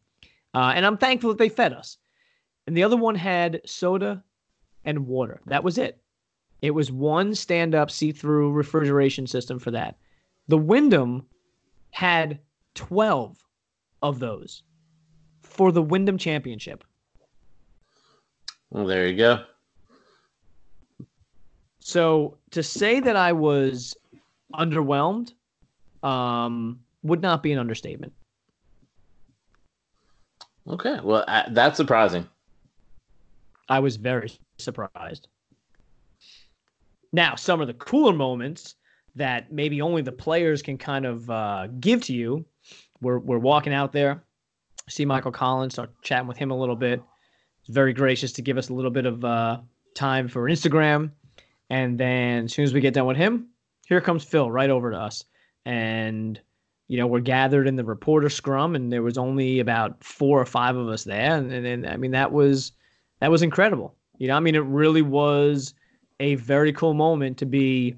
uh, 0.54 0.72
and 0.74 0.86
I'm 0.86 0.98
thankful 0.98 1.30
that 1.30 1.38
they 1.38 1.48
fed 1.48 1.72
us. 1.72 1.98
And 2.66 2.76
the 2.76 2.82
other 2.82 2.96
one 2.96 3.14
had 3.14 3.60
soda 3.64 4.22
and 4.84 5.06
water. 5.06 5.40
That 5.46 5.64
was 5.64 5.78
it. 5.78 6.00
It 6.62 6.70
was 6.70 6.90
one 6.90 7.34
stand-up 7.34 7.90
see-through 7.90 8.52
refrigeration 8.52 9.26
system 9.26 9.58
for 9.58 9.70
that. 9.72 9.96
The 10.48 10.58
Wyndham 10.58 11.26
had 11.90 12.40
12 12.74 13.36
of 14.02 14.18
those 14.18 14.62
for 15.42 15.72
the 15.72 15.82
Wyndham 15.82 16.18
Championship. 16.18 16.84
Well, 18.70 18.86
there 18.86 19.06
you 19.06 19.16
go. 19.16 19.44
So 21.80 22.38
to 22.50 22.62
say 22.62 23.00
that 23.00 23.16
I 23.16 23.32
was 23.32 23.96
underwhelmed 24.54 25.32
um, 26.02 26.80
would 27.02 27.22
not 27.22 27.42
be 27.42 27.52
an 27.52 27.58
understatement. 27.58 28.12
Okay, 30.68 30.98
well, 31.02 31.24
uh, 31.28 31.44
that's 31.50 31.76
surprising. 31.76 32.26
I 33.68 33.78
was 33.78 33.96
very 33.96 34.32
surprised. 34.58 35.28
Now, 37.12 37.34
some 37.34 37.60
of 37.60 37.66
the 37.66 37.74
cooler 37.74 38.12
moments 38.12 38.74
that 39.16 39.50
maybe 39.50 39.80
only 39.80 40.02
the 40.02 40.12
players 40.12 40.62
can 40.62 40.78
kind 40.78 41.06
of 41.06 41.28
uh, 41.28 41.66
give 41.80 42.02
to 42.02 42.12
you. 42.12 42.44
We're 43.00 43.18
we're 43.18 43.38
walking 43.38 43.72
out 43.72 43.92
there, 43.92 44.24
see 44.88 45.04
Michael 45.04 45.32
Collins, 45.32 45.74
start 45.74 45.90
chatting 46.02 46.28
with 46.28 46.36
him 46.36 46.50
a 46.50 46.58
little 46.58 46.76
bit. 46.76 47.02
He's 47.62 47.74
very 47.74 47.92
gracious 47.92 48.32
to 48.32 48.42
give 48.42 48.58
us 48.58 48.68
a 48.68 48.74
little 48.74 48.90
bit 48.90 49.06
of 49.06 49.24
uh, 49.24 49.60
time 49.94 50.28
for 50.28 50.42
Instagram, 50.44 51.10
and 51.68 51.98
then 51.98 52.44
as 52.44 52.52
soon 52.52 52.64
as 52.64 52.72
we 52.72 52.80
get 52.80 52.94
done 52.94 53.06
with 53.06 53.16
him, 53.16 53.48
here 53.86 54.00
comes 54.00 54.24
Phil 54.24 54.50
right 54.50 54.70
over 54.70 54.90
to 54.90 54.98
us, 54.98 55.24
and 55.64 56.40
you 56.88 56.98
know 56.98 57.06
we're 57.06 57.20
gathered 57.20 57.66
in 57.66 57.76
the 57.76 57.84
reporter 57.84 58.28
scrum, 58.28 58.74
and 58.74 58.92
there 58.92 59.02
was 59.02 59.18
only 59.18 59.60
about 59.60 60.02
four 60.04 60.40
or 60.40 60.46
five 60.46 60.76
of 60.76 60.88
us 60.88 61.04
there, 61.04 61.36
and, 61.36 61.52
and, 61.52 61.66
and 61.66 61.86
I 61.86 61.96
mean 61.96 62.12
that 62.12 62.32
was 62.32 62.72
that 63.20 63.30
was 63.30 63.42
incredible. 63.42 63.94
You 64.18 64.28
know, 64.28 64.36
I 64.36 64.40
mean 64.40 64.54
it 64.54 64.64
really 64.64 65.02
was 65.02 65.74
a 66.20 66.34
very 66.36 66.72
cool 66.72 66.94
moment 66.94 67.38
to 67.38 67.46
be 67.46 67.96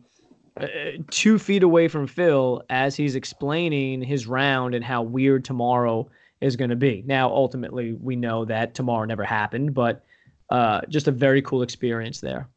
uh, 0.60 0.66
two 1.10 1.38
feet 1.38 1.62
away 1.62 1.88
from 1.88 2.06
Phil 2.06 2.62
as 2.68 2.96
he's 2.96 3.14
explaining 3.14 4.02
his 4.02 4.26
round 4.26 4.74
and 4.74 4.84
how 4.84 5.02
weird 5.02 5.44
tomorrow 5.44 6.08
is 6.40 6.56
going 6.56 6.70
to 6.70 6.76
be. 6.76 7.02
Now, 7.06 7.28
ultimately, 7.30 7.92
we 7.94 8.16
know 8.16 8.44
that 8.44 8.74
tomorrow 8.74 9.04
never 9.04 9.24
happened, 9.24 9.74
but 9.74 10.04
uh, 10.50 10.80
just 10.88 11.08
a 11.08 11.12
very 11.12 11.42
cool 11.42 11.62
experience 11.62 12.20
there. 12.20 12.48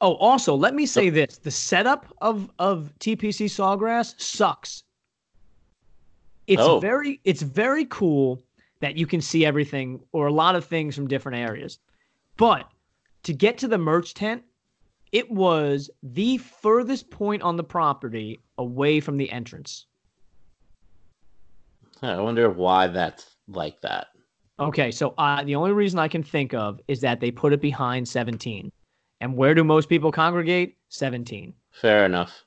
Oh, 0.00 0.14
also, 0.16 0.54
let 0.54 0.74
me 0.74 0.84
say 0.86 1.08
this: 1.08 1.38
the 1.38 1.50
setup 1.50 2.12
of 2.20 2.50
of 2.58 2.92
TPC 3.00 3.46
Sawgrass 3.46 4.20
sucks. 4.20 4.82
It's 6.46 6.60
Oh. 6.60 6.78
very 6.80 7.20
it's 7.24 7.40
very 7.40 7.86
cool 7.86 8.42
that 8.80 8.98
you 8.98 9.06
can 9.06 9.22
see 9.22 9.46
everything 9.46 10.00
or 10.12 10.26
a 10.26 10.32
lot 10.32 10.56
of 10.56 10.66
things 10.66 10.94
from 10.94 11.06
different 11.06 11.38
areas, 11.38 11.78
but 12.36 12.68
to 13.24 13.32
get 13.32 13.58
to 13.58 13.68
the 13.68 13.78
merch 13.78 14.14
tent, 14.14 14.42
it 15.12 15.30
was 15.30 15.90
the 16.02 16.38
furthest 16.38 17.10
point 17.10 17.42
on 17.42 17.56
the 17.56 17.64
property 17.64 18.40
away 18.58 19.00
from 19.00 19.16
the 19.16 19.30
entrance. 19.30 19.86
I 22.02 22.20
wonder 22.20 22.50
why 22.50 22.86
that's 22.88 23.36
like 23.48 23.80
that. 23.80 24.08
Okay, 24.60 24.90
so 24.90 25.14
uh, 25.18 25.42
the 25.42 25.56
only 25.56 25.72
reason 25.72 25.98
I 25.98 26.08
can 26.08 26.22
think 26.22 26.54
of 26.54 26.80
is 26.86 27.00
that 27.00 27.20
they 27.20 27.30
put 27.30 27.52
it 27.52 27.60
behind 27.60 28.06
17. 28.06 28.70
And 29.20 29.36
where 29.36 29.54
do 29.54 29.64
most 29.64 29.88
people 29.88 30.12
congregate? 30.12 30.76
17. 30.90 31.54
Fair 31.72 32.04
enough. 32.04 32.44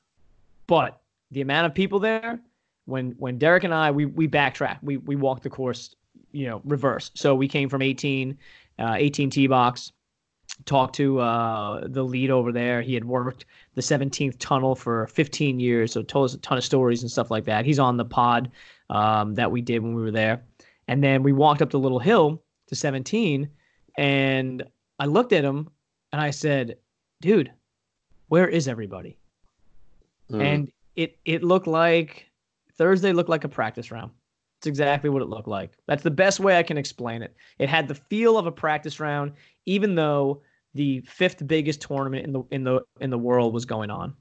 But 0.66 1.00
the 1.30 1.40
amount 1.40 1.66
of 1.66 1.74
people 1.74 1.98
there, 1.98 2.38
when 2.86 3.14
when 3.18 3.36
Derek 3.36 3.64
and 3.64 3.74
I 3.74 3.90
we 3.90 4.06
we 4.06 4.28
backtrack, 4.28 4.78
we 4.82 4.96
we 4.98 5.16
walked 5.16 5.42
the 5.42 5.50
course, 5.50 5.94
you 6.32 6.46
know, 6.46 6.62
reverse. 6.64 7.10
So 7.14 7.34
we 7.34 7.48
came 7.48 7.68
from 7.68 7.82
18, 7.82 8.38
uh, 8.78 8.94
18 8.98 9.30
tee 9.30 9.46
box, 9.46 9.92
talked 10.64 10.94
to 10.96 11.18
uh, 11.20 11.86
the 11.86 12.02
lead 12.02 12.30
over 12.30 12.52
there. 12.52 12.82
He 12.82 12.94
had 12.94 13.04
worked 13.04 13.46
the 13.74 13.80
17th 13.80 14.36
tunnel 14.38 14.74
for 14.74 15.06
15 15.08 15.60
years, 15.60 15.92
so 15.92 16.02
told 16.02 16.26
us 16.26 16.34
a 16.34 16.38
ton 16.38 16.58
of 16.58 16.64
stories 16.64 17.02
and 17.02 17.10
stuff 17.10 17.30
like 17.30 17.44
that. 17.44 17.64
He's 17.64 17.78
on 17.78 17.96
the 17.96 18.04
pod 18.04 18.50
um, 18.90 19.34
that 19.34 19.50
we 19.50 19.60
did 19.60 19.82
when 19.82 19.94
we 19.94 20.02
were 20.02 20.10
there, 20.10 20.42
and 20.88 21.02
then 21.02 21.22
we 21.22 21.32
walked 21.32 21.62
up 21.62 21.70
the 21.70 21.78
little 21.78 21.98
hill 21.98 22.42
to 22.66 22.74
17, 22.74 23.48
and 23.96 24.62
I 24.98 25.06
looked 25.06 25.32
at 25.32 25.44
him 25.44 25.68
and 26.12 26.20
I 26.20 26.30
said, 26.30 26.76
"Dude, 27.20 27.52
where 28.28 28.48
is 28.48 28.68
everybody?" 28.68 29.18
Mm. 30.30 30.42
and 30.42 30.72
it 30.96 31.18
it 31.24 31.42
looked 31.42 31.66
like 31.66 32.30
Thursday 32.74 33.12
looked 33.12 33.30
like 33.30 33.44
a 33.44 33.48
practice 33.48 33.90
round. 33.90 34.10
It's 34.58 34.66
exactly 34.66 35.08
what 35.08 35.22
it 35.22 35.28
looked 35.28 35.46
like. 35.46 35.70
That's 35.86 36.02
the 36.02 36.10
best 36.10 36.40
way 36.40 36.58
I 36.58 36.64
can 36.64 36.76
explain 36.76 37.22
it. 37.22 37.34
It 37.58 37.68
had 37.68 37.86
the 37.86 37.94
feel 37.94 38.36
of 38.36 38.46
a 38.46 38.52
practice 38.52 38.98
round, 38.98 39.32
even 39.66 39.94
though 39.94 40.42
the 40.78 41.00
fifth 41.00 41.44
biggest 41.44 41.80
tournament 41.80 42.24
in 42.24 42.32
the 42.32 42.42
in 42.52 42.62
the 42.62 42.80
in 43.00 43.10
the 43.10 43.18
world 43.18 43.52
was 43.52 43.64
going 43.64 43.90
on. 43.90 44.14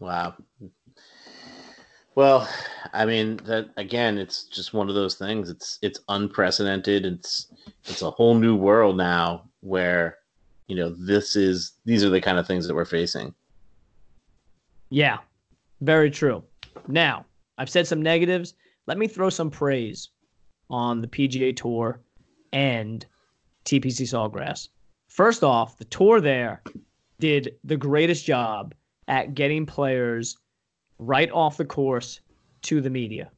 Wow. 0.00 0.34
Well, 2.16 2.48
I 2.92 3.06
mean 3.06 3.36
that 3.44 3.70
again. 3.76 4.18
It's 4.18 4.42
just 4.42 4.74
one 4.74 4.88
of 4.88 4.96
those 4.96 5.14
things. 5.14 5.50
It's 5.50 5.78
it's 5.82 6.00
unprecedented. 6.08 7.06
It's 7.06 7.46
it's 7.84 8.02
a 8.02 8.10
whole 8.10 8.34
new 8.34 8.56
world 8.56 8.96
now 8.96 9.44
where 9.60 10.18
you 10.66 10.74
know 10.74 10.90
this 10.90 11.36
is 11.36 11.74
these 11.84 12.02
are 12.02 12.10
the 12.10 12.20
kind 12.20 12.36
of 12.36 12.46
things 12.48 12.66
that 12.66 12.74
we're 12.74 12.84
facing. 12.84 13.32
Yeah, 14.90 15.18
very 15.80 16.10
true. 16.10 16.42
Now, 16.88 17.24
I've 17.56 17.70
said 17.70 17.86
some 17.86 18.02
negatives. 18.02 18.54
Let 18.88 18.98
me 18.98 19.06
throw 19.06 19.30
some 19.30 19.48
praise 19.48 20.08
on 20.70 21.00
the 21.00 21.06
PGA 21.06 21.54
Tour 21.56 22.00
and 22.52 23.06
TPC 23.64 24.02
Sawgrass. 24.02 24.70
First 25.14 25.44
off, 25.44 25.78
the 25.78 25.84
tour 25.84 26.20
there 26.20 26.60
did 27.20 27.54
the 27.62 27.76
greatest 27.76 28.26
job 28.26 28.74
at 29.06 29.34
getting 29.34 29.64
players 29.64 30.36
right 30.98 31.30
off 31.30 31.56
the 31.56 31.64
course 31.64 32.20
to 32.62 32.80
the 32.80 32.90
media. 32.90 33.30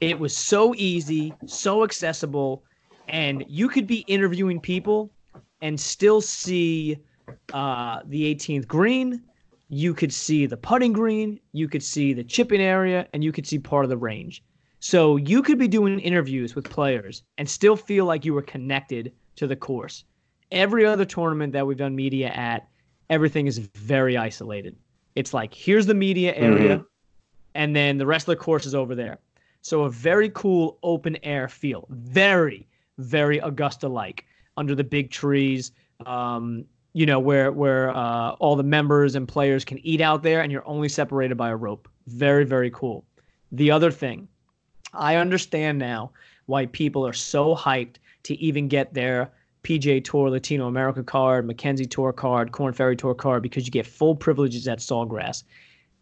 It 0.00 0.18
was 0.18 0.34
so 0.34 0.74
easy, 0.76 1.34
so 1.44 1.84
accessible, 1.84 2.64
and 3.06 3.44
you 3.46 3.68
could 3.68 3.86
be 3.86 3.98
interviewing 4.06 4.58
people 4.58 5.12
and 5.60 5.78
still 5.78 6.22
see 6.22 6.96
uh, 7.52 8.00
the 8.06 8.34
18th 8.34 8.66
green. 8.66 9.24
You 9.68 9.92
could 9.92 10.10
see 10.12 10.46
the 10.46 10.56
putting 10.56 10.94
green, 10.94 11.38
you 11.52 11.68
could 11.68 11.82
see 11.82 12.14
the 12.14 12.24
chipping 12.24 12.62
area, 12.62 13.06
and 13.12 13.22
you 13.22 13.30
could 13.30 13.46
see 13.46 13.58
part 13.58 13.84
of 13.84 13.90
the 13.90 13.98
range. 13.98 14.42
So 14.80 15.16
you 15.16 15.42
could 15.42 15.58
be 15.58 15.68
doing 15.68 16.00
interviews 16.00 16.54
with 16.54 16.64
players 16.64 17.24
and 17.36 17.46
still 17.46 17.76
feel 17.76 18.06
like 18.06 18.24
you 18.24 18.32
were 18.32 18.40
connected 18.40 19.12
to 19.36 19.46
the 19.46 19.56
course. 19.56 20.04
Every 20.52 20.84
other 20.84 21.04
tournament 21.04 21.52
that 21.52 21.66
we've 21.66 21.76
done 21.76 21.96
media 21.96 22.28
at, 22.28 22.68
everything 23.10 23.46
is 23.46 23.58
very 23.58 24.16
isolated. 24.16 24.76
It's 25.14 25.34
like 25.34 25.54
here's 25.54 25.86
the 25.86 25.94
media 25.94 26.34
area, 26.34 26.84
and 27.54 27.74
then 27.74 27.98
the 27.98 28.06
rest 28.06 28.24
of 28.28 28.36
the 28.36 28.44
course 28.44 28.66
is 28.66 28.74
over 28.74 28.94
there. 28.94 29.18
So 29.62 29.84
a 29.84 29.90
very 29.90 30.30
cool 30.30 30.78
open 30.82 31.16
air 31.22 31.48
feel, 31.48 31.86
very 31.90 32.66
very 32.98 33.38
Augusta 33.38 33.88
like 33.88 34.24
under 34.56 34.74
the 34.74 34.84
big 34.84 35.10
trees. 35.10 35.72
Um, 36.06 36.64
you 36.92 37.06
know 37.06 37.18
where 37.18 37.50
where 37.50 37.90
uh, 37.90 38.32
all 38.32 38.56
the 38.56 38.62
members 38.62 39.14
and 39.14 39.26
players 39.26 39.64
can 39.64 39.84
eat 39.84 40.00
out 40.00 40.22
there, 40.22 40.42
and 40.42 40.52
you're 40.52 40.66
only 40.66 40.88
separated 40.88 41.36
by 41.36 41.50
a 41.50 41.56
rope. 41.56 41.88
Very 42.06 42.44
very 42.44 42.70
cool. 42.70 43.04
The 43.52 43.70
other 43.70 43.90
thing, 43.90 44.28
I 44.92 45.16
understand 45.16 45.78
now 45.78 46.12
why 46.46 46.66
people 46.66 47.06
are 47.06 47.12
so 47.12 47.54
hyped 47.54 47.96
to 48.24 48.34
even 48.34 48.68
get 48.68 48.94
their 48.94 49.32
PGA 49.64 50.04
Tour 50.04 50.30
Latino 50.30 50.66
America 50.66 51.02
card, 51.02 51.46
Mackenzie 51.46 51.86
Tour 51.86 52.12
card, 52.12 52.52
Corn 52.52 52.72
Ferry 52.72 52.96
Tour 52.96 53.14
card 53.14 53.42
because 53.42 53.66
you 53.66 53.72
get 53.72 53.86
full 53.86 54.14
privileges 54.14 54.68
at 54.68 54.78
Sawgrass. 54.78 55.42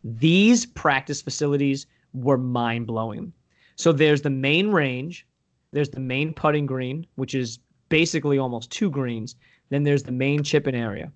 These 0.05 0.67
practice 0.67 1.23
facilities 1.23 1.87
were 2.13 2.37
mind 2.37 2.87
blowing. 2.87 3.33
So 3.77 3.93
there's 3.93 4.23
the 4.23 4.31
main 4.31 4.71
range, 4.71 5.27
there's 5.71 5.91
the 5.91 6.01
main 6.01 6.35
putting 6.35 6.67
green, 6.67 7.07
which 7.15 7.35
is 7.35 7.59
basically 7.89 8.39
almost 8.39 8.71
two 8.71 8.91
greens. 8.91 9.37
Then 9.71 9.85
there's 9.85 10.03
the 10.03 10.13
main 10.13 10.43
chipping 10.43 10.75
area. 10.75 11.11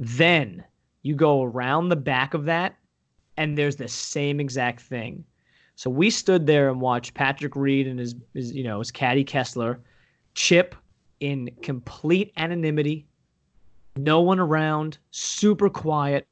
Then 0.00 0.64
you 1.02 1.14
go 1.14 1.42
around 1.42 1.88
the 1.88 1.96
back 1.96 2.34
of 2.34 2.46
that 2.46 2.76
and 3.36 3.56
there's 3.56 3.76
the 3.76 3.88
same 3.88 4.40
exact 4.40 4.80
thing. 4.80 5.24
So 5.76 5.90
we 5.90 6.10
stood 6.10 6.46
there 6.46 6.70
and 6.70 6.80
watched 6.80 7.14
Patrick 7.14 7.56
Reed 7.56 7.86
and 7.86 7.98
his, 7.98 8.14
his 8.32 8.54
you 8.54 8.64
know 8.64 8.78
his 8.78 8.90
caddy 8.90 9.24
Kessler 9.24 9.80
chip 10.34 10.74
in 11.20 11.50
complete 11.62 12.32
anonymity, 12.36 13.06
no 13.96 14.20
one 14.20 14.40
around, 14.40 14.98
super 15.10 15.68
quiet. 15.68 16.26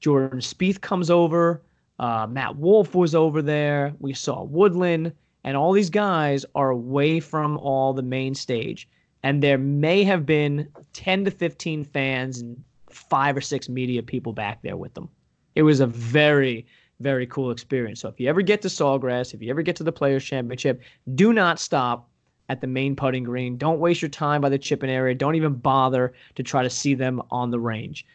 Jordan 0.00 0.40
Spieth 0.40 0.80
comes 0.80 1.10
over. 1.10 1.62
Uh, 1.98 2.26
Matt 2.28 2.56
Wolff 2.56 2.94
was 2.94 3.14
over 3.14 3.40
there. 3.40 3.94
We 4.00 4.12
saw 4.12 4.42
Woodland, 4.42 5.12
and 5.44 5.56
all 5.56 5.72
these 5.72 5.90
guys 5.90 6.44
are 6.54 6.70
away 6.70 7.20
from 7.20 7.56
all 7.58 7.92
the 7.92 8.02
main 8.02 8.34
stage. 8.34 8.88
And 9.22 9.42
there 9.42 9.58
may 9.58 10.04
have 10.04 10.26
been 10.26 10.68
10 10.92 11.24
to 11.24 11.30
15 11.30 11.84
fans 11.84 12.40
and 12.40 12.62
five 12.90 13.36
or 13.36 13.40
six 13.40 13.68
media 13.68 14.02
people 14.02 14.32
back 14.32 14.62
there 14.62 14.76
with 14.76 14.94
them. 14.94 15.08
It 15.54 15.62
was 15.62 15.80
a 15.80 15.86
very, 15.86 16.66
very 17.00 17.26
cool 17.26 17.50
experience. 17.50 18.00
So 18.00 18.08
if 18.08 18.20
you 18.20 18.28
ever 18.28 18.42
get 18.42 18.62
to 18.62 18.68
Sawgrass, 18.68 19.34
if 19.34 19.42
you 19.42 19.50
ever 19.50 19.62
get 19.62 19.76
to 19.76 19.84
the 19.84 19.92
Players 19.92 20.24
Championship, 20.24 20.82
do 21.14 21.32
not 21.32 21.58
stop 21.58 22.08
at 22.48 22.60
the 22.60 22.66
main 22.66 22.94
putting 22.94 23.24
green. 23.24 23.56
Don't 23.56 23.80
waste 23.80 24.02
your 24.02 24.08
time 24.08 24.40
by 24.40 24.48
the 24.48 24.58
chipping 24.58 24.90
area. 24.90 25.14
Don't 25.14 25.34
even 25.34 25.54
bother 25.54 26.14
to 26.34 26.42
try 26.42 26.62
to 26.62 26.70
see 26.70 26.94
them 26.94 27.20
on 27.30 27.50
the 27.50 27.58
range. 27.58 28.06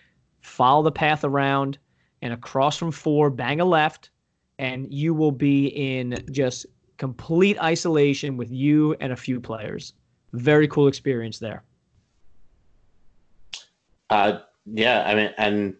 Follow 0.41 0.83
the 0.83 0.91
path 0.91 1.23
around 1.23 1.77
and 2.21 2.33
across 2.33 2.77
from 2.77 2.91
four, 2.91 3.29
bang 3.29 3.59
a 3.59 3.65
left, 3.65 4.09
and 4.59 4.91
you 4.91 5.13
will 5.13 5.31
be 5.31 5.67
in 5.67 6.23
just 6.31 6.65
complete 6.97 7.61
isolation 7.61 8.37
with 8.37 8.51
you 8.51 8.95
and 8.99 9.11
a 9.11 9.15
few 9.15 9.39
players. 9.39 9.93
Very 10.33 10.67
cool 10.67 10.87
experience 10.87 11.39
there. 11.39 11.63
Uh, 14.09 14.39
yeah, 14.65 15.03
I 15.05 15.15
mean, 15.15 15.31
and 15.37 15.75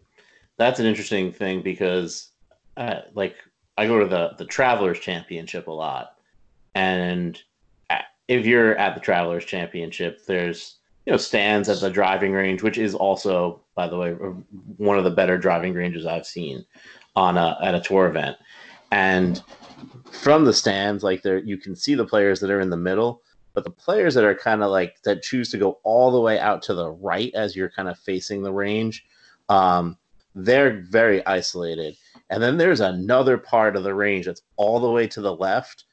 that's 0.58 0.80
an 0.80 0.86
interesting 0.86 1.32
thing 1.32 1.62
because, 1.62 2.32
uh, 2.78 3.02
like, 3.14 3.36
I 3.78 3.88
go 3.88 3.99
to 3.99 4.06
the 4.06 4.32
the 4.38 4.45
Travelers 4.45 4.99
Championship 4.99 5.68
a 5.68 5.72
lot, 5.72 6.16
and 6.76 7.41
if 8.32 8.45
you're 8.45 8.77
at 8.77 8.95
the 8.95 9.01
Travelers 9.01 9.43
Championship, 9.43 10.25
there's 10.25 10.77
you 11.05 11.11
know 11.11 11.17
stands 11.17 11.67
at 11.67 11.82
the 11.82 11.89
driving 11.89 12.32
range, 12.32 12.63
which 12.63 12.77
is 12.77 12.95
also, 12.95 13.59
by 13.75 13.89
the 13.89 13.97
way, 13.97 14.11
one 14.77 14.97
of 14.97 15.03
the 15.03 15.09
better 15.09 15.38
driving 15.38 15.73
ranges 15.73 16.05
I've 16.05 16.25
seen 16.25 16.65
on 17.17 17.38
a 17.38 17.57
at 17.61 17.75
a 17.75 17.82
tour 17.82 18.07
event. 18.07 18.38
And 18.89 19.43
from 20.11 20.45
the 20.45 20.53
stands, 20.53 21.03
like 21.03 21.23
there, 21.23 21.39
you 21.39 21.57
can 21.57 21.75
see 21.75 21.93
the 21.93 22.05
players 22.05 22.39
that 22.39 22.49
are 22.49 22.61
in 22.61 22.69
the 22.69 22.77
middle, 22.77 23.21
but 23.53 23.65
the 23.65 23.69
players 23.69 24.13
that 24.13 24.23
are 24.23 24.36
kind 24.36 24.63
of 24.63 24.71
like 24.71 25.01
that 25.03 25.23
choose 25.23 25.51
to 25.51 25.57
go 25.57 25.79
all 25.84 26.09
the 26.09 26.21
way 26.21 26.39
out 26.39 26.61
to 26.63 26.73
the 26.73 26.89
right 26.89 27.34
as 27.36 27.53
you're 27.53 27.69
kind 27.69 27.89
of 27.89 27.99
facing 27.99 28.43
the 28.43 28.53
range, 28.53 29.03
um, 29.49 29.97
they're 30.36 30.82
very 30.89 31.25
isolated. 31.25 31.97
And 32.29 32.41
then 32.41 32.57
there's 32.57 32.79
another 32.79 33.38
part 33.38 33.75
of 33.75 33.84
the 33.84 33.93
range 33.93 34.25
that's 34.25 34.43
all 34.55 34.79
the 34.79 34.89
way 34.89 35.05
to 35.07 35.19
the 35.19 35.36
left 35.36 35.84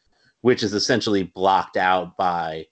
which 0.42 0.62
is 0.62 0.74
essentially 0.74 1.24
blocked 1.24 1.76
out 1.76 2.16
by 2.16 2.66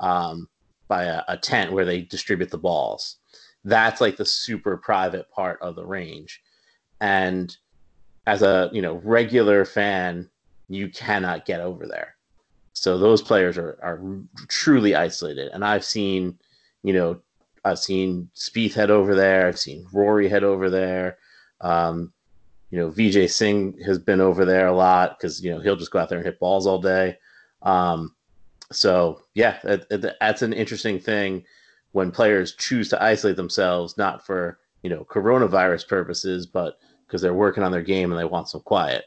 um, 0.00 0.48
by 0.88 1.04
a, 1.04 1.22
a, 1.28 1.36
tent 1.36 1.72
where 1.72 1.84
they 1.84 2.02
distribute 2.02 2.50
the 2.50 2.58
balls. 2.58 3.16
That's 3.64 4.00
like 4.00 4.16
the 4.16 4.24
super 4.24 4.76
private 4.76 5.30
part 5.30 5.60
of 5.62 5.76
the 5.76 5.86
range, 5.86 6.42
and 7.00 7.56
as 8.26 8.42
a 8.42 8.70
you 8.72 8.82
know 8.82 9.00
regular 9.04 9.64
fan, 9.64 10.28
you 10.68 10.88
cannot 10.88 11.46
get 11.46 11.60
over 11.60 11.86
there. 11.86 12.16
So 12.72 12.98
those 12.98 13.22
players 13.22 13.56
are 13.56 13.78
are 13.82 14.00
truly 14.48 14.94
isolated, 14.94 15.50
and 15.52 15.64
I've 15.64 15.84
seen 15.84 16.38
you 16.82 16.92
know 16.92 17.20
I've 17.64 17.78
seen 17.78 18.28
Spieth 18.34 18.74
head 18.74 18.90
over 18.90 19.14
there, 19.14 19.46
I've 19.46 19.58
seen 19.58 19.86
Rory 19.92 20.28
head 20.28 20.44
over 20.44 20.68
there. 20.68 21.18
Um, 21.60 22.12
you 22.74 22.80
know, 22.80 22.90
Vijay 22.90 23.30
Singh 23.30 23.78
has 23.86 24.00
been 24.00 24.20
over 24.20 24.44
there 24.44 24.66
a 24.66 24.74
lot 24.74 25.16
because 25.16 25.40
you 25.40 25.48
know 25.48 25.60
he'll 25.60 25.76
just 25.76 25.92
go 25.92 26.00
out 26.00 26.08
there 26.08 26.18
and 26.18 26.26
hit 26.26 26.40
balls 26.40 26.66
all 26.66 26.80
day. 26.80 27.16
Um, 27.62 28.16
so 28.72 29.22
yeah, 29.34 29.58
it, 29.62 30.16
that's 30.18 30.42
an 30.42 30.52
interesting 30.52 30.98
thing 30.98 31.44
when 31.92 32.10
players 32.10 32.56
choose 32.56 32.88
to 32.88 33.00
isolate 33.00 33.36
themselves, 33.36 33.96
not 33.96 34.26
for 34.26 34.58
you 34.82 34.90
know 34.90 35.06
coronavirus 35.08 35.86
purposes, 35.86 36.46
but 36.46 36.80
because 37.06 37.22
they're 37.22 37.32
working 37.32 37.62
on 37.62 37.70
their 37.70 37.80
game 37.80 38.10
and 38.10 38.18
they 38.18 38.24
want 38.24 38.48
some 38.48 38.62
quiet. 38.62 39.04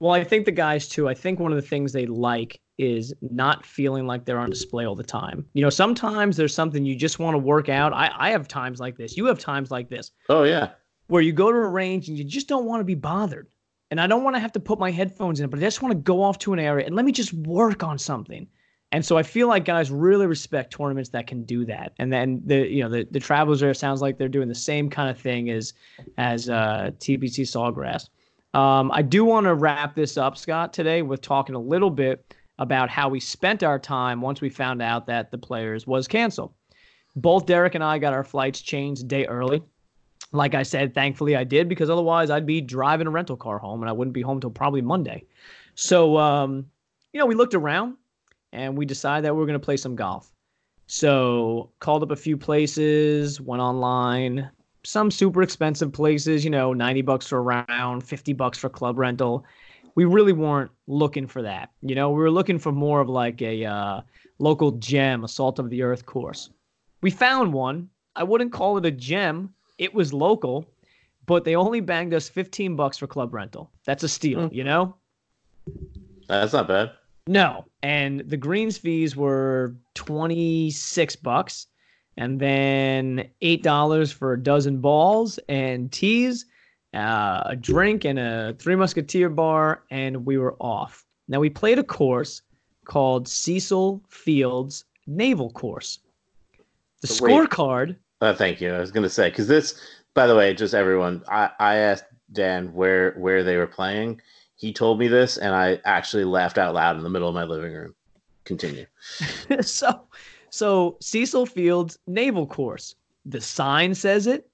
Well, 0.00 0.12
I 0.12 0.24
think 0.24 0.46
the 0.46 0.50
guys 0.50 0.88
too. 0.88 1.06
I 1.06 1.12
think 1.12 1.38
one 1.38 1.52
of 1.52 1.56
the 1.56 1.68
things 1.68 1.92
they 1.92 2.06
like 2.06 2.62
is 2.78 3.12
not 3.20 3.66
feeling 3.66 4.06
like 4.06 4.24
they're 4.24 4.38
on 4.38 4.48
display 4.48 4.86
all 4.86 4.96
the 4.96 5.02
time. 5.02 5.44
You 5.52 5.60
know, 5.60 5.70
sometimes 5.70 6.38
there's 6.38 6.54
something 6.54 6.86
you 6.86 6.96
just 6.96 7.18
want 7.18 7.34
to 7.34 7.38
work 7.38 7.68
out. 7.68 7.92
I, 7.92 8.10
I 8.16 8.30
have 8.30 8.48
times 8.48 8.80
like 8.80 8.96
this. 8.96 9.18
You 9.18 9.26
have 9.26 9.38
times 9.38 9.70
like 9.70 9.90
this. 9.90 10.12
Oh 10.30 10.44
yeah 10.44 10.70
where 11.12 11.20
you 11.20 11.30
go 11.30 11.52
to 11.52 11.58
a 11.58 11.68
range 11.68 12.08
and 12.08 12.16
you 12.16 12.24
just 12.24 12.48
don't 12.48 12.64
want 12.64 12.80
to 12.80 12.84
be 12.84 12.94
bothered. 12.94 13.46
And 13.90 14.00
I 14.00 14.06
don't 14.06 14.24
want 14.24 14.34
to 14.34 14.40
have 14.40 14.52
to 14.52 14.60
put 14.60 14.78
my 14.78 14.90
headphones 14.90 15.40
in, 15.40 15.50
but 15.50 15.58
I 15.58 15.62
just 15.62 15.82
want 15.82 15.92
to 15.92 15.98
go 15.98 16.22
off 16.22 16.38
to 16.38 16.54
an 16.54 16.58
area 16.58 16.86
and 16.86 16.96
let 16.96 17.04
me 17.04 17.12
just 17.12 17.34
work 17.34 17.82
on 17.82 17.98
something. 17.98 18.46
And 18.92 19.04
so 19.04 19.18
I 19.18 19.22
feel 19.22 19.46
like 19.46 19.66
guys 19.66 19.90
really 19.90 20.26
respect 20.26 20.72
tournaments 20.72 21.10
that 21.10 21.26
can 21.26 21.44
do 21.44 21.66
that. 21.66 21.92
And 21.98 22.10
then 22.10 22.40
the 22.46 22.66
you 22.66 22.82
know 22.82 22.88
the, 22.88 23.06
the 23.10 23.20
travelers 23.20 23.60
there 23.60 23.74
sounds 23.74 24.00
like 24.00 24.16
they're 24.16 24.26
doing 24.26 24.48
the 24.48 24.54
same 24.54 24.88
kind 24.88 25.10
of 25.10 25.18
thing 25.18 25.50
as 25.50 25.74
as 26.16 26.48
uh, 26.48 26.92
TPC 26.98 27.42
Sawgrass. 27.42 28.08
Um, 28.58 28.90
I 28.90 29.02
do 29.02 29.26
want 29.26 29.44
to 29.44 29.54
wrap 29.54 29.94
this 29.94 30.16
up, 30.16 30.38
Scott, 30.38 30.72
today 30.72 31.02
with 31.02 31.20
talking 31.20 31.54
a 31.54 31.60
little 31.60 31.90
bit 31.90 32.34
about 32.58 32.88
how 32.88 33.10
we 33.10 33.20
spent 33.20 33.62
our 33.62 33.78
time 33.78 34.22
once 34.22 34.40
we 34.40 34.48
found 34.48 34.80
out 34.80 35.06
that 35.08 35.30
the 35.30 35.36
players 35.36 35.86
was 35.86 36.08
canceled. 36.08 36.54
Both 37.16 37.44
Derek 37.44 37.74
and 37.74 37.84
I 37.84 37.98
got 37.98 38.14
our 38.14 38.24
flights 38.24 38.62
changed 38.62 39.02
a 39.02 39.04
day 39.04 39.26
early. 39.26 39.62
Like 40.32 40.54
I 40.54 40.62
said, 40.62 40.94
thankfully 40.94 41.36
I 41.36 41.44
did 41.44 41.68
because 41.68 41.90
otherwise 41.90 42.30
I'd 42.30 42.46
be 42.46 42.60
driving 42.60 43.06
a 43.06 43.10
rental 43.10 43.36
car 43.36 43.58
home 43.58 43.82
and 43.82 43.88
I 43.88 43.92
wouldn't 43.92 44.14
be 44.14 44.22
home 44.22 44.40
till 44.40 44.50
probably 44.50 44.80
Monday. 44.80 45.24
So, 45.74 46.16
um, 46.18 46.66
you 47.12 47.20
know, 47.20 47.26
we 47.26 47.34
looked 47.34 47.54
around 47.54 47.96
and 48.52 48.76
we 48.76 48.86
decided 48.86 49.24
that 49.24 49.34
we 49.34 49.40
were 49.40 49.46
going 49.46 49.60
to 49.60 49.64
play 49.64 49.76
some 49.76 49.94
golf. 49.94 50.32
So, 50.86 51.70
called 51.78 52.02
up 52.02 52.10
a 52.10 52.16
few 52.16 52.36
places, 52.36 53.40
went 53.40 53.62
online, 53.62 54.50
some 54.84 55.10
super 55.10 55.42
expensive 55.42 55.92
places, 55.92 56.44
you 56.44 56.50
know, 56.50 56.72
90 56.72 57.02
bucks 57.02 57.26
for 57.26 57.38
a 57.38 57.64
round, 57.68 58.04
50 58.04 58.32
bucks 58.32 58.58
for 58.58 58.68
club 58.68 58.98
rental. 58.98 59.44
We 59.94 60.04
really 60.04 60.32
weren't 60.32 60.70
looking 60.86 61.26
for 61.26 61.42
that. 61.42 61.70
You 61.82 61.94
know, 61.94 62.10
we 62.10 62.16
were 62.16 62.30
looking 62.30 62.58
for 62.58 62.72
more 62.72 63.00
of 63.00 63.08
like 63.08 63.40
a 63.42 63.64
uh, 63.64 64.00
local 64.38 64.72
gem, 64.72 65.24
a 65.24 65.28
salt 65.28 65.58
of 65.58 65.70
the 65.70 65.82
earth 65.82 66.06
course. 66.06 66.50
We 67.00 67.10
found 67.10 67.52
one. 67.52 67.88
I 68.16 68.24
wouldn't 68.24 68.52
call 68.52 68.76
it 68.78 68.86
a 68.86 68.90
gem 68.90 69.54
it 69.82 69.92
was 69.92 70.12
local, 70.12 70.64
but 71.26 71.44
they 71.44 71.56
only 71.56 71.80
banged 71.80 72.14
us 72.14 72.28
15 72.28 72.76
bucks 72.76 72.98
for 72.98 73.08
club 73.08 73.34
rental. 73.34 73.72
That's 73.84 74.04
a 74.04 74.08
steal, 74.08 74.48
mm. 74.48 74.54
you 74.54 74.62
know? 74.62 74.94
That's 76.28 76.52
not 76.52 76.68
bad. 76.68 76.92
No. 77.26 77.64
And 77.82 78.20
the 78.20 78.36
greens 78.36 78.78
fees 78.78 79.16
were 79.16 79.74
26 79.94 81.16
bucks 81.16 81.66
and 82.16 82.38
then 82.38 83.28
$8 83.42 84.12
for 84.12 84.34
a 84.34 84.40
dozen 84.40 84.80
balls 84.80 85.40
and 85.48 85.90
teas, 85.90 86.46
uh, 86.94 87.42
a 87.46 87.56
drink 87.56 88.04
and 88.04 88.20
a 88.20 88.54
Three 88.60 88.76
Musketeer 88.76 89.30
bar 89.30 89.82
and 89.90 90.24
we 90.24 90.38
were 90.38 90.54
off. 90.60 91.04
Now 91.26 91.40
we 91.40 91.50
played 91.50 91.80
a 91.80 91.84
course 91.84 92.42
called 92.84 93.26
Cecil 93.26 94.00
Fields 94.08 94.84
Naval 95.08 95.50
Course. 95.50 95.98
The 97.00 97.08
scorecard 97.08 97.96
uh, 98.22 98.34
thank 98.34 98.60
you. 98.60 98.72
I 98.72 98.78
was 98.78 98.92
going 98.92 99.02
to 99.02 99.10
say 99.10 99.28
because 99.28 99.48
this, 99.48 99.78
by 100.14 100.26
the 100.26 100.36
way, 100.36 100.54
just 100.54 100.74
everyone. 100.74 101.22
I, 101.28 101.50
I 101.58 101.76
asked 101.76 102.04
Dan 102.32 102.72
where 102.72 103.12
where 103.12 103.42
they 103.42 103.56
were 103.56 103.66
playing. 103.66 104.20
He 104.54 104.72
told 104.72 105.00
me 105.00 105.08
this, 105.08 105.38
and 105.38 105.54
I 105.54 105.80
actually 105.84 106.24
laughed 106.24 106.56
out 106.56 106.74
loud 106.74 106.96
in 106.96 107.02
the 107.02 107.10
middle 107.10 107.28
of 107.28 107.34
my 107.34 107.44
living 107.44 107.72
room. 107.72 107.94
Continue. 108.44 108.86
so, 109.60 110.06
so 110.50 110.96
Cecil 111.00 111.46
Fields 111.46 111.98
Naval 112.06 112.46
Course. 112.46 112.94
The 113.26 113.40
sign 113.40 113.94
says 113.94 114.28
it. 114.28 114.48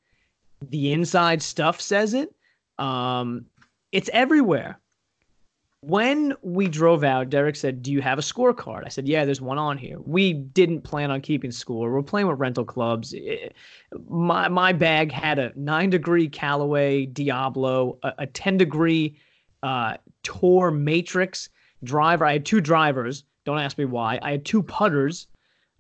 The 0.62 0.93
inside 0.93 1.43
stuff 1.43 1.81
says 1.81 2.14
it. 2.14 2.35
Um, 2.79 3.45
it's 3.93 4.09
everywhere 4.14 4.81
when 5.81 6.35
we 6.43 6.66
drove 6.66 7.05
out, 7.05 7.31
Derek 7.31 7.55
said, 7.57 7.83
Do 7.83 7.93
you 7.93 8.01
have 8.01 8.18
a 8.18 8.22
scorecard? 8.22 8.85
I 8.85 8.89
said, 8.89 9.07
Yeah, 9.07 9.24
there's 9.24 9.41
one 9.41 9.59
on 9.59 9.79
here. 9.79 9.99
We 10.01 10.33
didn't 10.33 10.83
plan 10.83 11.11
on 11.11 11.20
keeping 11.20 11.53
score. 11.53 11.93
We're 11.93 12.03
playing 12.03 12.26
with 12.26 12.39
rental 12.39 12.64
clubs. 12.64 13.12
It, 13.12 13.55
my, 14.09 14.49
my 14.49 14.72
bag 14.72 15.12
had 15.12 15.39
a 15.39 15.53
nine 15.55 15.91
degree 15.91 16.29
Callaway 16.29 17.07
Diablo, 17.07 17.99
a, 18.03 18.12
a 18.18 18.26
10 18.26 18.57
degree 18.57 19.16
uh, 19.62 19.97
Tour 20.24 20.70
Matrix 20.70 21.49
driver. 21.85 22.24
I 22.24 22.33
had 22.33 22.45
two 22.45 22.61
drivers. 22.61 23.24
Don't 23.45 23.59
ask 23.59 23.79
me 23.79 23.85
why. 23.85 24.18
I 24.20 24.33
had 24.33 24.45
two 24.45 24.62
putters. 24.62 25.29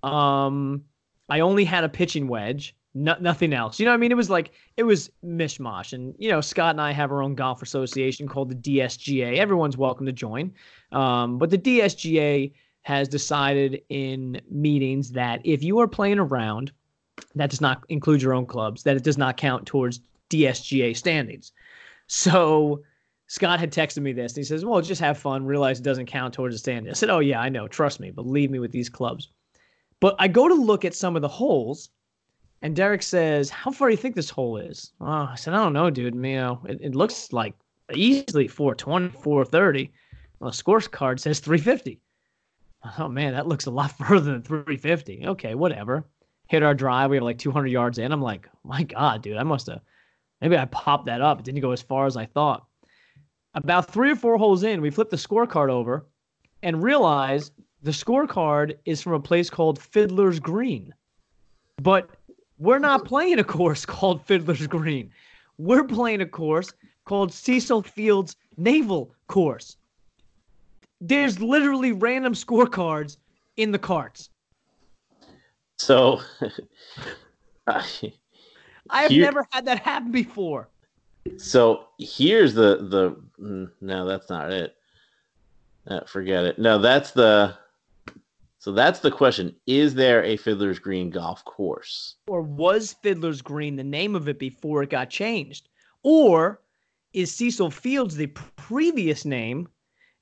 Um, 0.04 0.84
I 1.28 1.40
only 1.40 1.64
had 1.64 1.84
a 1.84 1.88
pitching 1.88 2.28
wedge 2.28 2.74
no, 2.94 3.16
nothing 3.20 3.52
else. 3.52 3.78
You 3.78 3.86
know 3.86 3.92
what 3.92 3.96
I 3.96 3.98
mean? 3.98 4.12
It 4.12 4.16
was 4.16 4.30
like 4.30 4.52
it 4.76 4.82
was 4.82 5.10
mishmash. 5.24 5.92
And 5.92 6.14
you 6.18 6.30
know, 6.30 6.40
Scott 6.40 6.70
and 6.70 6.80
I 6.80 6.92
have 6.92 7.12
our 7.12 7.22
own 7.22 7.34
golf 7.34 7.62
association 7.62 8.28
called 8.28 8.50
the 8.50 8.54
DSGA. 8.54 9.36
Everyone's 9.36 9.76
welcome 9.76 10.06
to 10.06 10.12
join. 10.12 10.52
Um, 10.92 11.38
but 11.38 11.50
the 11.50 11.58
DSGA 11.58 12.52
has 12.82 13.08
decided 13.08 13.82
in 13.90 14.40
meetings 14.50 15.12
that 15.12 15.40
if 15.44 15.62
you 15.62 15.78
are 15.78 15.88
playing 15.88 16.18
around, 16.18 16.72
that 17.34 17.50
does 17.50 17.60
not 17.60 17.84
include 17.88 18.22
your 18.22 18.32
own 18.34 18.46
clubs, 18.46 18.82
that 18.84 18.96
it 18.96 19.04
does 19.04 19.18
not 19.18 19.36
count 19.36 19.66
towards 19.66 20.00
DSGA 20.30 20.96
standings. 20.96 21.52
So 22.06 22.82
Scott 23.26 23.60
had 23.60 23.72
texted 23.72 24.02
me 24.02 24.12
this 24.12 24.32
and 24.32 24.38
he 24.38 24.44
says, 24.44 24.64
Well, 24.64 24.80
just 24.80 25.00
have 25.00 25.18
fun, 25.18 25.44
realize 25.44 25.78
it 25.78 25.84
doesn't 25.84 26.06
count 26.06 26.34
towards 26.34 26.54
the 26.54 26.58
stand. 26.58 26.88
I 26.88 26.94
said, 26.94 27.10
Oh, 27.10 27.18
yeah, 27.18 27.40
I 27.40 27.48
know. 27.48 27.68
Trust 27.68 28.00
me, 28.00 28.10
believe 28.10 28.50
me 28.50 28.58
with 28.58 28.72
these 28.72 28.88
clubs. 28.88 29.28
But 30.00 30.16
I 30.18 30.28
go 30.28 30.48
to 30.48 30.54
look 30.54 30.84
at 30.84 30.94
some 30.94 31.16
of 31.16 31.22
the 31.22 31.28
holes, 31.28 31.90
and 32.62 32.74
Derek 32.74 33.02
says, 33.02 33.50
How 33.50 33.70
far 33.70 33.88
do 33.88 33.92
you 33.92 33.98
think 33.98 34.14
this 34.14 34.30
hole 34.30 34.56
is? 34.56 34.92
Oh, 35.00 35.28
I 35.30 35.34
said, 35.36 35.54
I 35.54 35.58
don't 35.58 35.72
know, 35.72 35.90
dude. 35.90 36.14
You 36.14 36.20
know, 36.20 36.60
it, 36.68 36.78
it 36.80 36.94
looks 36.94 37.32
like 37.32 37.54
easily 37.94 38.48
420, 38.48 39.10
430. 39.10 39.92
Well, 40.40 40.50
the 40.50 40.56
scorecard 40.56 41.20
says 41.20 41.40
350. 41.40 42.00
Oh, 42.98 43.08
man, 43.08 43.34
that 43.34 43.48
looks 43.48 43.66
a 43.66 43.70
lot 43.70 43.92
further 43.98 44.32
than 44.32 44.42
350. 44.42 45.26
Okay, 45.26 45.54
whatever. 45.54 46.04
Hit 46.48 46.62
our 46.62 46.74
drive. 46.74 47.10
We 47.10 47.16
have 47.16 47.24
like 47.24 47.38
200 47.38 47.68
yards 47.68 47.98
in. 47.98 48.12
I'm 48.12 48.22
like, 48.22 48.48
My 48.64 48.82
God, 48.82 49.22
dude, 49.22 49.36
I 49.36 49.44
must 49.44 49.66
have. 49.68 49.80
Maybe 50.40 50.56
I 50.56 50.66
popped 50.66 51.06
that 51.06 51.20
up. 51.20 51.40
It 51.40 51.44
didn't 51.44 51.60
go 51.60 51.72
as 51.72 51.82
far 51.82 52.06
as 52.06 52.16
I 52.16 52.26
thought. 52.26 52.66
About 53.54 53.90
three 53.90 54.10
or 54.10 54.16
four 54.16 54.36
holes 54.36 54.62
in, 54.62 54.80
we 54.80 54.90
flip 54.90 55.10
the 55.10 55.16
scorecard 55.16 55.70
over 55.70 56.06
and 56.62 56.82
realize 56.82 57.50
the 57.82 57.90
scorecard 57.90 58.76
is 58.84 59.00
from 59.00 59.14
a 59.14 59.20
place 59.20 59.50
called 59.50 59.80
Fiddler's 59.80 60.38
Green. 60.38 60.94
But 61.80 62.10
we're 62.58 62.78
not 62.78 63.04
playing 63.04 63.38
a 63.38 63.44
course 63.44 63.86
called 63.86 64.24
Fiddler's 64.24 64.66
Green. 64.66 65.10
We're 65.58 65.84
playing 65.84 66.20
a 66.20 66.26
course 66.26 66.72
called 67.04 67.32
Cecil 67.32 67.82
Fields 67.82 68.36
Naval 68.56 69.14
Course. 69.28 69.76
There's 71.00 71.40
literally 71.40 71.92
random 71.92 72.34
scorecards 72.34 73.18
in 73.56 73.72
the 73.72 73.78
carts. 73.78 74.30
So 75.76 76.20
I 77.66 77.82
have 78.90 79.12
never 79.12 79.46
had 79.50 79.64
that 79.66 79.78
happen 79.80 80.10
before. 80.10 80.68
So 81.36 81.86
here's 81.98 82.54
the 82.54 82.88
the 82.88 83.16
mm, 83.40 83.70
no, 83.80 84.06
that's 84.06 84.28
not 84.28 84.52
it. 84.52 84.74
Uh, 85.86 86.00
forget 86.06 86.44
it. 86.44 86.58
No, 86.58 86.78
that's 86.78 87.12
the. 87.12 87.56
So 88.58 88.72
that's 88.72 89.00
the 89.00 89.10
question: 89.10 89.54
Is 89.66 89.94
there 89.94 90.24
a 90.24 90.36
Fiddler's 90.36 90.78
Green 90.78 91.10
golf 91.10 91.44
course? 91.44 92.16
Or 92.26 92.42
was 92.42 92.96
Fiddler's 93.02 93.40
Green 93.40 93.76
the 93.76 93.84
name 93.84 94.16
of 94.16 94.28
it 94.28 94.38
before 94.38 94.82
it 94.82 94.90
got 94.90 95.10
changed? 95.10 95.68
Or 96.02 96.60
is 97.12 97.34
Cecil 97.34 97.70
Fields 97.70 98.16
the 98.16 98.26
previous 98.26 99.24
name 99.24 99.68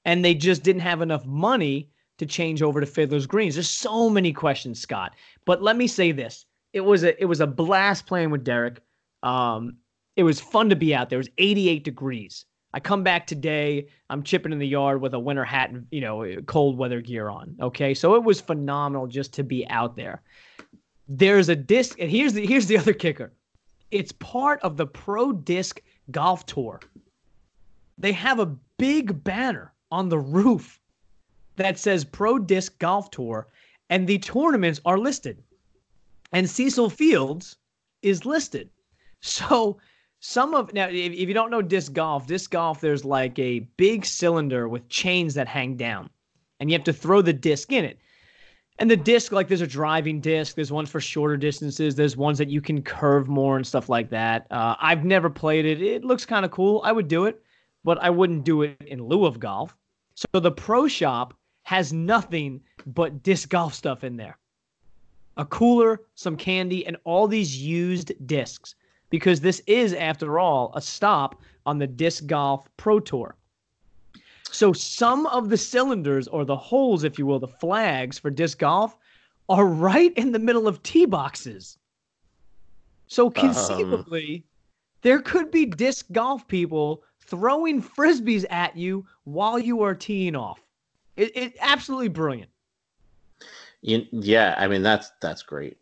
and 0.04 0.24
they 0.24 0.34
just 0.34 0.62
didn't 0.62 0.82
have 0.82 1.02
enough 1.02 1.24
money 1.26 1.90
to 2.18 2.26
change 2.26 2.62
over 2.62 2.80
to 2.80 2.86
Fiddler's 2.86 3.26
Greens? 3.26 3.54
There's 3.54 3.70
so 3.70 4.10
many 4.10 4.32
questions, 4.32 4.80
Scott. 4.80 5.14
But 5.44 5.62
let 5.62 5.76
me 5.76 5.86
say 5.86 6.12
this. 6.12 6.44
It 6.72 6.80
was 6.80 7.04
a 7.04 7.20
it 7.20 7.26
was 7.26 7.40
a 7.40 7.46
blast 7.46 8.06
playing 8.06 8.30
with 8.30 8.44
Derek. 8.44 8.82
Um, 9.22 9.78
it 10.14 10.24
was 10.24 10.40
fun 10.40 10.68
to 10.70 10.76
be 10.76 10.94
out 10.94 11.08
there. 11.08 11.18
It 11.18 11.26
was 11.26 11.30
88 11.38 11.84
degrees. 11.84 12.44
I 12.76 12.80
come 12.80 13.02
back 13.02 13.26
today. 13.26 13.86
I'm 14.10 14.22
chipping 14.22 14.52
in 14.52 14.58
the 14.58 14.68
yard 14.68 15.00
with 15.00 15.14
a 15.14 15.18
winter 15.18 15.46
hat 15.46 15.70
and 15.70 15.86
you 15.90 16.02
know 16.02 16.36
cold 16.44 16.76
weather 16.76 17.00
gear 17.00 17.30
on. 17.30 17.56
Okay, 17.58 17.94
so 17.94 18.16
it 18.16 18.22
was 18.22 18.38
phenomenal 18.38 19.06
just 19.06 19.32
to 19.32 19.42
be 19.42 19.66
out 19.68 19.96
there. 19.96 20.20
There's 21.08 21.48
a 21.48 21.56
disc, 21.56 21.98
and 21.98 22.10
here's 22.10 22.34
the 22.34 22.44
here's 22.44 22.66
the 22.66 22.76
other 22.76 22.92
kicker. 22.92 23.32
It's 23.92 24.12
part 24.12 24.60
of 24.60 24.76
the 24.76 24.86
Pro 24.86 25.32
Disc 25.32 25.80
Golf 26.10 26.44
Tour. 26.44 26.80
They 27.96 28.12
have 28.12 28.40
a 28.40 28.54
big 28.76 29.24
banner 29.24 29.72
on 29.90 30.10
the 30.10 30.18
roof 30.18 30.78
that 31.56 31.78
says 31.78 32.04
Pro 32.04 32.38
Disc 32.38 32.78
Golf 32.78 33.10
Tour, 33.10 33.48
and 33.88 34.06
the 34.06 34.18
tournaments 34.18 34.82
are 34.84 34.98
listed. 34.98 35.42
And 36.30 36.50
Cecil 36.50 36.90
Fields 36.90 37.56
is 38.02 38.26
listed. 38.26 38.68
So 39.22 39.78
some 40.20 40.54
of 40.54 40.72
now, 40.72 40.88
if, 40.88 41.12
if 41.12 41.28
you 41.28 41.34
don't 41.34 41.50
know 41.50 41.62
disc 41.62 41.92
golf, 41.92 42.26
disc 42.26 42.50
golf, 42.50 42.80
there's 42.80 43.04
like 43.04 43.38
a 43.38 43.60
big 43.76 44.04
cylinder 44.04 44.68
with 44.68 44.88
chains 44.88 45.34
that 45.34 45.48
hang 45.48 45.76
down, 45.76 46.10
and 46.58 46.70
you 46.70 46.76
have 46.76 46.84
to 46.84 46.92
throw 46.92 47.22
the 47.22 47.32
disc 47.32 47.72
in 47.72 47.84
it. 47.84 47.98
And 48.78 48.90
the 48.90 48.96
disc, 48.96 49.32
like 49.32 49.48
there's 49.48 49.62
a 49.62 49.66
driving 49.66 50.20
disc, 50.20 50.54
there's 50.54 50.72
ones 50.72 50.90
for 50.90 51.00
shorter 51.00 51.36
distances, 51.36 51.94
there's 51.94 52.16
ones 52.16 52.36
that 52.38 52.50
you 52.50 52.60
can 52.60 52.82
curve 52.82 53.26
more 53.26 53.56
and 53.56 53.66
stuff 53.66 53.88
like 53.88 54.10
that. 54.10 54.46
Uh, 54.50 54.74
I've 54.78 55.04
never 55.04 55.30
played 55.30 55.64
it. 55.64 55.80
It 55.80 56.04
looks 56.04 56.26
kind 56.26 56.44
of 56.44 56.50
cool. 56.50 56.82
I 56.84 56.92
would 56.92 57.08
do 57.08 57.24
it, 57.24 57.42
but 57.84 57.98
I 58.02 58.10
wouldn't 58.10 58.44
do 58.44 58.62
it 58.62 58.76
in 58.86 59.02
lieu 59.02 59.24
of 59.24 59.40
golf. 59.40 59.74
So 60.14 60.40
the 60.40 60.50
pro 60.50 60.88
shop 60.88 61.34
has 61.62 61.92
nothing 61.92 62.60
but 62.86 63.22
disc 63.22 63.48
golf 63.48 63.74
stuff 63.74 64.04
in 64.04 64.16
there 64.16 64.38
a 65.38 65.44
cooler, 65.44 66.00
some 66.14 66.36
candy, 66.36 66.86
and 66.86 66.96
all 67.04 67.28
these 67.28 67.56
used 67.56 68.12
discs 68.26 68.74
because 69.10 69.40
this 69.40 69.62
is, 69.66 69.92
after 69.92 70.38
all, 70.38 70.72
a 70.74 70.80
stop 70.80 71.40
on 71.64 71.78
the 71.78 71.86
Disc 71.86 72.26
Golf 72.26 72.68
Pro 72.76 73.00
Tour. 73.00 73.36
So 74.50 74.72
some 74.72 75.26
of 75.26 75.48
the 75.48 75.56
cylinders, 75.56 76.28
or 76.28 76.44
the 76.44 76.56
holes, 76.56 77.04
if 77.04 77.18
you 77.18 77.26
will, 77.26 77.38
the 77.38 77.48
flags 77.48 78.18
for 78.18 78.30
disc 78.30 78.58
golf, 78.58 78.96
are 79.48 79.66
right 79.66 80.12
in 80.16 80.32
the 80.32 80.38
middle 80.38 80.66
of 80.66 80.82
tee 80.82 81.04
boxes. 81.04 81.78
So 83.06 83.26
um. 83.26 83.32
conceivably, 83.32 84.44
there 85.02 85.20
could 85.20 85.50
be 85.50 85.66
disc 85.66 86.06
golf 86.12 86.46
people 86.48 87.02
throwing 87.20 87.82
frisbees 87.82 88.44
at 88.50 88.76
you 88.76 89.06
while 89.24 89.58
you 89.58 89.82
are 89.82 89.94
teeing 89.94 90.36
off. 90.36 90.60
It, 91.16 91.36
it 91.36 91.56
absolutely 91.60 92.08
brilliant. 92.08 92.50
You, 93.82 94.06
yeah, 94.10 94.54
I 94.58 94.68
mean 94.68 94.82
that's 94.82 95.10
that's 95.20 95.42
great 95.42 95.78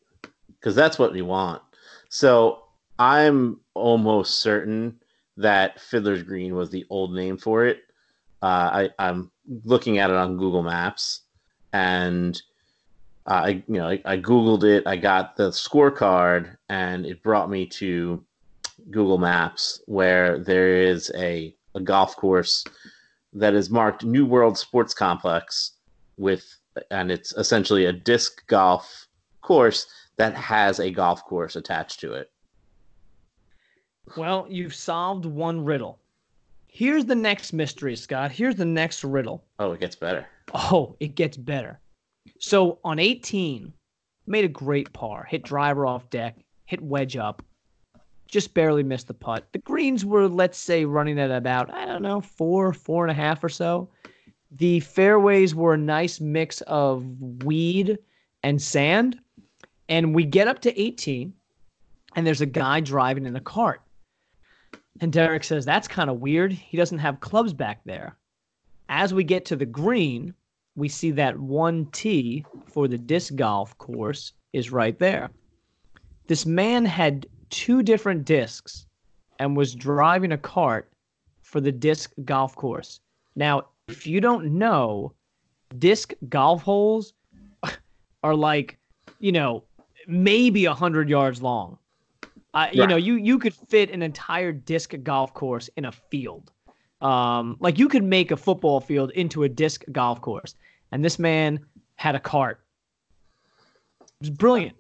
because 0.48 0.74
that's 0.74 0.98
what 0.98 1.12
we 1.12 1.22
want. 1.22 1.62
So 2.08 2.63
I'm 2.98 3.60
almost 3.74 4.40
certain 4.40 5.00
that 5.36 5.80
Fiddler's 5.80 6.22
Green 6.22 6.54
was 6.54 6.70
the 6.70 6.86
old 6.90 7.14
name 7.14 7.36
for 7.36 7.64
it. 7.66 7.82
Uh, 8.42 8.88
I, 8.88 8.90
I'm 8.98 9.30
looking 9.64 9.98
at 9.98 10.10
it 10.10 10.16
on 10.16 10.36
Google 10.36 10.62
Maps, 10.62 11.22
and 11.72 12.40
uh, 13.26 13.42
I 13.44 13.48
you 13.66 13.78
know 13.78 13.88
I, 13.88 14.00
I 14.04 14.18
googled 14.18 14.64
it. 14.64 14.86
I 14.86 14.96
got 14.96 15.36
the 15.36 15.50
scorecard, 15.50 16.56
and 16.68 17.06
it 17.06 17.22
brought 17.22 17.50
me 17.50 17.66
to 17.66 18.24
Google 18.90 19.18
Maps 19.18 19.82
where 19.86 20.38
there 20.38 20.76
is 20.82 21.10
a 21.14 21.54
a 21.74 21.80
golf 21.80 22.16
course 22.16 22.64
that 23.32 23.54
is 23.54 23.70
marked 23.70 24.04
New 24.04 24.26
World 24.26 24.56
Sports 24.56 24.94
Complex 24.94 25.72
with 26.16 26.44
and 26.90 27.10
it's 27.10 27.32
essentially 27.36 27.86
a 27.86 27.92
disc 27.92 28.46
golf 28.46 29.08
course 29.42 29.86
that 30.16 30.34
has 30.34 30.80
a 30.80 30.90
golf 30.90 31.24
course 31.24 31.56
attached 31.56 32.00
to 32.00 32.12
it. 32.12 32.30
Well, 34.16 34.46
you've 34.48 34.74
solved 34.74 35.24
one 35.26 35.64
riddle. 35.64 35.98
Here's 36.66 37.04
the 37.04 37.14
next 37.14 37.52
mystery, 37.52 37.96
Scott. 37.96 38.32
Here's 38.32 38.56
the 38.56 38.64
next 38.64 39.04
riddle. 39.04 39.44
Oh, 39.58 39.72
it 39.72 39.80
gets 39.80 39.96
better. 39.96 40.26
Oh, 40.52 40.96
it 41.00 41.14
gets 41.14 41.36
better. 41.36 41.80
So 42.38 42.78
on 42.84 42.98
18, 42.98 43.72
made 44.26 44.44
a 44.44 44.48
great 44.48 44.92
par, 44.92 45.24
hit 45.28 45.42
driver 45.42 45.86
off 45.86 46.10
deck, 46.10 46.36
hit 46.66 46.80
wedge 46.80 47.16
up, 47.16 47.42
just 48.26 48.54
barely 48.54 48.82
missed 48.82 49.06
the 49.06 49.14
putt. 49.14 49.46
The 49.52 49.58
greens 49.60 50.04
were, 50.04 50.28
let's 50.28 50.58
say, 50.58 50.84
running 50.84 51.18
at 51.20 51.30
about, 51.30 51.72
I 51.72 51.86
don't 51.86 52.02
know, 52.02 52.20
four, 52.20 52.72
four 52.72 53.04
and 53.04 53.10
a 53.10 53.14
half 53.14 53.44
or 53.44 53.48
so. 53.48 53.88
The 54.50 54.80
fairways 54.80 55.54
were 55.54 55.74
a 55.74 55.78
nice 55.78 56.20
mix 56.20 56.60
of 56.62 57.04
weed 57.44 57.98
and 58.42 58.60
sand. 58.60 59.18
And 59.88 60.14
we 60.14 60.24
get 60.24 60.48
up 60.48 60.60
to 60.62 60.80
18, 60.80 61.32
and 62.16 62.26
there's 62.26 62.40
a 62.40 62.46
guy 62.46 62.80
driving 62.80 63.26
in 63.26 63.36
a 63.36 63.40
cart. 63.40 63.82
And 65.00 65.12
Derek 65.12 65.44
says, 65.44 65.64
That's 65.64 65.88
kind 65.88 66.10
of 66.10 66.20
weird. 66.20 66.52
He 66.52 66.76
doesn't 66.76 66.98
have 66.98 67.20
clubs 67.20 67.52
back 67.52 67.80
there. 67.84 68.16
As 68.88 69.12
we 69.12 69.24
get 69.24 69.44
to 69.46 69.56
the 69.56 69.66
green, 69.66 70.34
we 70.76 70.88
see 70.88 71.10
that 71.12 71.38
one 71.38 71.86
tee 71.92 72.44
for 72.66 72.88
the 72.88 72.98
disc 72.98 73.34
golf 73.34 73.76
course 73.78 74.32
is 74.52 74.72
right 74.72 74.98
there. 74.98 75.30
This 76.26 76.46
man 76.46 76.84
had 76.84 77.26
two 77.50 77.82
different 77.82 78.24
discs 78.24 78.86
and 79.38 79.56
was 79.56 79.74
driving 79.74 80.32
a 80.32 80.38
cart 80.38 80.90
for 81.42 81.60
the 81.60 81.72
disc 81.72 82.12
golf 82.24 82.54
course. 82.56 83.00
Now, 83.36 83.66
if 83.88 84.06
you 84.06 84.20
don't 84.20 84.58
know, 84.58 85.12
disc 85.78 86.12
golf 86.28 86.62
holes 86.62 87.14
are 88.22 88.34
like, 88.34 88.78
you 89.18 89.32
know, 89.32 89.64
maybe 90.06 90.64
a 90.64 90.74
hundred 90.74 91.08
yards 91.08 91.42
long. 91.42 91.78
Uh, 92.54 92.68
You 92.72 92.86
know, 92.86 92.96
you 92.96 93.16
you 93.16 93.38
could 93.38 93.52
fit 93.52 93.90
an 93.90 94.00
entire 94.02 94.52
disc 94.52 94.94
golf 95.02 95.34
course 95.34 95.68
in 95.76 95.84
a 95.84 95.92
field. 95.92 96.52
Um, 97.00 97.56
like 97.60 97.78
you 97.78 97.88
could 97.88 98.04
make 98.04 98.30
a 98.30 98.36
football 98.36 98.80
field 98.80 99.10
into 99.10 99.42
a 99.42 99.48
disc 99.48 99.84
golf 99.92 100.20
course, 100.20 100.54
and 100.92 101.04
this 101.04 101.18
man 101.18 101.66
had 101.96 102.14
a 102.14 102.20
cart. 102.20 102.60
It 104.00 104.06
was 104.20 104.30
brilliant. 104.30 104.76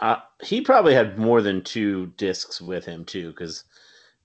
Uh, 0.00 0.16
he 0.42 0.60
probably 0.60 0.92
had 0.92 1.18
more 1.18 1.40
than 1.40 1.62
two 1.62 2.12
discs 2.18 2.60
with 2.60 2.84
him 2.84 3.04
too, 3.04 3.30
because 3.30 3.64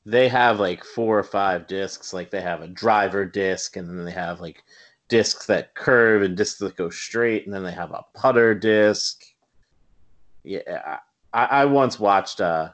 they 0.05 0.27
have 0.27 0.59
like 0.59 0.83
four 0.83 1.17
or 1.17 1.23
five 1.23 1.67
discs. 1.67 2.13
Like 2.13 2.29
they 2.31 2.41
have 2.41 2.61
a 2.61 2.67
driver 2.67 3.25
disc, 3.25 3.77
and 3.77 3.87
then 3.87 4.03
they 4.03 4.11
have 4.11 4.41
like 4.41 4.63
discs 5.07 5.45
that 5.45 5.73
curve 5.73 6.21
and 6.21 6.35
discs 6.35 6.59
that 6.59 6.75
go 6.75 6.89
straight, 6.89 7.45
and 7.45 7.53
then 7.53 7.63
they 7.63 7.71
have 7.71 7.91
a 7.91 8.05
putter 8.13 8.53
disc. 8.53 9.23
Yeah, 10.43 10.97
I, 11.33 11.45
I 11.45 11.65
once 11.65 11.99
watched 11.99 12.41
uh, 12.41 12.69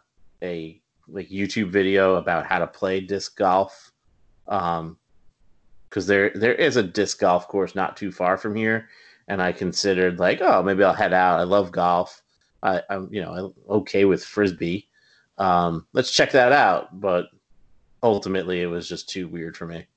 a 0.45 0.81
like 1.07 1.29
YouTube 1.29 1.69
video 1.71 2.15
about 2.15 2.45
how 2.45 2.59
to 2.59 2.67
play 2.67 2.99
disc 3.01 3.37
golf, 3.37 3.91
Um, 4.47 4.97
because 5.89 6.07
there 6.07 6.31
there 6.35 6.55
is 6.55 6.77
a 6.77 6.83
disc 6.83 7.19
golf 7.19 7.47
course 7.47 7.75
not 7.75 7.95
too 7.97 8.11
far 8.11 8.37
from 8.37 8.55
here, 8.55 8.89
and 9.27 9.41
I 9.41 9.51
considered 9.51 10.19
like, 10.19 10.41
oh, 10.41 10.61
maybe 10.61 10.83
I'll 10.83 10.93
head 10.93 11.13
out. 11.13 11.39
I 11.39 11.43
love 11.43 11.71
golf. 11.71 12.21
I, 12.63 12.81
I'm 12.89 13.09
you 13.11 13.21
know 13.21 13.33
I'm 13.33 13.53
okay 13.69 14.05
with 14.05 14.23
frisbee. 14.23 14.87
Um, 15.37 15.85
let's 15.93 16.11
check 16.11 16.31
that 16.31 16.51
out. 16.51 16.99
But 16.99 17.25
ultimately, 18.03 18.61
it 18.61 18.67
was 18.67 18.89
just 18.89 19.09
too 19.09 19.27
weird 19.27 19.55
for 19.55 19.67
me. 19.67 19.87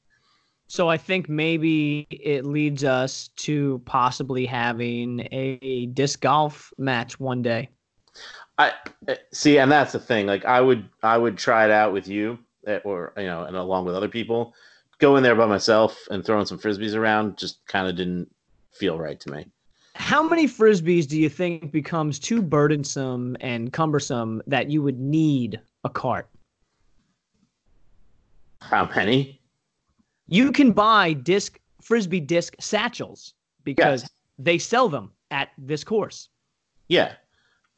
So 0.71 0.89
I 0.89 0.99
think 0.99 1.29
maybe 1.29 2.07
it 2.11 2.45
leads 2.45 2.85
us 2.85 3.29
to 3.37 3.81
possibly 3.87 4.45
having 4.47 5.27
a 5.33 5.87
disc 5.87 6.21
golf 6.21 6.73
match 6.77 7.19
one 7.19 7.43
day. 7.43 7.71
I 8.59 8.73
eh, 9.07 9.17
see, 9.33 9.59
and 9.59 9.71
that's 9.71 9.93
the 9.93 10.01
thing. 10.01 10.27
Like, 10.27 10.45
I 10.45 10.61
would, 10.61 10.89
I 11.03 11.17
would 11.17 11.39
try 11.39 11.65
it 11.65 11.71
out 11.71 11.93
with 11.93 12.09
you, 12.09 12.39
eh, 12.67 12.81
or 12.85 13.13
you 13.17 13.25
know, 13.25 13.45
and 13.45 13.57
along 13.57 13.85
with 13.85 13.95
other 13.95 14.09
people. 14.09 14.55
Go 14.99 15.15
in 15.17 15.23
there 15.23 15.37
by 15.37 15.47
myself 15.47 15.97
and 16.11 16.25
throwing 16.25 16.45
some 16.45 16.59
frisbees 16.59 16.97
around 16.97 17.39
just 17.39 17.65
kind 17.69 17.89
of 17.89 17.95
didn't 17.95 18.29
feel 18.73 18.99
right 18.99 19.21
to 19.21 19.31
me. 19.31 19.47
How 19.95 20.23
many 20.29 20.47
frisbees 20.49 21.07
do 21.07 21.19
you 21.21 21.29
think 21.29 21.71
becomes 21.71 22.19
too 22.19 22.43
burdensome 22.43 23.37
and 23.41 23.73
cumbersome 23.73 24.43
that 24.49 24.71
you 24.71 24.83
would 24.83 24.99
need 24.99 25.61
a 25.85 25.89
cart? 25.89 26.29
How 28.61 28.89
many? 28.95 29.41
You 30.27 30.51
can 30.53 30.73
buy 30.73 31.13
disc 31.13 31.59
frisbee 31.81 32.21
disc 32.21 32.55
satchels 32.61 33.35
because 33.65 34.03
Yes. 34.03 34.11
they 34.39 34.59
sell 34.59 34.89
them 34.89 35.13
at 35.31 35.51
this 35.59 35.85
course. 35.85 36.29
Yeah. 36.89 37.15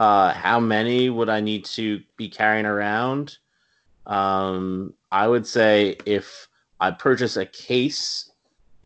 Uh, 0.01 0.33
how 0.33 0.59
many 0.59 1.11
would 1.11 1.29
I 1.29 1.41
need 1.41 1.67
to 1.67 2.01
be 2.17 2.27
carrying 2.27 2.65
around? 2.65 3.37
Um, 4.07 4.95
I 5.13 5.29
would 5.29 5.47
say 5.47 5.99
if 6.07 6.49
I 6.81 6.91
purchase 6.91 7.37
a 7.37 7.45
case 7.45 8.31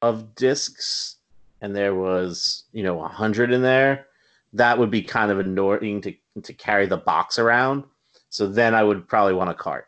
of 0.02 0.34
discs 0.34 1.16
and 1.60 1.74
there 1.74 1.94
was, 1.94 2.64
you 2.72 2.82
know, 2.82 3.00
a 3.04 3.06
hundred 3.06 3.52
in 3.52 3.62
there, 3.62 4.08
that 4.54 4.76
would 4.76 4.90
be 4.90 5.02
kind 5.02 5.30
of 5.30 5.38
annoying 5.38 6.00
to 6.00 6.12
to 6.42 6.52
carry 6.52 6.86
the 6.86 6.96
box 6.96 7.38
around. 7.38 7.84
So 8.28 8.48
then 8.48 8.74
I 8.74 8.82
would 8.82 9.06
probably 9.06 9.34
want 9.34 9.50
a 9.50 9.54
cart. 9.54 9.86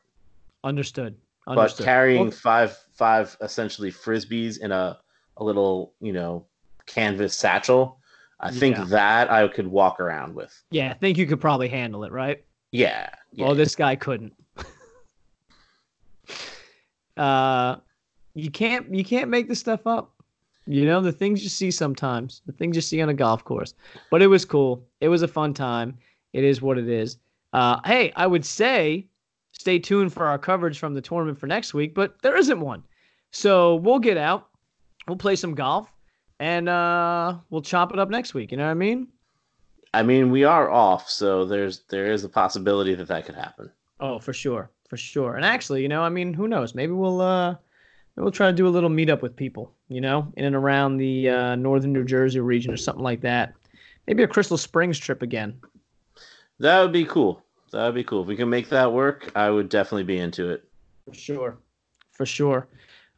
Understood. 0.63 1.17
But 1.81 1.85
carrying 1.85 2.23
Well, 2.23 2.31
five 2.31 2.79
five 2.93 3.37
essentially 3.41 3.91
frisbees 3.91 4.61
in 4.61 4.71
a 4.71 4.99
a 5.39 5.45
little, 5.45 5.93
you 6.01 6.13
know, 6.13 6.47
canvas 6.87 7.35
satchel, 7.35 7.99
I 8.41 8.51
think 8.51 8.77
Yeah. 8.77 8.85
that 8.85 9.31
I 9.31 9.47
could 9.49 9.67
walk 9.67 10.01
around 10.01 10.35
with. 10.35 10.63
yeah, 10.71 10.91
I 10.91 10.95
think 10.95 11.19
you 11.19 11.27
could 11.27 11.41
probably 11.41 11.69
handle 11.69 12.05
it, 12.05 12.13
right? 12.13 12.45
Yeah. 12.73 13.09
yeah. 13.33 13.47
Well, 13.47 13.55
this 13.55 13.75
guy 13.75 13.97
couldn't. 13.97 14.35
uh, 17.17 17.77
you 18.35 18.51
can't 18.51 18.93
you 18.95 19.05
can't 19.05 19.31
make 19.31 19.49
this 19.49 19.61
stuff 19.61 19.87
up. 19.87 20.13
You 20.67 20.85
know 20.85 21.01
the 21.01 21.13
things 21.13 21.43
you 21.43 21.49
see 21.49 21.71
sometimes, 21.71 22.43
the 22.47 22.53
things 22.53 22.77
you 22.77 22.83
see 22.83 23.01
on 23.01 23.09
a 23.09 23.15
golf 23.15 23.45
course. 23.45 23.75
But 24.11 24.21
it 24.21 24.27
was 24.27 24.45
cool. 24.45 24.85
It 25.01 25.09
was 25.09 25.23
a 25.23 25.29
fun 25.29 25.55
time. 25.55 25.97
It 26.33 26.45
is 26.45 26.61
what 26.61 26.77
it 26.77 26.89
is. 26.89 27.19
Uh, 27.53 27.81
hey, 27.85 28.13
I 28.17 28.27
would 28.27 28.45
say 28.45 29.07
stay 29.53 29.79
tuned 29.79 30.13
for 30.13 30.27
our 30.27 30.39
coverage 30.39 30.79
from 30.79 30.93
the 30.93 31.01
tournament 31.01 31.39
for 31.39 31.47
next 31.47 31.73
week, 31.73 31.95
but 31.95 32.21
there 32.21 32.37
isn't 32.37 32.61
one. 32.61 32.83
So 33.31 33.77
we'll 33.77 34.01
get 34.01 34.19
out, 34.19 34.49
we'll 35.07 35.17
play 35.17 35.37
some 35.37 35.55
golf, 35.55 35.91
and 36.39 36.69
uh, 36.69 37.37
we'll 37.51 37.63
chop 37.63 37.93
it 37.93 37.99
up 37.99 38.11
next 38.11 38.35
week. 38.35 38.51
You 38.51 38.59
know 38.59 38.65
what 38.65 38.71
I 38.71 38.75
mean? 38.75 39.09
I 39.95 40.03
mean, 40.03 40.31
we 40.31 40.45
are 40.45 40.71
off, 40.71 41.09
so 41.09 41.45
there's 41.45 41.81
there 41.89 42.13
is 42.13 42.25
a 42.25 42.29
possibility 42.29 42.95
that 42.95 43.09
that 43.09 43.25
could 43.25 43.35
happen. 43.35 43.71
Oh, 44.01 44.19
for 44.19 44.33
sure, 44.33 44.71
for 44.89 44.97
sure. 44.97 45.37
And 45.37 45.45
actually, 45.45 45.83
you 45.83 45.89
know, 45.89 46.03
I 46.03 46.11
mean, 46.11 46.35
who 46.35 46.49
knows? 46.49 46.75
Maybe 46.75 46.93
we'll 46.93 47.21
uh, 47.21 47.53
maybe 47.53 48.23
we'll 48.23 48.31
try 48.31 48.49
to 48.49 48.57
do 48.57 48.69
a 48.69 48.71
little 48.71 48.91
meetup 48.91 49.23
with 49.23 49.35
people, 49.35 49.73
you 49.89 50.01
know, 50.01 50.31
in 50.37 50.45
and 50.45 50.57
around 50.57 50.99
the 50.99 51.31
uh, 51.31 51.55
northern 51.55 51.93
New 51.93 52.05
Jersey 52.05 52.41
region 52.41 52.73
or 52.73 52.77
something 52.77 53.05
like 53.05 53.23
that. 53.23 53.55
Maybe 54.07 54.23
a 54.23 54.29
Crystal 54.29 54.59
Springs 54.59 54.99
trip 54.99 55.23
again. 55.23 55.59
That 56.59 56.81
would 56.83 56.93
be 56.93 57.05
cool. 57.05 57.43
That 57.73 57.87
would 57.87 57.95
be 57.95 58.05
cool. 58.05 58.23
If 58.23 58.29
we 58.29 58.37
can 58.37 58.51
make 58.51 58.69
that 58.69 58.93
work, 58.93 59.33
I 59.35 59.51
would 59.51 59.69
definitely 59.69 60.05
be 60.05 60.19
into 60.19 60.51
it. 60.51 60.65
For 61.07 61.15
sure, 61.15 61.57
for 62.13 62.27
sure. 62.27 62.69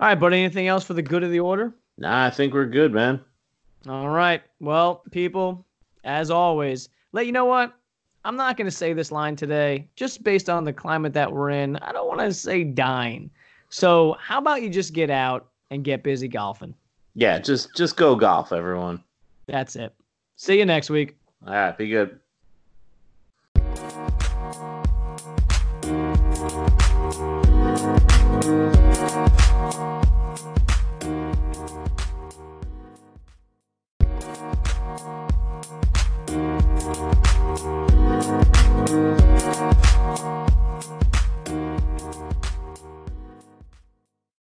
All 0.01 0.07
right, 0.09 0.15
but 0.15 0.33
anything 0.33 0.69
else 0.69 0.85
for 0.85 0.95
the 0.95 1.03
good 1.03 1.25
of 1.25 1.31
the 1.31 1.41
order? 1.41 1.73
Nah, 1.99 2.27
I 2.27 2.31
think 2.31 2.55
we're 2.55 2.67
good, 2.67 2.93
man. 2.93 3.21
All 3.89 4.09
right. 4.09 4.41
Well, 4.61 5.03
people, 5.11 5.67
as 6.05 6.31
always, 6.31 6.89
let 7.13 7.27
you 7.27 7.33
know 7.33 7.45
what. 7.45 7.75
I'm 8.25 8.37
not 8.37 8.57
going 8.57 8.67
to 8.67 8.71
say 8.71 8.93
this 8.93 9.11
line 9.11 9.37
today, 9.37 9.89
just 9.97 10.23
based 10.23 10.49
on 10.49 10.65
the 10.65 10.73
climate 10.73 11.13
that 11.15 11.33
we're 11.33 11.51
in. 11.51 11.77
I 11.77 11.93
don't 11.93 12.09
want 12.09 12.21
to 12.21 12.33
say 12.33 12.63
dying. 12.65 13.31
So, 13.69 14.17
how 14.21 14.39
about 14.39 14.63
you 14.63 14.71
just 14.71 14.93
get 14.93 15.11
out 15.11 15.49
and 15.71 15.85
get 15.85 16.03
busy 16.03 16.29
golfing? 16.29 16.75
Yeah, 17.15 17.39
just 17.39 17.75
just 17.77 17.97
go 17.97 18.15
golf, 18.15 18.53
everyone. 18.53 19.03
That's 19.47 19.77
it. 19.77 19.95
See 20.37 20.59
you 20.59 20.67
next 20.67 20.91
week. 20.91 21.17
All 21.47 21.53
right, 21.53 21.77
be 21.77 21.89
good. 21.89 22.19